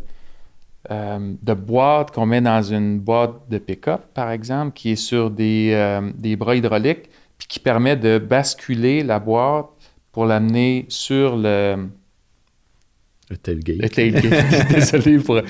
euh, 0.91 1.33
de 1.41 1.53
boîte 1.55 2.11
qu'on 2.11 2.27
met 2.27 2.41
dans 2.41 2.61
une 2.61 2.99
boîte 2.99 3.49
de 3.49 3.57
pick-up, 3.57 4.01
par 4.13 4.29
exemple, 4.29 4.73
qui 4.75 4.91
est 4.91 4.95
sur 4.95 5.31
des, 5.31 5.71
euh, 5.73 6.11
des 6.15 6.35
bras 6.35 6.55
hydrauliques, 6.55 7.09
puis 7.39 7.47
qui 7.47 7.59
permet 7.59 7.95
de 7.95 8.19
basculer 8.19 9.01
la 9.01 9.17
boîte 9.17 9.65
pour 10.11 10.27
l'amener 10.27 10.85
sur 10.89 11.35
le 11.35 11.87
le 13.29 13.37
tailgate. 13.37 13.77
Le 13.81 13.89
tailgate. 13.89 14.67
Désolé 14.73 15.17
pour, 15.19 15.41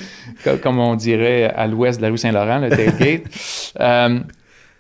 comme 0.62 0.80
on 0.80 0.96
dirait 0.96 1.46
à 1.46 1.68
l'ouest 1.68 2.00
de 2.00 2.04
la 2.04 2.10
rue 2.10 2.18
Saint-Laurent, 2.18 2.60
le 2.60 2.70
tailgate. 2.70 3.24
euh, 3.80 4.20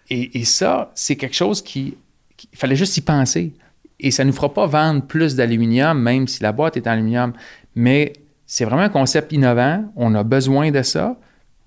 et, 0.09 0.39
et, 0.39 0.45
ça, 0.45 0.91
c'est 0.95 1.15
quelque 1.15 1.35
chose 1.35 1.61
qui, 1.61 1.97
qui, 2.37 2.49
Il 2.51 2.57
fallait 2.57 2.75
juste 2.75 2.95
y 2.97 3.01
penser. 3.01 3.53
Et 3.99 4.11
ça 4.11 4.23
ne 4.23 4.29
nous 4.29 4.35
fera 4.35 4.53
pas 4.53 4.67
vendre 4.67 5.01
plus 5.03 5.35
d'aluminium, 5.35 5.99
même 5.99 6.27
si 6.27 6.43
la 6.43 6.51
boîte 6.51 6.77
est 6.77 6.87
en 6.87 6.91
aluminium. 6.91 7.33
Mais 7.75 8.13
c'est 8.45 8.65
vraiment 8.65 8.83
un 8.83 8.89
concept 8.89 9.31
innovant. 9.31 9.85
On 9.95 10.13
a 10.15 10.23
besoin 10.23 10.71
de 10.71 10.81
ça. 10.81 11.17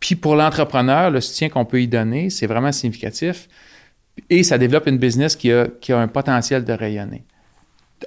Puis 0.00 0.14
pour 0.14 0.36
l'entrepreneur, 0.36 1.10
le 1.10 1.20
soutien 1.20 1.48
qu'on 1.48 1.64
peut 1.64 1.80
y 1.80 1.88
donner, 1.88 2.30
c'est 2.30 2.46
vraiment 2.46 2.72
significatif. 2.72 3.48
Et 4.30 4.42
ça 4.42 4.58
développe 4.58 4.86
une 4.86 4.98
business 4.98 5.34
qui 5.34 5.50
a, 5.50 5.66
qui 5.80 5.92
a 5.92 5.98
un 5.98 6.08
potentiel 6.08 6.64
de 6.64 6.72
rayonner 6.72 7.24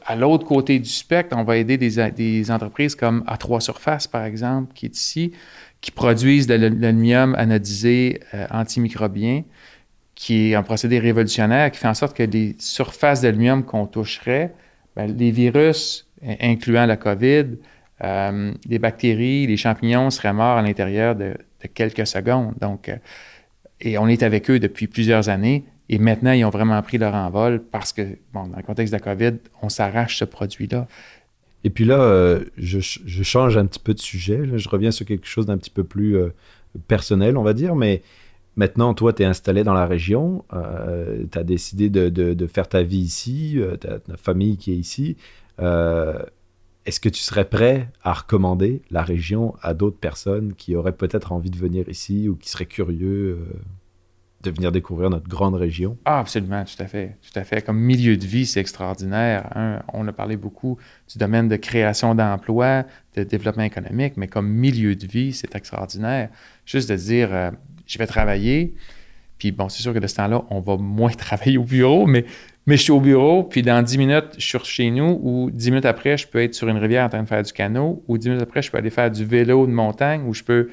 à 0.05 0.15
l'autre 0.15 0.45
côté 0.45 0.79
du 0.79 0.89
spectre, 0.89 1.35
on 1.37 1.43
va 1.43 1.57
aider 1.57 1.77
des, 1.77 2.51
entreprises 2.51 2.95
comme 2.95 3.23
A3 3.27 3.59
Surface, 3.59 4.07
par 4.07 4.23
exemple, 4.23 4.73
qui 4.73 4.85
est 4.85 4.95
ici, 4.95 5.31
qui 5.81 5.91
produisent 5.91 6.47
de 6.47 6.55
l'aluminium 6.55 7.35
anodisé 7.35 8.19
euh, 8.33 8.45
antimicrobien, 8.51 9.43
qui 10.15 10.51
est 10.51 10.55
un 10.55 10.63
procédé 10.63 10.99
révolutionnaire 10.99 11.71
qui 11.71 11.79
fait 11.79 11.87
en 11.87 11.93
sorte 11.93 12.15
que 12.15 12.23
les 12.23 12.55
surfaces 12.59 13.21
d'aluminium 13.21 13.63
qu'on 13.63 13.87
toucherait, 13.87 14.53
ben, 14.95 15.15
les 15.17 15.31
virus, 15.31 16.07
incluant 16.41 16.85
la 16.85 16.97
COVID, 16.97 17.45
euh, 18.03 18.53
les 18.67 18.79
bactéries, 18.79 19.47
les 19.47 19.57
champignons 19.57 20.09
seraient 20.09 20.33
morts 20.33 20.57
à 20.57 20.61
l'intérieur 20.61 21.15
de, 21.15 21.35
de, 21.61 21.67
quelques 21.67 22.07
secondes. 22.07 22.53
Donc, 22.59 22.89
euh, 22.89 22.97
Et 23.81 23.97
on 23.97 24.07
est 24.07 24.23
avec 24.23 24.49
eux 24.49 24.59
depuis 24.59 24.87
plusieurs 24.87 25.29
années. 25.29 25.63
Et 25.89 25.97
maintenant, 25.97 26.31
ils 26.31 26.45
ont 26.45 26.51
vraiment 26.51 26.81
pris 26.83 26.99
leur 26.99 27.15
envol 27.15 27.63
parce 27.63 27.93
que, 27.93 28.03
bon, 28.31 28.47
dans 28.47 28.57
le 28.57 28.63
contexte 28.63 28.93
de 28.93 28.99
la 28.99 29.15
COVID, 29.15 29.39
on 29.63 29.69
s'arrache 29.69 30.19
ce 30.19 30.25
produit-là. 30.25 30.87
Et 31.63 31.71
puis 31.71 31.83
là, 31.83 31.99
euh, 32.01 32.45
je, 32.57 32.79
change 33.23 33.57
un 33.57 33.65
petit 33.65 33.79
peu 33.79 33.93
de 33.93 33.99
sujet. 33.99 34.57
je 34.57 34.69
reviens 34.69 34.91
sur 34.91 35.05
quelque 35.05 35.27
chose 35.27 35.47
d'un 35.47 35.57
petit 35.57 35.71
peu 35.71 35.83
plus 35.83 36.15
euh, 36.15 36.29
personnel, 36.87 37.37
on 37.37 37.43
va 37.43 37.53
dire. 37.53 37.75
Mais 37.75 38.03
maintenant, 38.55 38.93
toi, 38.93 39.13
tu 39.13 39.23
es 39.23 39.25
installé 39.25 39.63
dans 39.63 39.73
la 39.73 39.87
région. 39.87 40.45
Euh, 40.53 41.23
tu 41.29 41.37
as 41.37 41.43
décidé 41.43 41.89
de, 41.89 42.47
faire 42.47 42.69
ta 42.69 42.83
vie 42.83 42.99
ici. 42.99 43.59
tu 43.81 43.87
as 43.87 43.99
ta 43.99 44.15
famille 44.15 44.57
qui 44.57 44.71
est 44.71 44.77
ici. 44.77 45.17
Est-ce 45.57 46.99
que 46.99 47.09
tu 47.09 47.21
serais 47.21 47.45
prêt 47.45 47.89
à 48.03 48.13
recommander 48.13 48.83
la 48.91 49.01
région 49.01 49.55
à 49.61 49.73
d'autres 49.73 49.97
personnes 49.97 50.53
qui 50.53 50.75
auraient 50.75 50.95
peut-être 50.95 51.31
envie 51.31 51.49
de 51.49 51.57
venir 51.57 51.89
ici 51.89 52.29
ou 52.29 52.35
qui 52.35 52.49
seraient 52.49 52.65
curieux 52.67 53.37
de 54.41 54.51
venir 54.51 54.71
découvrir 54.71 55.09
notre 55.09 55.27
grande 55.27 55.55
région. 55.55 55.97
Ah, 56.05 56.19
absolument, 56.19 56.63
tout 56.63 56.81
à 56.81 56.87
fait. 56.87 57.17
Tout 57.21 57.37
à 57.37 57.43
fait. 57.43 57.61
Comme 57.61 57.77
milieu 57.77 58.15
de 58.15 58.25
vie, 58.25 58.45
c'est 58.45 58.61
extraordinaire. 58.61 59.49
Hein. 59.55 59.81
On 59.93 60.07
a 60.07 60.13
parlé 60.13 60.37
beaucoup 60.37 60.77
du 61.11 61.17
domaine 61.17 61.49
de 61.49 61.57
création 61.57 62.15
d'emplois, 62.15 62.85
de 63.15 63.23
développement 63.23 63.63
économique, 63.63 64.13
mais 64.15 64.27
comme 64.27 64.47
milieu 64.47 64.95
de 64.95 65.05
vie, 65.05 65.33
c'est 65.33 65.55
extraordinaire. 65.55 66.29
Juste 66.65 66.89
de 66.89 66.95
dire, 66.95 67.33
euh, 67.33 67.51
je 67.85 67.97
vais 67.97 68.07
travailler, 68.07 68.75
puis 69.39 69.51
bon, 69.51 69.67
c'est 69.67 69.81
sûr 69.81 69.93
que 69.93 69.99
de 69.99 70.07
ce 70.07 70.15
temps-là, 70.15 70.43
on 70.49 70.61
va 70.61 70.77
moins 70.77 71.11
travailler 71.17 71.57
au 71.57 71.63
bureau, 71.63 72.05
mais, 72.05 72.23
mais 72.65 72.77
je 72.77 72.83
suis 72.83 72.91
au 72.91 73.01
bureau, 73.01 73.43
puis 73.43 73.61
dans 73.61 73.81
10 73.81 73.97
minutes, 73.97 74.35
je 74.37 74.45
suis 74.45 74.59
chez 74.63 74.91
nous, 74.91 75.19
ou 75.21 75.51
10 75.51 75.71
minutes 75.71 75.85
après, 75.85 76.17
je 76.17 76.27
peux 76.27 76.41
être 76.41 76.53
sur 76.53 76.69
une 76.69 76.77
rivière 76.77 77.05
en 77.05 77.09
train 77.09 77.23
de 77.23 77.27
faire 77.27 77.43
du 77.43 77.51
canot, 77.51 78.03
ou 78.07 78.17
10 78.17 78.29
minutes 78.29 78.43
après, 78.43 78.61
je 78.61 78.71
peux 78.71 78.77
aller 78.77 78.89
faire 78.89 79.11
du 79.11 79.25
vélo 79.25 79.67
de 79.67 79.71
montagne, 79.71 80.23
ou 80.25 80.33
je 80.33 80.43
peux... 80.43 80.69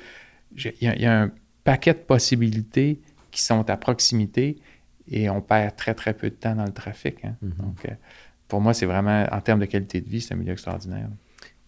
Il 0.57 0.73
y, 0.81 1.03
y, 1.03 1.07
a 1.07 1.23
un 1.23 1.31
paquet 1.65 1.93
de 1.93 1.99
possibilités 1.99 3.01
qui 3.37 3.43
sont 3.43 3.69
à 3.69 3.77
proximité 3.77 4.57
et 5.11 5.29
on 5.29 5.43
perd 5.43 5.77
très, 5.77 5.93
très 5.93 6.15
peu 6.15 6.31
de 6.31 6.35
temps 6.35 6.55
dans 6.55 6.65
le 6.65 6.73
trafic. 6.73 7.23
Hein. 7.23 7.37
Mm-hmm. 7.45 7.57
Donc, 7.59 7.85
euh, 7.85 7.93
pour 8.49 8.63
moi, 8.63 8.73
c'est 8.73 8.87
vraiment, 8.87 9.27
en 9.31 9.41
termes 9.43 9.61
de 9.61 9.67
qualité 9.67 10.01
de 10.01 10.09
vie, 10.09 10.23
c'est 10.23 10.33
un 10.33 10.39
milieu 10.39 10.53
extraordinaire. 10.53 11.11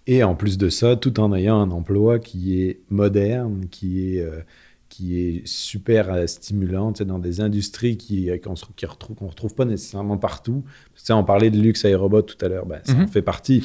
Et 0.07 0.25
en 0.25 0.35
plus 0.35 0.57
de 0.57 0.71
ça, 0.71 0.97
tout 0.97 1.21
en 1.21 1.35
ayant 1.35 1.61
un 1.61 1.71
emploi 1.71 2.19
qui 2.19 2.63
est 2.63 2.81
moderne, 2.89 3.67
qui 3.71 4.17
est, 4.17 4.21
euh, 4.23 4.41
qui 4.89 5.21
est 5.21 5.47
super 5.47 6.11
euh, 6.11 6.27
stimulant, 6.27 6.93
dans 6.93 7.19
des 7.19 7.43
industries 7.43 7.99
qui, 7.99 8.31
qu'on 8.41 8.55
ne 8.55 8.87
retrouve, 8.87 9.19
retrouve 9.29 9.55
pas 9.55 9.67
nécessairement 9.67 10.17
partout. 10.17 10.65
Tu 11.05 11.13
on 11.13 11.23
parlait 11.23 11.51
de 11.51 11.61
luxe 11.61 11.85
aérobot 11.85 12.23
tout 12.23 12.43
à 12.43 12.49
l'heure, 12.49 12.65
ben, 12.65 12.81
ça 12.83 12.95
en 12.95 13.01
mm-hmm. 13.01 13.09
fait 13.09 13.23
partie 13.23 13.63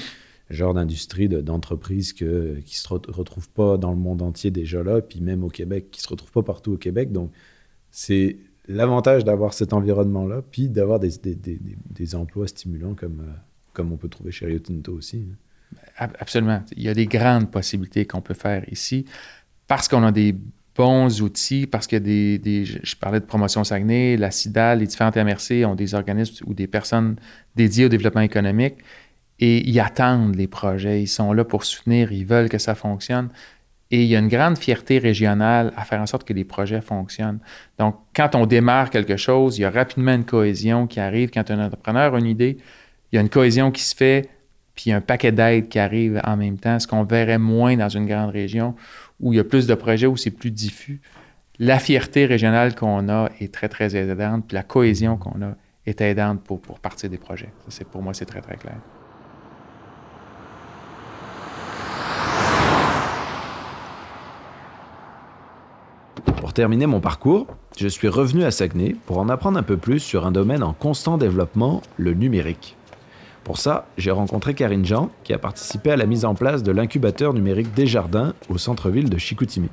genre 0.49 0.73
d'industrie, 0.73 1.29
d'entreprise 1.29 2.11
qui 2.11 2.25
ne 2.25 2.59
se 2.65 2.87
retrouvent 2.89 3.49
pas 3.49 3.77
dans 3.77 3.91
le 3.91 3.97
monde 3.97 4.21
entier 4.21 4.51
déjà 4.51 4.83
là, 4.83 5.01
puis 5.01 5.21
même 5.21 5.45
au 5.45 5.49
Québec, 5.49 5.89
qui 5.89 6.01
ne 6.01 6.03
se 6.03 6.09
retrouvent 6.09 6.33
pas 6.33 6.43
partout 6.43 6.73
au 6.73 6.77
Québec. 6.77 7.13
Donc, 7.13 7.31
c'est 7.95 8.37
l'avantage 8.67 9.23
d'avoir 9.23 9.53
cet 9.53 9.71
environnement-là, 9.71 10.41
puis 10.49 10.67
d'avoir 10.67 10.99
des, 10.99 12.15
emplois 12.15 12.47
stimulants 12.47 12.95
comme, 12.95 13.19
euh, 13.21 13.33
comme 13.71 13.91
on 13.91 13.97
peut 13.97 14.09
trouver 14.09 14.31
chez 14.31 14.47
Rio 14.47 14.59
Tinto 14.59 14.93
aussi. 14.93 15.27
Hein. 15.31 16.07
Absolument. 16.19 16.63
Il 16.75 16.81
y 16.81 16.89
a 16.89 16.95
des 16.95 17.05
grandes 17.05 17.51
possibilités 17.51 18.05
qu'on 18.05 18.21
peut 18.21 18.33
faire 18.33 18.63
ici 18.71 19.05
parce 19.67 19.87
qu'on 19.87 20.03
a 20.03 20.11
des 20.11 20.35
bons 20.75 21.21
outils, 21.21 21.67
parce 21.67 21.85
qu'il 21.85 21.97
y 21.97 22.33
a 22.35 22.37
des, 22.39 22.65
Je 22.65 22.95
parlais 22.95 23.19
de 23.19 23.25
promotion 23.25 23.63
Saguenay, 23.63 24.17
la 24.17 24.31
CIDA, 24.31 24.75
les 24.75 24.87
différentes 24.87 25.15
MRC 25.15 25.63
ont 25.65 25.75
des 25.75 25.93
organismes 25.93 26.45
ou 26.47 26.55
des 26.55 26.67
personnes 26.67 27.17
dédiées 27.55 27.85
au 27.85 27.89
développement 27.89 28.21
économique 28.21 28.77
et 29.39 29.67
ils 29.69 29.79
attendent 29.79 30.35
les 30.35 30.47
projets. 30.47 31.03
Ils 31.03 31.07
sont 31.07 31.31
là 31.31 31.45
pour 31.45 31.63
soutenir, 31.63 32.11
ils 32.11 32.25
veulent 32.25 32.49
que 32.49 32.57
ça 32.57 32.73
fonctionne. 32.73 33.29
Et 33.93 34.01
il 34.01 34.07
y 34.07 34.15
a 34.15 34.19
une 34.19 34.27
grande 34.27 34.57
fierté 34.57 34.97
régionale 34.97 35.71
à 35.77 35.85
faire 35.85 36.01
en 36.01 36.07
sorte 36.07 36.23
que 36.23 36.33
les 36.33 36.45
projets 36.45 36.81
fonctionnent. 36.81 37.37
Donc, 37.77 37.95
quand 38.15 38.33
on 38.33 38.47
démarre 38.47 38.89
quelque 38.89 39.17
chose, 39.17 39.59
il 39.59 39.61
y 39.61 39.65
a 39.65 39.69
rapidement 39.69 40.15
une 40.15 40.25
cohésion 40.25 40.87
qui 40.87 40.99
arrive. 40.99 41.29
Quand 41.29 41.51
un 41.51 41.63
entrepreneur 41.63 42.15
a 42.15 42.17
une 42.17 42.25
idée, 42.25 42.57
il 43.11 43.17
y 43.17 43.19
a 43.19 43.21
une 43.21 43.29
cohésion 43.29 43.69
qui 43.69 43.83
se 43.83 43.95
fait, 43.95 44.31
puis 44.73 44.91
un 44.91 44.99
paquet 44.99 45.31
d'aides 45.31 45.69
qui 45.69 45.77
arrive 45.77 46.19
en 46.23 46.35
même 46.37 46.57
temps, 46.57 46.79
ce 46.79 46.87
qu'on 46.87 47.03
verrait 47.03 47.37
moins 47.37 47.77
dans 47.77 47.89
une 47.89 48.07
grande 48.07 48.31
région 48.31 48.73
où 49.19 49.31
il 49.31 49.35
y 49.35 49.39
a 49.39 49.43
plus 49.43 49.67
de 49.67 49.75
projets, 49.75 50.07
où 50.07 50.17
c'est 50.17 50.31
plus 50.31 50.49
diffus. 50.49 50.99
La 51.59 51.77
fierté 51.77 52.25
régionale 52.25 52.73
qu'on 52.73 53.09
a 53.09 53.29
est 53.39 53.53
très, 53.53 53.69
très 53.69 53.95
aidante, 53.95 54.45
puis 54.47 54.55
la 54.55 54.63
cohésion 54.63 55.17
qu'on 55.17 55.39
a 55.43 55.55
est 55.85 56.01
aidante 56.01 56.41
pour, 56.41 56.59
pour 56.59 56.79
partir 56.79 57.11
des 57.11 57.19
projets. 57.19 57.49
Pour 57.91 58.01
moi, 58.01 58.15
c'est 58.15 58.25
très, 58.25 58.41
très 58.41 58.57
clair. 58.57 58.77
Pour 66.53 66.57
terminer 66.57 66.85
mon 66.85 66.99
parcours, 66.99 67.47
je 67.79 67.87
suis 67.87 68.07
revenu 68.07 68.43
à 68.43 68.51
Saguenay 68.51 68.95
pour 69.07 69.17
en 69.17 69.27
apprendre 69.27 69.57
un 69.57 69.63
peu 69.63 69.75
plus 69.75 69.99
sur 69.99 70.27
un 70.27 70.31
domaine 70.31 70.61
en 70.61 70.71
constant 70.71 71.17
développement, 71.17 71.81
le 71.97 72.13
numérique. 72.13 72.75
Pour 73.43 73.57
ça, 73.57 73.87
j'ai 73.97 74.11
rencontré 74.11 74.53
Karine 74.53 74.85
Jean, 74.85 75.09
qui 75.23 75.33
a 75.33 75.39
participé 75.39 75.89
à 75.89 75.97
la 75.97 76.05
mise 76.05 76.25
en 76.25 76.35
place 76.35 76.61
de 76.61 76.71
l'incubateur 76.71 77.33
numérique 77.33 77.73
Desjardins 77.73 78.35
au 78.49 78.59
centre-ville 78.59 79.09
de 79.09 79.17
Chicoutimi. 79.17 79.69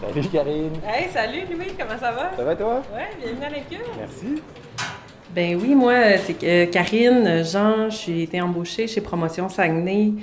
Salut 0.00 0.26
Karine! 0.28 0.72
Hey, 0.86 1.10
salut 1.12 1.42
Louis, 1.52 1.74
comment 1.78 2.00
ça 2.00 2.12
va? 2.12 2.30
Ça 2.34 2.42
va 2.42 2.56
toi? 2.56 2.82
Oui, 2.94 3.02
bienvenue 3.22 3.44
à 3.44 3.50
l'incube. 3.50 3.86
Merci. 3.98 4.42
Ben 5.34 5.60
oui, 5.60 5.74
moi, 5.74 6.16
c'est 6.16 6.42
euh, 6.44 6.64
Karine 6.64 7.44
Jean, 7.44 7.90
j'ai 7.90 8.22
été 8.22 8.40
embauchée 8.40 8.86
chez 8.86 9.02
Promotion 9.02 9.50
Saguenay 9.50 10.14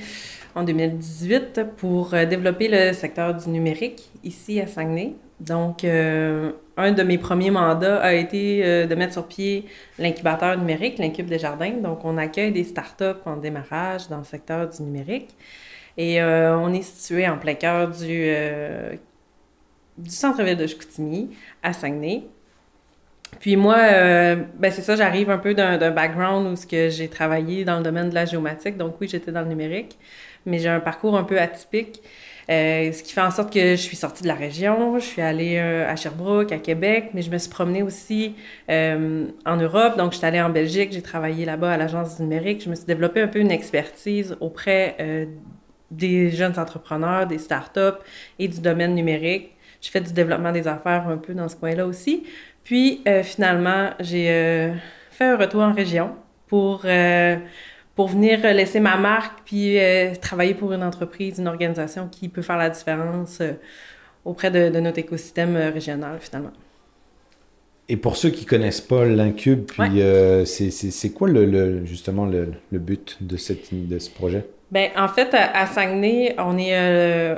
en 0.58 0.64
2018 0.64 1.62
pour 1.78 2.16
euh, 2.16 2.26
développer 2.26 2.68
le 2.68 2.92
secteur 2.94 3.36
du 3.36 3.48
numérique 3.50 4.10
ici 4.24 4.60
à 4.60 4.66
Saguenay. 4.66 5.14
Donc, 5.40 5.84
euh, 5.84 6.52
un 6.78 6.94
de 6.94 7.04
mes 7.04 7.20
premiers 7.20 7.52
mandats 7.52 8.02
a 8.02 8.14
été 8.14 8.66
euh, 8.66 8.88
de 8.88 8.96
mettre 8.96 9.14
sur 9.14 9.28
pied 9.28 9.66
l'incubateur 10.00 10.58
numérique, 10.58 10.98
l'Incube 10.98 11.28
des 11.28 11.38
Jardins. 11.38 11.74
Donc, 11.84 12.04
on 12.06 12.18
accueille 12.18 12.52
des 12.52 12.64
startups 12.64 13.22
en 13.26 13.38
démarrage 13.38 14.10
dans 14.10 14.18
le 14.18 14.24
secteur 14.24 14.68
du 14.68 14.82
numérique. 14.82 15.30
Et 16.00 16.22
on 16.22 16.72
est 16.74 16.84
situé 16.84 17.28
en 17.28 17.40
plein 17.40 17.56
cœur 17.56 17.90
du, 17.90 18.30
centre-ville 20.06 20.56
de 20.56 20.68
Chicoutimi, 20.68 21.36
à 21.64 21.74
Saguenay. 21.74 22.22
Puis 23.40 23.56
moi, 23.56 23.78
ben 23.80 24.72
c'est 24.72 24.84
ça, 24.84 24.96
j'arrive 24.96 25.32
un 25.32 25.40
peu 25.40 25.56
d'un 25.56 25.90
background 25.90 26.46
où 26.46 26.68
j'ai 26.70 27.08
travaillé 27.08 27.66
dans 27.66 27.78
le 27.78 27.84
domaine 27.84 28.10
de 28.10 28.14
la 28.14 28.26
géomatique. 28.26 28.78
Donc 28.78 28.98
oui, 29.02 29.08
j'étais 29.08 29.32
dans 29.32 29.42
le 29.42 29.48
numérique 29.48 29.98
mais 30.48 30.60
j'ai 30.60 30.70
un 30.70 30.80
parcours 30.80 31.16
un 31.16 31.24
peu 31.24 31.40
atypique. 31.40 32.02
Euh, 32.50 32.94
ce 32.94 33.04
qui 33.04 33.12
fait 33.12 33.22
en 33.22 33.32
sorte 33.32 33.54
que 33.54 33.72
je 33.72 33.82
suis 33.82 33.98
sortie 33.98 34.24
de 34.24 34.28
la 34.28 34.34
région, 34.34 34.98
je 35.00 35.06
suis 35.06 35.22
allée 35.22 35.58
euh, 35.58 35.90
à 35.90 35.98
Sherbrooke, 35.98 36.54
à 36.54 36.60
Québec, 36.60 37.10
mais 37.14 37.22
je 37.22 37.30
me 37.30 37.38
suis 37.38 37.50
promenée 37.50 37.84
aussi 37.84 38.36
euh, 38.70 39.26
en 39.46 39.58
Europe. 39.58 39.98
Donc, 39.98 40.14
je 40.14 40.18
suis 40.18 40.26
allée 40.26 40.42
en 40.42 40.50
Belgique, 40.50 40.94
j'ai 40.94 41.02
travaillé 41.02 41.44
là-bas 41.44 41.74
à 41.74 41.78
l'agence 41.78 42.20
numérique. 42.20 42.64
Je 42.64 42.70
me 42.70 42.76
suis 42.76 42.86
développé 42.86 43.22
un 43.22 43.28
peu 43.28 43.40
une 43.40 43.52
expertise 43.52 44.38
auprès 44.40 45.28
des 45.92 46.32
jeunes 46.32 46.58
entrepreneurs, 46.58 47.28
des 47.28 47.38
startups 47.38 48.00
et 48.40 48.48
du 48.48 48.62
domaine 48.62 48.96
numérique. 48.96 49.52
J'ai 49.82 49.92
fait 49.92 50.02
du 50.02 50.14
développement 50.14 50.52
des 50.52 50.68
affaires 50.68 51.08
un 51.08 51.18
peu 51.18 51.34
dans 51.34 51.50
ce 51.50 51.56
coin-là 51.58 51.86
aussi. 51.86 52.24
Puis, 52.64 53.04
finalement, 53.24 53.90
j'ai 54.00 54.72
fait 55.12 55.26
un 55.26 55.38
retour 55.38 55.62
en 55.62 55.74
région 55.74 56.16
pour 56.48 56.86
pour 57.98 58.10
venir 58.10 58.44
laisser 58.44 58.80
ma 58.80 58.96
marque 58.96 59.40
puis 59.44 59.80
euh, 59.80 60.14
travailler 60.22 60.54
pour 60.54 60.72
une 60.72 60.84
entreprise, 60.84 61.40
une 61.40 61.48
organisation 61.48 62.08
qui 62.08 62.30
peut 62.30 62.44
faire 62.44 62.58
la 62.58 62.70
différence 62.70 63.40
euh, 63.42 63.54
auprès 64.24 64.52
de, 64.52 64.80
notre 64.80 65.00
écosystème 65.00 65.56
euh, 65.56 65.72
régional 65.72 66.20
finalement. 66.20 66.54
Et 67.90 67.98
pour 67.98 68.16
ceux 68.16 68.30
qui 68.30 68.46
connaissent 68.46 68.82
pas 68.82 69.04
l'Incube, 69.06 69.66
puis 69.66 70.02
c'est 70.46 71.10
quoi 71.10 71.28
le, 71.28 71.86
justement 71.86 72.28
le, 72.28 72.52
but 72.72 73.18
de, 73.22 73.36
cette, 73.36 73.74
de 73.74 73.98
ce 73.98 74.12
projet? 74.12 74.46
Bien, 74.70 74.90
en 74.98 75.08
fait, 75.08 75.34
à, 75.34 75.66
Saguenay, 75.66 76.36
on 76.38 76.58
est 76.58 76.74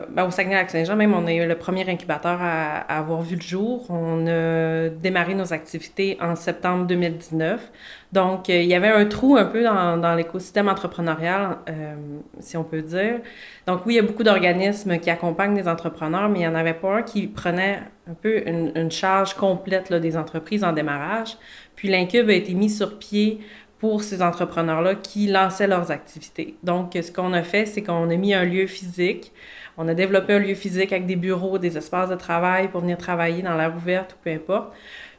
ben, 0.10 0.26
au 0.26 0.32
Saguenay-Lac-Saint-Jean 0.32 0.96
même, 0.96 1.14
on 1.14 1.28
est 1.28 1.46
le 1.46 1.56
premier 1.56 1.88
incubateur 1.88 2.40
à, 2.42 2.80
avoir 2.80 3.22
vu 3.22 3.36
le 3.36 3.42
jour. 3.42 3.86
On 3.90 4.26
a 4.26 4.90
démarré 4.90 5.36
nos 5.36 5.54
activités 5.54 6.18
en 6.22 6.36
septembre 6.36 6.88
2019. 6.88 7.72
Donc, 8.14 8.50
euh, 8.50 8.60
il 8.64 8.68
y 8.68 8.74
avait 8.74 8.88
un 8.88 9.06
trou 9.06 9.38
un 9.38 9.46
peu 9.46 9.64
dans, 9.64 9.98
dans 9.98 10.16
l'écosystème 10.16 10.68
entrepreneurial, 10.68 11.60
euh, 11.70 11.94
si 12.40 12.58
on 12.58 12.64
peut 12.64 12.82
dire. 12.82 13.20
Donc, 13.68 13.86
oui, 13.86 13.94
il 13.94 13.98
y 13.98 14.00
a 14.00 14.04
beaucoup 14.04 14.24
d'organismes 14.24 14.98
qui 14.98 15.12
accompagnent 15.12 15.56
les 15.56 15.68
entrepreneurs, 15.68 16.30
mais 16.30 16.40
il 16.40 16.42
n'y 16.42 16.48
en 16.48 16.56
avait 16.56 16.74
pas 16.74 16.98
un 16.98 17.02
qui 17.04 17.28
prenait 17.28 17.82
un 18.10 18.16
peu 18.16 18.48
une, 18.48 18.72
une 18.76 18.90
charge 18.90 19.36
complète 19.36 19.92
là, 19.92 20.00
des 20.00 20.18
entreprises 20.18 20.64
en 20.64 20.74
démarrage. 20.74 21.38
Puis, 21.76 21.90
l'Incube 21.90 22.28
a 22.32 22.34
été 22.34 22.56
mis 22.56 22.72
sur 22.72 22.98
pied 22.98 23.40
pour 23.80 24.04
ces 24.04 24.22
entrepreneurs-là 24.22 24.96
qui 24.96 25.28
lançaient 25.28 25.68
leurs 25.68 25.90
activités. 25.90 26.56
Donc, 26.64 26.98
ce 27.02 27.12
qu'on 27.12 27.34
a 27.34 27.44
fait, 27.44 27.66
c'est 27.66 27.82
qu'on 27.82 28.10
a 28.10 28.16
mis 28.16 28.34
un 28.34 28.44
lieu 28.44 28.68
physique. 28.68 29.32
On 29.78 29.88
a 29.88 29.94
développé 29.94 30.34
un 30.34 30.40
lieu 30.40 30.54
physique 30.54 30.92
avec 30.92 31.06
des 31.06 31.16
bureaux, 31.16 31.58
des 31.58 31.78
espaces 31.78 32.10
de 32.10 32.16
travail 32.16 32.68
pour 32.68 32.82
venir 32.82 32.98
travailler 32.98 33.42
dans 33.42 33.56
l'air 33.56 33.74
ouverte 33.76 34.14
ou 34.14 34.24
peu 34.24 34.32
importe. 34.32 34.74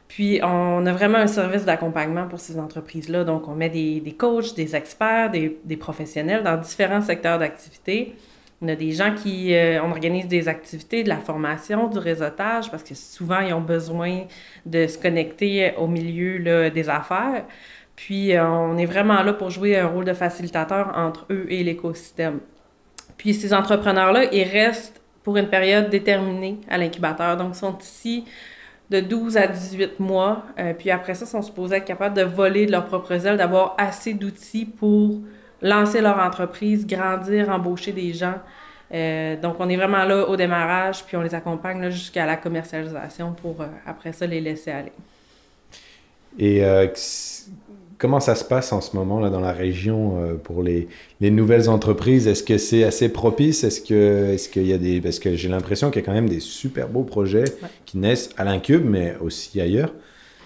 Puis, 0.07 0.41
on 0.43 0.85
a 0.85 0.91
vraiment 0.91 1.17
un 1.17 1.27
service 1.27 1.65
d'accompagnement 1.65 2.27
pour 2.27 2.39
ces 2.39 2.59
entreprises-là. 2.59 3.23
Donc, 3.23 3.47
on 3.47 3.55
met 3.55 3.69
des, 3.69 4.01
des 4.01 4.11
coachs, 4.11 4.53
des 4.55 4.75
experts, 4.75 5.31
des, 5.31 5.57
des, 5.63 5.77
professionnels 5.77 6.43
dans 6.43 6.57
différents 6.57 7.01
secteurs 7.01 7.39
d'activité 7.39 8.13
On 8.61 8.67
a 8.67 8.75
des 8.75 8.91
gens 8.91 9.15
qui... 9.15 9.55
euh, 9.55 9.81
on 9.81 9.89
organise 9.89 10.27
des 10.27 10.49
activités, 10.49 11.03
de 11.03 11.09
la 11.09 11.17
formation, 11.17 11.87
du 11.87 11.97
réseautage, 11.97 12.69
parce 12.69 12.83
que 12.83 12.93
souvent, 12.93 13.39
ils 13.39 13.53
ont 13.53 13.61
besoin 13.61 14.25
de 14.65 14.85
se 14.85 14.97
connecter 14.97 15.73
au 15.77 15.87
milieu 15.87 16.37
là, 16.37 16.69
des 16.69 16.89
affaires. 16.89 17.45
Puis, 18.05 18.35
euh, 18.35 18.43
on 18.43 18.79
est 18.79 18.87
vraiment 18.87 19.21
là 19.21 19.31
pour 19.31 19.51
jouer 19.51 19.77
un 19.77 19.85
rôle 19.85 20.05
de 20.05 20.13
facilitateur 20.13 20.91
entre 20.95 21.27
eux 21.29 21.45
et 21.49 21.63
l'écosystème. 21.63 22.39
Puis, 23.15 23.35
ces 23.35 23.53
entrepreneurs-là, 23.53 24.23
ils 24.33 24.43
restent 24.43 24.99
pour 25.21 25.37
une 25.37 25.47
période 25.47 25.87
déterminée 25.91 26.57
à 26.67 26.79
l'incubateur. 26.79 27.37
Donc, 27.37 27.51
ils 27.53 27.59
sont 27.59 27.77
ici 27.77 28.25
de 28.89 29.01
12 29.01 29.37
à 29.37 29.45
18 29.45 29.99
mois. 29.99 30.45
Euh, 30.57 30.73
puis 30.73 30.89
après 30.89 31.13
ça, 31.13 31.25
ils 31.25 31.29
sont 31.29 31.43
supposés 31.43 31.75
être 31.75 31.85
capables 31.85 32.17
de 32.17 32.23
voler 32.23 32.65
de 32.65 32.71
leur 32.71 32.87
propre 32.87 33.11
aile, 33.11 33.37
d'avoir 33.37 33.75
assez 33.77 34.15
d'outils 34.15 34.65
pour 34.65 35.19
lancer 35.61 36.01
leur 36.01 36.17
entreprise, 36.17 36.87
grandir, 36.87 37.49
embaucher 37.49 37.91
des 37.91 38.13
gens. 38.13 38.39
Euh, 38.91 39.39
donc, 39.39 39.57
on 39.59 39.69
est 39.69 39.77
vraiment 39.77 40.05
là 40.05 40.27
au 40.27 40.35
démarrage, 40.35 41.05
puis 41.05 41.17
on 41.17 41.21
les 41.21 41.35
accompagne 41.35 41.91
jusqu'à 41.91 42.25
la 42.25 42.35
commercialisation 42.35 43.33
pour 43.33 43.57
après 43.85 44.11
ça 44.11 44.25
les 44.25 44.41
laisser 44.41 44.71
aller. 44.71 44.91
Et 46.39 46.63
comment 48.01 48.19
ça 48.19 48.33
se 48.35 48.43
passe 48.43 48.73
en 48.73 48.81
ce 48.81 48.95
moment 48.95 49.19
là 49.19 49.29
dans 49.29 49.39
la 49.39 49.51
région 49.53 50.17
euh, 50.17 50.33
pour 50.33 50.63
les, 50.63 50.87
les 51.21 51.29
nouvelles 51.31 51.69
entreprises? 51.69 52.27
Est-ce 52.27 52.43
que 52.43 52.57
c'est 52.57 52.83
assez 52.83 53.09
propice? 53.09 53.63
Est-ce 53.63 53.79
que 53.81 54.33
est-ce 54.33 54.49
qu'il 54.49 54.65
y 54.67 54.73
a 54.73 54.77
des 54.79 54.99
parce 55.01 55.19
que 55.19 55.35
j'ai 55.35 55.49
l'impression 55.49 55.91
qu'il 55.91 56.01
y 56.01 56.03
a 56.03 56.05
quand 56.05 56.13
même 56.13 56.27
des 56.29 56.39
super 56.41 56.89
beaux 56.89 57.03
projets 57.03 57.45
Ouais. 57.61 57.69
qui 57.85 57.97
naissent 57.99 58.31
à 58.37 58.43
l'incube, 58.43 58.83
mais 58.85 59.15
aussi 59.21 59.61
ailleurs. 59.61 59.93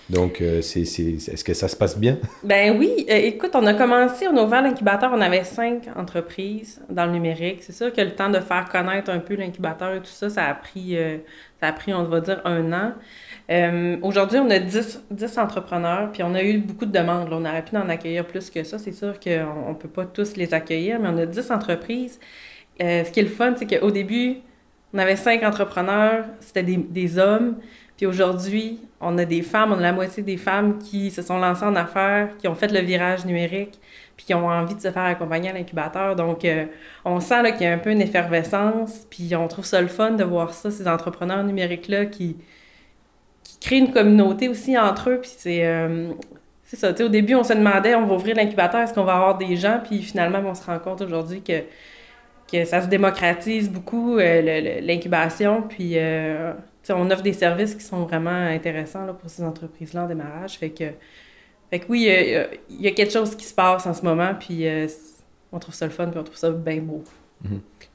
Donc, 0.10 0.40
euh, 0.42 0.62
c'est, 0.62 0.86
c'est, 0.86 1.14
est-ce 1.14 1.44
que 1.44 1.56
ça 1.56 1.68
se 1.68 1.76
passe 1.76 1.98
bien? 1.98 2.20
Ben 2.44 2.78
oui, 2.78 3.08
euh, 3.10 3.16
écoute, 3.16 3.52
on 3.56 3.66
a 3.66 3.74
commencé, 3.74 4.28
on 4.28 4.38
a 4.38 4.44
ouvert 4.44 4.62
l'incubateur, 4.62 5.12
on 5.14 5.22
avait 5.22 5.44
cinq 5.44 5.88
entreprises 5.96 6.80
dans 6.90 7.08
le 7.08 7.14
numérique. 7.14 7.64
C'est 7.64 7.74
sûr 7.74 7.92
que 7.92 8.02
le 8.02 8.12
temps 8.14 8.30
de 8.30 8.40
faire 8.40 8.70
connaître 8.72 9.10
un 9.10 9.18
peu 9.20 9.34
l'incubateur 9.36 9.96
et 9.96 10.00
tout 10.00 10.12
ça, 10.12 10.30
ça 10.30 10.46
a 10.46 10.54
pris, 10.54 10.96
ça 11.60 11.70
a 11.70 11.74
pris, 11.74 11.92
on 11.94 12.04
va 12.04 12.22
dire, 12.22 12.40
un 12.46 12.72
an. 12.72 12.92
Euh, 13.52 13.98
Aujourd'hui, 14.02 14.40
on 14.40 14.50
a 14.50 14.60
10, 14.60 15.06
10 15.12 15.38
entrepreneurs, 15.38 16.12
puis 16.12 16.24
on 16.24 16.34
a 16.34 16.44
eu 16.44 16.58
beaucoup 16.60 16.86
de 16.86 16.92
demandes. 16.92 17.28
On 17.32 17.46
aurait 17.46 17.64
pu 17.64 17.78
en 17.78 17.90
accueillir 17.90 18.26
plus 18.26 18.50
que 18.50 18.64
ça. 18.64 18.80
C'est 18.80 18.92
sûr 18.92 19.20
qu'on 19.20 19.70
ne 19.70 19.76
peut 19.76 19.90
pas 19.90 20.06
tous 20.06 20.36
les 20.36 20.54
accueillir, 20.54 21.00
mais 21.00 21.10
on 21.10 21.18
a 21.18 21.26
10 21.26 21.52
entreprises. 21.52 22.20
Euh, 22.82 23.04
ce 23.04 23.12
qui 23.12 23.20
est 23.20 23.24
le 23.24 23.30
fun, 23.30 23.54
c'est 23.56 23.68
qu'au 23.68 23.92
début, 23.92 24.38
on 24.94 24.98
avait 24.98 25.16
cinq 25.16 25.44
entrepreneurs, 25.44 26.26
c'était 26.40 26.64
des, 26.64 27.20
hommes. 27.20 27.58
Puis 27.98 28.06
aujourd'hui, 28.06 28.80
on 29.00 29.18
a 29.18 29.26
des 29.26 29.42
femmes, 29.42 29.72
on 29.72 29.78
a 29.78 29.82
la 29.82 29.94
moitié 29.94 30.24
des 30.24 30.38
femmes 30.38 30.80
qui 30.80 31.12
se 31.12 31.22
sont 31.22 31.38
lancées 31.38 31.66
en 31.66 31.76
affaires, 31.76 32.30
qui 32.38 32.48
ont 32.48 32.56
fait 32.56 32.72
le 32.72 32.80
virage 32.80 33.26
numérique, 33.26 33.80
puis 34.18 34.26
qui 34.26 34.34
ont 34.34 34.48
envie 34.48 34.76
de 34.76 34.82
se 34.82 34.92
faire 34.92 35.04
accompagner 35.04 35.50
à 35.50 35.54
l'incubateur. 35.54 36.16
Donc, 36.16 36.44
euh, 36.46 36.66
on 37.06 37.20
sent 37.20 37.54
qu'il 37.54 37.64
y 37.64 37.66
a 37.68 37.74
un 37.74 37.78
peu 37.78 37.92
une 37.92 38.02
effervescence, 38.02 39.06
puis 39.10 39.36
on 39.36 39.48
trouve 39.48 39.66
ça 39.66 39.82
le 39.82 39.88
fun 39.88 40.12
de 40.12 40.24
voir 40.24 40.54
ça, 40.54 40.72
ces 40.72 40.88
entrepreneurs 40.88 41.44
numériques-là 41.44 42.06
qui 42.06 42.38
créent 43.66 43.80
une 43.80 43.92
communauté 43.92 44.50
aussi 44.50 44.78
entre 44.78 45.10
eux. 45.10 45.20
Puis 45.22 45.32
c'est 45.38 45.66
euh, 45.66 46.10
c'est 46.64 46.78
ça. 46.78 46.92
Au 46.92 47.10
début, 47.10 47.36
on 47.36 47.44
se 47.44 47.54
demandait, 47.54 47.96
on 47.96 48.06
va 48.08 48.16
ouvrir 48.16 48.36
l'incubateur, 48.36 48.82
est-ce 48.82 48.94
qu'on 48.94 49.04
va 49.04 49.16
avoir 49.16 49.38
des 49.38 49.56
gens? 49.56 49.80
Puis 49.88 50.02
finalement, 50.02 50.40
on 50.46 50.56
se 50.56 50.64
rend 50.64 50.80
compte 50.80 51.02
aujourd'hui 51.02 51.42
que, 51.42 51.62
que 52.52 52.66
ça 52.66 52.82
se 52.82 52.88
démocratise 52.88 53.70
beaucoup, 53.70 54.18
euh, 54.18 54.80
l'incubation. 54.82 55.62
Puis 55.62 55.92
euh, 55.96 56.54
on 56.90 57.10
offre 57.12 57.22
des 57.24 57.34
services 57.34 57.76
qui 57.76 57.84
sont 57.84 58.04
vraiment 58.04 58.30
intéressants 58.32 59.06
là, 59.06 59.14
pour 59.14 59.30
ces 59.30 59.44
entreprises-là 59.44 60.04
en 60.04 60.08
démarrage. 60.08 60.54
Fait 60.58 60.70
que, 60.72 60.86
fait 61.70 61.80
que 61.80 61.86
oui, 61.90 62.08
il 62.70 62.82
y 62.82 62.88
a- 62.88 62.92
quelque 62.92 63.12
chose 63.12 63.36
qui 63.36 63.46
se 63.46 63.54
passe 63.54 63.86
en 63.88 63.94
ce 63.94 64.04
moment, 64.04 64.34
puis 64.40 64.66
on 65.52 65.60
trouve 65.60 65.74
ça 65.76 65.86
le 65.86 65.92
fun, 65.92 66.08
puis 66.08 66.20
on 66.20 66.24
trouve 66.24 66.38
ça 66.38 66.50
bien 66.52 66.78
beau. 66.78 67.04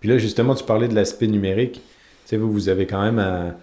Puis 0.01 0.09
là, 0.09 0.19
justement, 0.19 0.55
tu 0.55 0.65
parlais 0.65 0.89
de 0.89 0.95
l'aspect 0.95 1.27
numérique. 1.27 1.75
Tu 1.75 1.81
sais, 2.25 2.37
vous, 2.37 2.51
vous 2.53 2.69
avez 2.69 2.87
quand 2.87 3.03
même 3.03 3.19
un- 3.19 3.55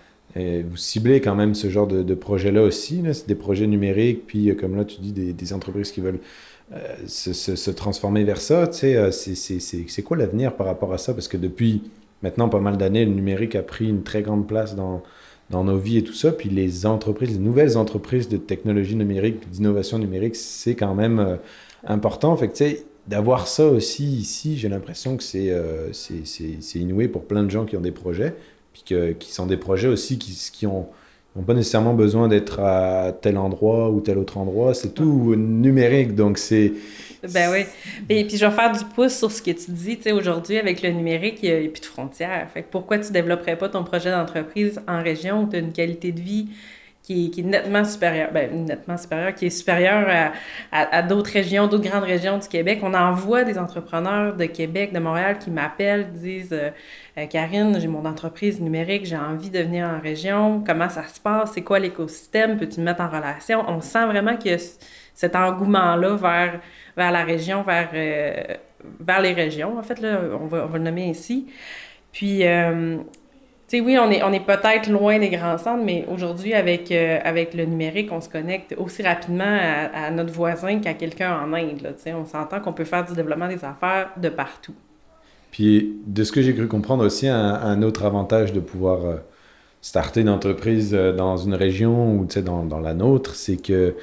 vous 0.70 0.78
ciblez 0.78 1.22
quand 1.22 1.36
même 1.36 1.56
ce 1.56 1.70
genre 1.70 1.88
de, 1.88 2.14
projet-là 2.16 2.64
aussi. 2.64 3.02
des 3.28 3.36
projets 3.36 3.68
numériques, 3.68 4.26
puis 4.28 4.50
euh, 4.50 4.56
comme 4.56 4.76
là, 4.76 4.86
tu 4.86 5.00
dis, 5.02 5.12
des, 5.12 5.54
entreprises 5.54 5.92
qui 5.92 6.02
veulent 6.02 6.20
euh, 6.74 6.78
se, 7.08 7.72
transformer 7.72 8.24
vers 8.24 8.42
ça. 8.42 8.70
Euh, 8.84 9.12
c'est- 9.12 9.36
c'est 9.36 9.60
c'est- 9.60 10.02
quoi 10.04 10.18
l'avenir 10.18 10.56
par 10.56 10.68
rapport 10.68 10.94
à 10.94 10.98
ça? 10.98 11.14
Parce 11.14 11.28
que 11.28 11.38
depuis 11.38 11.84
maintenant 12.24 12.50
pas 12.50 12.60
mal 12.60 12.78
d'années, 12.78 13.06
le 13.06 13.12
numérique 13.14 13.56
a 13.56 13.64
pris 13.64 13.88
une 13.90 14.04
très 14.04 14.22
grande 14.22 14.48
place 14.48 14.76
dans, 14.76 15.02
dans 15.50 15.64
nos 15.64 15.78
vies 15.78 15.98
et 16.00 16.04
tout 16.04 16.14
ça. 16.14 16.32
Puis 16.32 16.50
les 16.50 16.86
entreprises, 16.86 17.32
les 17.32 17.38
nouvelles 17.40 17.78
entreprises 17.78 18.28
de 18.28 18.38
technologie 18.38 18.96
numérique, 18.96 19.50
d'innovation 19.50 19.98
numérique, 20.00 20.36
c'est 20.36 20.76
quand 20.76 20.94
même 20.96 21.20
euh, 21.20 21.36
important. 21.86 22.36
Fait 22.36 22.86
d'avoir 23.08 23.48
ça 23.48 23.66
aussi 23.68 24.06
ici, 24.06 24.58
j'ai 24.58 24.68
l'impression 24.70 25.16
que 25.16 25.24
c'est 25.24 25.50
euh, 25.52 25.94
c'est- 25.94 26.26
c'est- 26.26 26.58
c'est 26.62 26.80
inouï 26.80 27.08
pour 27.08 27.24
plein 27.26 27.44
de 27.44 27.50
gens 27.50 27.66
qui 27.66 27.78
ont 27.78 27.82
des 27.82 27.92
projets, 27.94 28.36
puis 28.78 28.96
que, 28.96 29.12
qui 29.14 29.32
sont 29.32 29.46
des 29.46 29.58
projets 29.58 29.88
aussi 29.88 30.18
qui, 30.18 30.68
ont 30.68 30.88
n'ont 31.36 31.44
pas 31.44 31.54
nécessairement 31.54 31.94
besoin 31.94 32.28
d'être 32.28 32.60
à 32.60 33.12
tel 33.12 33.38
endroit 33.38 33.90
ou 33.90 34.02
tel 34.02 34.18
autre 34.18 34.38
endroit. 34.38 34.74
C'est 34.74 34.94
tout 34.94 35.36
numérique, 35.36 36.16
donc 36.16 36.38
c'est... 36.38 36.74
Ben 37.32 37.52
oui. 37.52 37.66
Et 38.10 38.26
puis 38.26 38.38
je 38.38 38.46
vais 38.46 38.52
faire 38.52 38.72
du 38.72 38.84
pouce 38.96 39.16
sur 39.16 39.32
ce 39.32 39.42
que 39.42 39.52
tu 39.52 39.72
dis. 39.72 39.98
Tu 39.98 40.04
sais, 40.04 40.12
aujourd'hui, 40.12 40.58
avec 40.58 40.82
le 40.82 40.92
numérique, 40.92 41.40
il 41.44 41.50
n'y 41.50 41.68
a, 41.68 41.70
plus 41.70 41.82
de 41.82 41.86
frontières. 41.86 42.50
Fait 42.54 42.64
pourquoi 42.70 42.98
tu 43.00 43.08
ne 43.08 43.14
développerais 43.14 43.58
pas 43.58 43.70
ton 43.70 43.84
projet 43.84 44.12
d'entreprise 44.12 44.82
en 44.88 45.02
région 45.02 45.44
où 45.44 45.50
tu 45.50 45.56
as 45.56 45.60
une 45.60 45.74
qualité 45.74 46.12
de 46.12 46.22
vie 46.22 46.48
qui 47.08 47.32
est, 47.38 47.44
nettement 47.44 47.86
supérieure, 47.86 48.32
ben, 48.34 48.66
nettement 48.66 48.98
supérieure, 48.98 49.34
qui 49.34 49.46
est 49.46 49.50
supérieure 49.50 50.34
à, 50.74 51.02
d'autres 51.04 51.32
régions, 51.32 51.68
d'autres 51.68 51.90
grandes 51.90 52.04
régions 52.04 52.38
du 52.38 52.50
Québec. 52.50 52.80
On 52.84 52.94
en 52.94 53.14
voit 53.14 53.46
des 53.46 53.58
entrepreneurs 53.58 54.36
de 54.36 54.44
Québec, 54.44 54.92
de 54.92 55.00
Montréal 55.00 55.40
qui 55.40 55.50
m'appellent, 55.50 56.12
disent 56.12 56.52
euh, 56.52 57.26
Karine, 57.28 57.80
j'ai 57.80 57.88
mon 57.88 58.04
entreprise 58.04 58.60
numérique, 58.60 59.06
j'ai 59.06 59.16
envie 59.16 59.50
de 59.50 59.60
venir 59.60 59.88
en 59.88 60.02
région. 60.02 60.62
Comment 60.68 60.90
ça 60.90 61.08
se 61.08 61.22
passe? 61.22 61.54
C'est 61.54 61.62
quoi 61.62 61.80
l'écosystème? 61.80 62.58
Peux-tu 62.58 62.82
me 62.82 62.86
mettre 62.86 63.02
en 63.02 63.08
relation? 63.10 63.64
On 63.70 63.80
sent 63.80 64.06
vraiment 64.08 64.36
qu'il 64.36 64.52
y 64.52 64.56
a 64.56 64.58
cet 65.14 65.34
engouement-là 65.34 66.16
vers, 66.18 66.60
vers 66.98 67.12
la 67.14 67.24
région, 67.24 67.64
vers, 67.64 67.90
euh, 67.94 68.44
vers 69.00 69.22
les 69.22 69.32
régions. 69.32 69.78
En 69.80 69.84
fait, 69.84 70.02
là, 70.02 70.20
on 70.42 70.48
va, 70.48 70.66
on 70.66 70.68
va 70.68 70.78
le 70.78 70.84
nommer 70.84 71.10
ainsi. 71.10 71.48
Puis, 72.12 72.46
euh, 72.46 72.98
sais, 73.68 73.82
oui, 73.82 73.98
on 74.00 74.10
est, 74.12 74.24
on 74.24 74.32
est 74.34 74.46
peut-être 74.46 74.90
loin 74.90 75.20
des 75.20 75.30
grands 75.30 75.58
centres, 75.58 75.84
mais 75.84 76.06
aujourd'hui, 76.12 76.54
avec, 76.54 76.92
euh, 76.92 77.20
avec 77.24 77.54
le 77.54 77.66
numérique, 77.66 78.10
on 78.12 78.22
se 78.22 78.30
connecte 78.30 78.74
aussi 78.78 79.04
rapidement 79.04 79.44
à, 79.46 80.06
à 80.08 80.12
notre 80.12 80.32
voisin 80.34 80.80
qu'à 80.80 80.94
quelqu'un 80.94 81.38
en 81.40 81.54
Inde. 81.54 81.82
Là, 81.82 81.90
on 82.16 82.26
s'entend 82.26 82.60
qu'on 82.62 82.74
peut 82.74 82.86
faire 82.86 83.06
du 83.06 83.14
développement 83.14 83.48
des 83.48 83.64
affaires 83.66 84.10
de 84.22 84.30
partout. 84.30 84.74
Puis, 85.52 85.96
de 86.06 86.24
ce 86.24 86.32
que 86.32 86.42
j'ai 86.42 86.54
cru 86.54 86.68
comprendre 86.68 87.06
aussi, 87.06 87.28
un, 87.28 87.54
un 87.56 87.82
autre 87.82 88.06
avantage 88.06 88.54
de 88.54 88.60
pouvoir 88.60 89.06
euh, 89.06 89.16
starter 89.82 90.22
une 90.22 90.30
entreprise 90.30 90.94
euh, 90.94 91.14
dans 91.14 91.38
une 91.38 91.54
région 91.56 92.18
ou 92.18 92.26
dans, 92.42 92.64
dans 92.64 92.80
la 92.80 92.94
nôtre, 92.94 93.36
c'est 93.36 93.58
que 93.58 93.96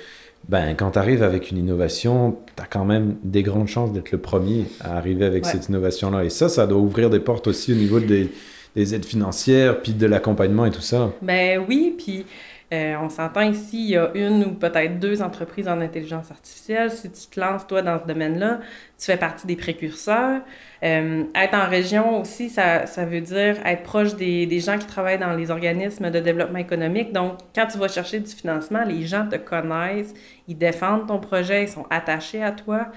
ben, 0.49 0.75
quand 0.75 0.93
tu 0.93 0.99
arrives 0.99 1.23
avec 1.23 1.51
une 1.51 1.57
innovation, 1.59 2.37
tu 2.57 2.63
as 2.63 2.67
quand 2.67 2.85
même 2.85 3.17
des 3.23 3.43
grandes 3.43 3.69
chances 3.69 3.93
d'être 3.93 4.13
le 4.13 4.19
premier 4.19 4.65
à 4.81 4.97
arriver 4.99 5.25
avec 5.25 5.45
Ouais. 5.45 5.51
cette 5.51 5.69
innovation-là. 5.69 6.25
Et 6.25 6.31
ça, 6.31 6.49
ça 6.51 6.67
doit 6.67 6.79
ouvrir 6.79 7.09
des 7.09 7.21
portes 7.21 7.47
aussi 7.47 7.73
au 7.73 7.77
niveau 7.77 7.99
des, 8.01 8.31
des 8.75 8.95
aides 8.95 9.05
financières, 9.05 9.81
puis 9.81 9.93
de 9.93 10.07
l'accompagnement 10.07 10.67
et 10.67 10.71
tout 10.71 10.81
ça. 10.81 11.13
Ben 11.23 11.65
oui, 11.69 11.95
puis 11.97 12.27
euh, 12.73 12.97
on 13.01 13.09
s'entend 13.09 13.43
ici, 13.43 13.85
il 13.85 13.91
y 13.91 13.97
a 13.97 14.11
une 14.15 14.43
ou 14.45 14.55
peut-être 14.55 14.99
deux 14.99 15.23
entreprises 15.23 15.69
en 15.69 15.81
intelligence 15.81 16.31
artificielle. 16.31 16.91
Si 16.91 17.11
tu 17.11 17.27
te 17.29 17.39
lances, 17.39 17.67
toi, 17.67 17.83
dans 17.83 18.01
ce 18.01 18.07
domaine-là, 18.07 18.61
tu 18.99 19.07
fais 19.07 19.17
partie 19.17 19.47
des 19.47 19.55
précurseurs. 19.55 20.41
Euh, 20.83 21.25
être 21.35 21.55
en 21.55 21.69
région 21.69 22.21
aussi, 22.21 22.49
ça, 22.49 22.87
ça 22.87 23.05
veut 23.05 23.21
dire 23.21 23.57
être 23.65 23.83
proche 23.83 24.17
des, 24.17 24.47
des 24.47 24.61
gens 24.61 24.79
qui 24.79 24.87
travaillent 24.87 25.19
dans 25.19 25.35
les 25.35 25.51
organismes 25.51 26.11
de 26.11 26.19
développement 26.19 26.59
économique. 26.59 27.13
Donc, 27.13 27.39
quand 27.55 27.67
tu 27.67 27.79
vas 27.79 27.89
chercher 27.89 28.19
du 28.19 28.31
financement, 28.31 28.83
les 28.85 29.07
gens 29.07 29.29
te 29.29 29.37
connaissent, 29.37 30.15
ils 30.49 30.59
défendent 30.59 31.07
ton 31.07 31.21
projet, 31.21 31.65
ils 31.65 31.69
sont 31.69 31.87
attachés 31.91 32.43
à 32.43 32.51
toi. 32.51 32.89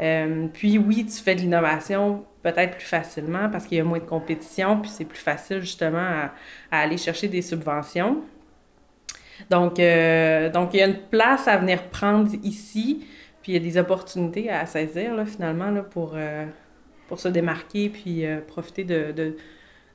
Euh, 0.00 0.46
puis 0.52 0.78
oui, 0.78 1.04
tu 1.06 1.22
fais 1.22 1.34
de 1.34 1.40
l'innovation 1.40 2.24
peut-être 2.42 2.76
plus 2.76 2.86
facilement 2.86 3.48
parce 3.50 3.66
qu'il 3.66 3.78
y 3.78 3.80
a 3.80 3.84
moins 3.84 3.98
de 3.98 4.04
compétition, 4.04 4.80
puis 4.80 4.90
c'est 4.90 5.04
plus 5.04 5.18
facile 5.18 5.60
justement 5.60 5.98
à, 5.98 6.32
aller 6.70 6.96
chercher 6.96 7.28
des 7.28 7.42
subventions. 7.42 8.22
Donc, 9.50 9.78
euh, 9.78 10.50
donc, 10.50 10.74
il 10.74 10.80
y 10.80 10.82
a 10.82 10.86
une 10.86 11.00
place 11.10 11.48
à 11.48 11.56
venir 11.56 11.84
prendre 11.90 12.30
ici, 12.42 13.06
puis 13.42 13.52
il 13.52 13.54
y 13.54 13.56
a 13.56 13.60
des 13.60 13.78
opportunités 13.78 14.50
à 14.50 14.66
saisir 14.66 15.14
là, 15.14 15.26
finalement 15.26 15.70
là, 15.70 15.82
pour, 15.82 16.12
euh, 16.14 16.46
pour 17.08 17.18
se 17.20 17.28
démarquer, 17.28 17.88
puis 17.88 18.24
profiter 18.46 18.84
de, 18.84 19.36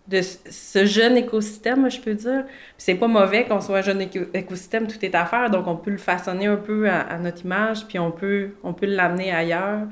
de 0.07 0.21
ce 0.21 0.85
jeune 0.85 1.17
écosystème, 1.17 1.89
je 1.89 1.99
peux 2.01 2.13
dire. 2.15 2.45
C'est 2.77 2.95
pas 2.95 3.07
mauvais 3.07 3.45
qu'on 3.45 3.61
soit 3.61 3.79
un 3.79 3.81
jeune 3.81 4.01
éco- 4.01 4.29
écosystème, 4.33 4.87
tout 4.87 5.03
est 5.05 5.15
à 5.15 5.25
faire, 5.25 5.49
donc 5.49 5.67
on 5.67 5.77
peut 5.77 5.91
le 5.91 5.97
façonner 5.97 6.47
un 6.47 6.57
peu 6.57 6.89
à, 6.89 7.01
à 7.01 7.19
notre 7.19 7.43
image, 7.45 7.87
puis 7.87 7.99
on 7.99 8.11
peut, 8.11 8.51
on 8.63 8.73
peut 8.73 8.85
l'amener 8.87 9.31
ailleurs. 9.33 9.87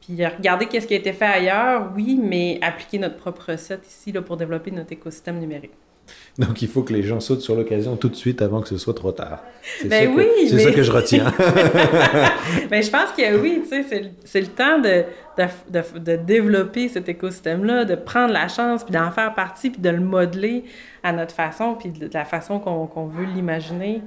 Puis 0.00 0.24
regarder 0.26 0.66
qu'est-ce 0.66 0.86
qui 0.86 0.94
a 0.94 0.98
été 0.98 1.12
fait 1.12 1.24
ailleurs, 1.26 1.92
oui, 1.96 2.18
mais 2.22 2.58
appliquer 2.62 2.98
notre 2.98 3.16
propre 3.16 3.50
recette 3.52 3.86
ici 3.88 4.12
là, 4.12 4.22
pour 4.22 4.36
développer 4.36 4.70
notre 4.70 4.92
écosystème 4.92 5.38
numérique. 5.40 5.72
Donc 6.38 6.62
il 6.62 6.68
faut 6.68 6.82
que 6.82 6.92
les 6.92 7.02
gens 7.02 7.20
sautent 7.20 7.40
sur 7.40 7.54
l'occasion 7.54 7.96
tout 7.96 8.08
de 8.08 8.14
suite 8.16 8.42
avant 8.42 8.60
que 8.60 8.68
ce 8.68 8.76
soit 8.78 8.94
trop 8.94 9.12
tard. 9.12 9.40
C'est 9.80 9.88
Ben 9.88 10.06
ça, 10.08 10.12
que- 10.12 10.16
oui, 10.18 10.48
c'est 10.48 10.56
mais- 10.56 10.62
ça 10.64 10.70
que 10.72 10.82
je 10.82 10.92
retiens. 10.92 11.32
Ben, 12.70 12.82
je 12.82 12.90
pense 12.90 13.10
que 13.16 13.36
oui, 13.40 13.60
tu 13.62 13.68
sais, 13.68 14.10
c'est 14.24 14.40
le- 14.40 14.46
temps 14.46 14.78
de, 14.78 15.04
de, 15.38 15.44
de- 15.70 15.98
de 15.98 16.16
développer 16.16 16.88
cet 16.88 17.08
écosystème-là, 17.08 17.84
de 17.84 17.94
prendre 17.94 18.32
la 18.32 18.48
chance, 18.48 18.84
puis 18.84 18.92
d'en 18.92 19.10
faire 19.10 19.34
partie, 19.34 19.70
puis 19.70 19.80
de 19.80 19.90
le 19.90 20.00
modeler 20.00 20.64
à 21.02 21.12
notre 21.12 21.34
façon, 21.34 21.74
puis 21.74 21.90
de 21.90 22.08
la 22.12 22.24
façon 22.24 22.58
qu'on 22.58 22.86
qu'on 22.86 23.06
veut 23.06 23.24
l'imaginer. 23.24 24.02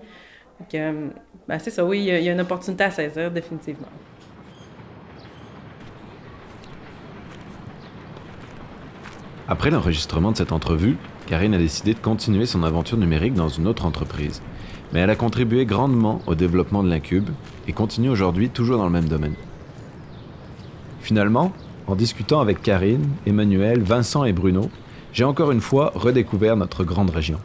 Donc, 0.60 0.76
euh, 0.76 1.08
ben, 1.48 1.58
c'est 1.60 1.72
ça, 1.72 1.84
oui, 1.86 2.00
il 2.00 2.06
y, 2.06 2.12
a, 2.12 2.20
il 2.20 2.26
y 2.26 2.30
a 2.30 2.34
une 2.34 2.42
opportunité 2.42 2.84
à 2.84 2.92
saisir, 2.92 3.32
définitivement. 3.32 3.88
Après 9.48 9.72
l'enregistrement 9.72 10.32
de 10.32 10.38
cette 10.38 10.52
entrevue, 10.52 10.96
Karine 11.30 11.54
a 11.54 11.60
décidé 11.60 11.94
de 11.94 12.00
continuer 12.00 12.48
son 12.48 12.64
aventure 12.64 12.98
numérique 12.98 13.36
dans 13.36 13.50
une 13.50 13.68
autre 13.68 13.86
entreprise. 13.86 14.42
Mais 14.92 15.02
elle 15.02 15.12
a 15.12 15.16
contribué 15.16 15.68
grandement 15.68 16.24
au 16.26 16.34
développement 16.34 16.82
de 16.82 16.90
l'Incube 16.90 17.30
et 17.68 17.72
continue 17.72 18.10
aujourd'hui 18.10 18.50
toujours 18.50 18.80
dans 18.80 18.86
le 18.86 18.90
même 18.90 19.08
domaine. 19.08 19.36
Finalement, 21.02 21.52
en 21.86 21.96
discutant 21.96 22.40
avec 22.40 22.64
Karine, 22.64 23.08
Emmanuel, 23.28 23.84
Vincent 23.84 24.26
et 24.26 24.34
Bruno, 24.34 24.72
j'ai 25.14 25.24
encore 25.24 25.52
une 25.52 25.62
fois 25.62 25.92
redécouvert 25.94 26.58
notre 26.58 26.84
grande 26.84 27.12
région. 27.12 27.38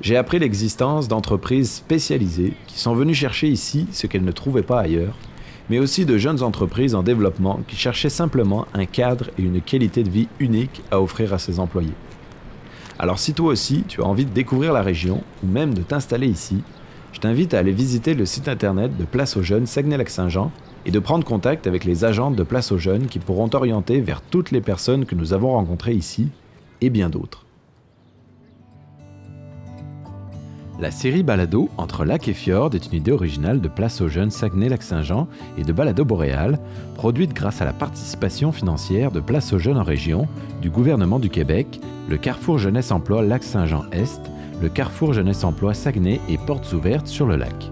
J'ai 0.00 0.16
appris 0.16 0.38
l'existence 0.38 1.06
d'entreprises 1.06 1.70
spécialisées 1.70 2.54
qui 2.68 2.78
sont 2.78 2.94
venues 2.94 3.12
chercher 3.12 3.48
ici 3.48 3.86
ce 3.92 4.06
qu'elles 4.06 4.24
ne 4.24 4.32
trouvaient 4.32 4.62
pas 4.62 4.80
ailleurs, 4.80 5.18
mais 5.68 5.78
aussi 5.78 6.06
de 6.06 6.16
jeunes 6.16 6.42
entreprises 6.42 6.94
en 6.94 7.02
développement 7.02 7.60
qui 7.68 7.76
cherchaient 7.76 8.08
simplement 8.08 8.66
un 8.72 8.86
cadre 8.86 9.28
et 9.38 9.42
une 9.42 9.60
qualité 9.60 10.04
de 10.04 10.10
vie 10.10 10.28
unique 10.38 10.80
à 10.90 11.02
offrir 11.02 11.34
à 11.34 11.38
ses 11.38 11.60
employés. 11.60 11.92
Alors 13.02 13.18
si 13.18 13.32
toi 13.32 13.52
aussi 13.52 13.84
tu 13.88 14.02
as 14.02 14.04
envie 14.04 14.26
de 14.26 14.30
découvrir 14.30 14.74
la 14.74 14.82
région 14.82 15.22
ou 15.42 15.46
même 15.46 15.72
de 15.72 15.80
t'installer 15.80 16.26
ici, 16.26 16.62
je 17.14 17.20
t'invite 17.20 17.54
à 17.54 17.58
aller 17.58 17.72
visiter 17.72 18.12
le 18.12 18.26
site 18.26 18.46
internet 18.46 18.94
de 18.98 19.06
Place 19.06 19.38
aux 19.38 19.42
Jeunes 19.42 19.64
Saguenay-Lac-Saint-Jean 19.64 20.52
et 20.84 20.90
de 20.90 20.98
prendre 20.98 21.24
contact 21.24 21.66
avec 21.66 21.86
les 21.86 22.04
agentes 22.04 22.36
de 22.36 22.42
Place 22.42 22.72
aux 22.72 22.76
Jeunes 22.76 23.06
qui 23.06 23.18
pourront 23.18 23.48
t'orienter 23.48 24.02
vers 24.02 24.20
toutes 24.20 24.50
les 24.50 24.60
personnes 24.60 25.06
que 25.06 25.14
nous 25.14 25.32
avons 25.32 25.52
rencontrées 25.52 25.94
ici 25.94 26.28
et 26.82 26.90
bien 26.90 27.08
d'autres. 27.08 27.46
La 30.80 30.90
série 30.90 31.22
Balado 31.22 31.68
entre 31.76 32.06
lac 32.06 32.26
et 32.26 32.32
fjord 32.32 32.70
est 32.74 32.86
une 32.86 32.94
idée 32.94 33.12
originale 33.12 33.60
de 33.60 33.68
Place 33.68 34.00
aux 34.00 34.08
Jeunes 34.08 34.30
Saguenay-Lac-Saint-Jean 34.30 35.28
et 35.58 35.62
de 35.62 35.74
Balado 35.74 36.06
Boréal, 36.06 36.58
produite 36.94 37.34
grâce 37.34 37.60
à 37.60 37.66
la 37.66 37.74
participation 37.74 38.50
financière 38.50 39.10
de 39.10 39.20
Place 39.20 39.52
aux 39.52 39.58
Jeunes 39.58 39.76
en 39.76 39.82
région, 39.82 40.26
du 40.62 40.70
gouvernement 40.70 41.18
du 41.18 41.28
Québec, 41.28 41.78
le 42.08 42.16
Carrefour 42.16 42.56
Jeunesse 42.56 42.92
Emploi 42.92 43.20
Lac-Saint-Jean-Est, 43.20 44.22
le 44.62 44.70
Carrefour 44.70 45.12
Jeunesse 45.12 45.44
Emploi 45.44 45.74
Saguenay 45.74 46.18
et 46.30 46.38
Portes 46.38 46.72
Ouvertes 46.72 47.08
sur 47.08 47.26
le 47.26 47.36
lac. 47.36 47.70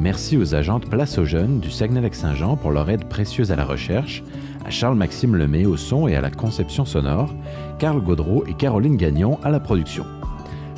Merci 0.00 0.36
aux 0.36 0.56
agentes 0.56 0.90
Place 0.90 1.16
aux 1.18 1.24
Jeunes 1.24 1.60
du 1.60 1.70
Saguenay-Lac-Saint-Jean 1.70 2.56
pour 2.56 2.72
leur 2.72 2.90
aide 2.90 3.04
précieuse 3.04 3.52
à 3.52 3.56
la 3.56 3.64
recherche, 3.64 4.24
à 4.64 4.70
Charles-Maxime 4.70 5.36
Lemay 5.36 5.64
au 5.64 5.76
son 5.76 6.08
et 6.08 6.16
à 6.16 6.20
la 6.20 6.32
conception 6.32 6.84
sonore, 6.84 7.32
Carl 7.78 8.00
Gaudreau 8.00 8.44
et 8.48 8.54
Caroline 8.54 8.96
Gagnon 8.96 9.38
à 9.44 9.50
la 9.50 9.60
production. 9.60 10.04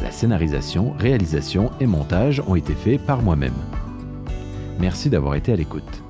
La 0.03 0.11
scénarisation, 0.11 0.95
réalisation 0.99 1.71
et 1.81 1.87
montage 1.87 2.43
ont 2.47 2.55
été 2.55 2.75
faits 2.75 3.01
par 3.05 3.23
moi-même. 3.23 3.55
Merci 4.79 5.11
d'avoir 5.11 5.35
été 5.35 5.53
à 5.53 5.57
l'écoute. 5.57 6.03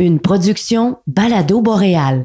Une 0.00 0.18
production 0.18 0.98
Balado 1.06 1.60
Boréal. 1.60 2.24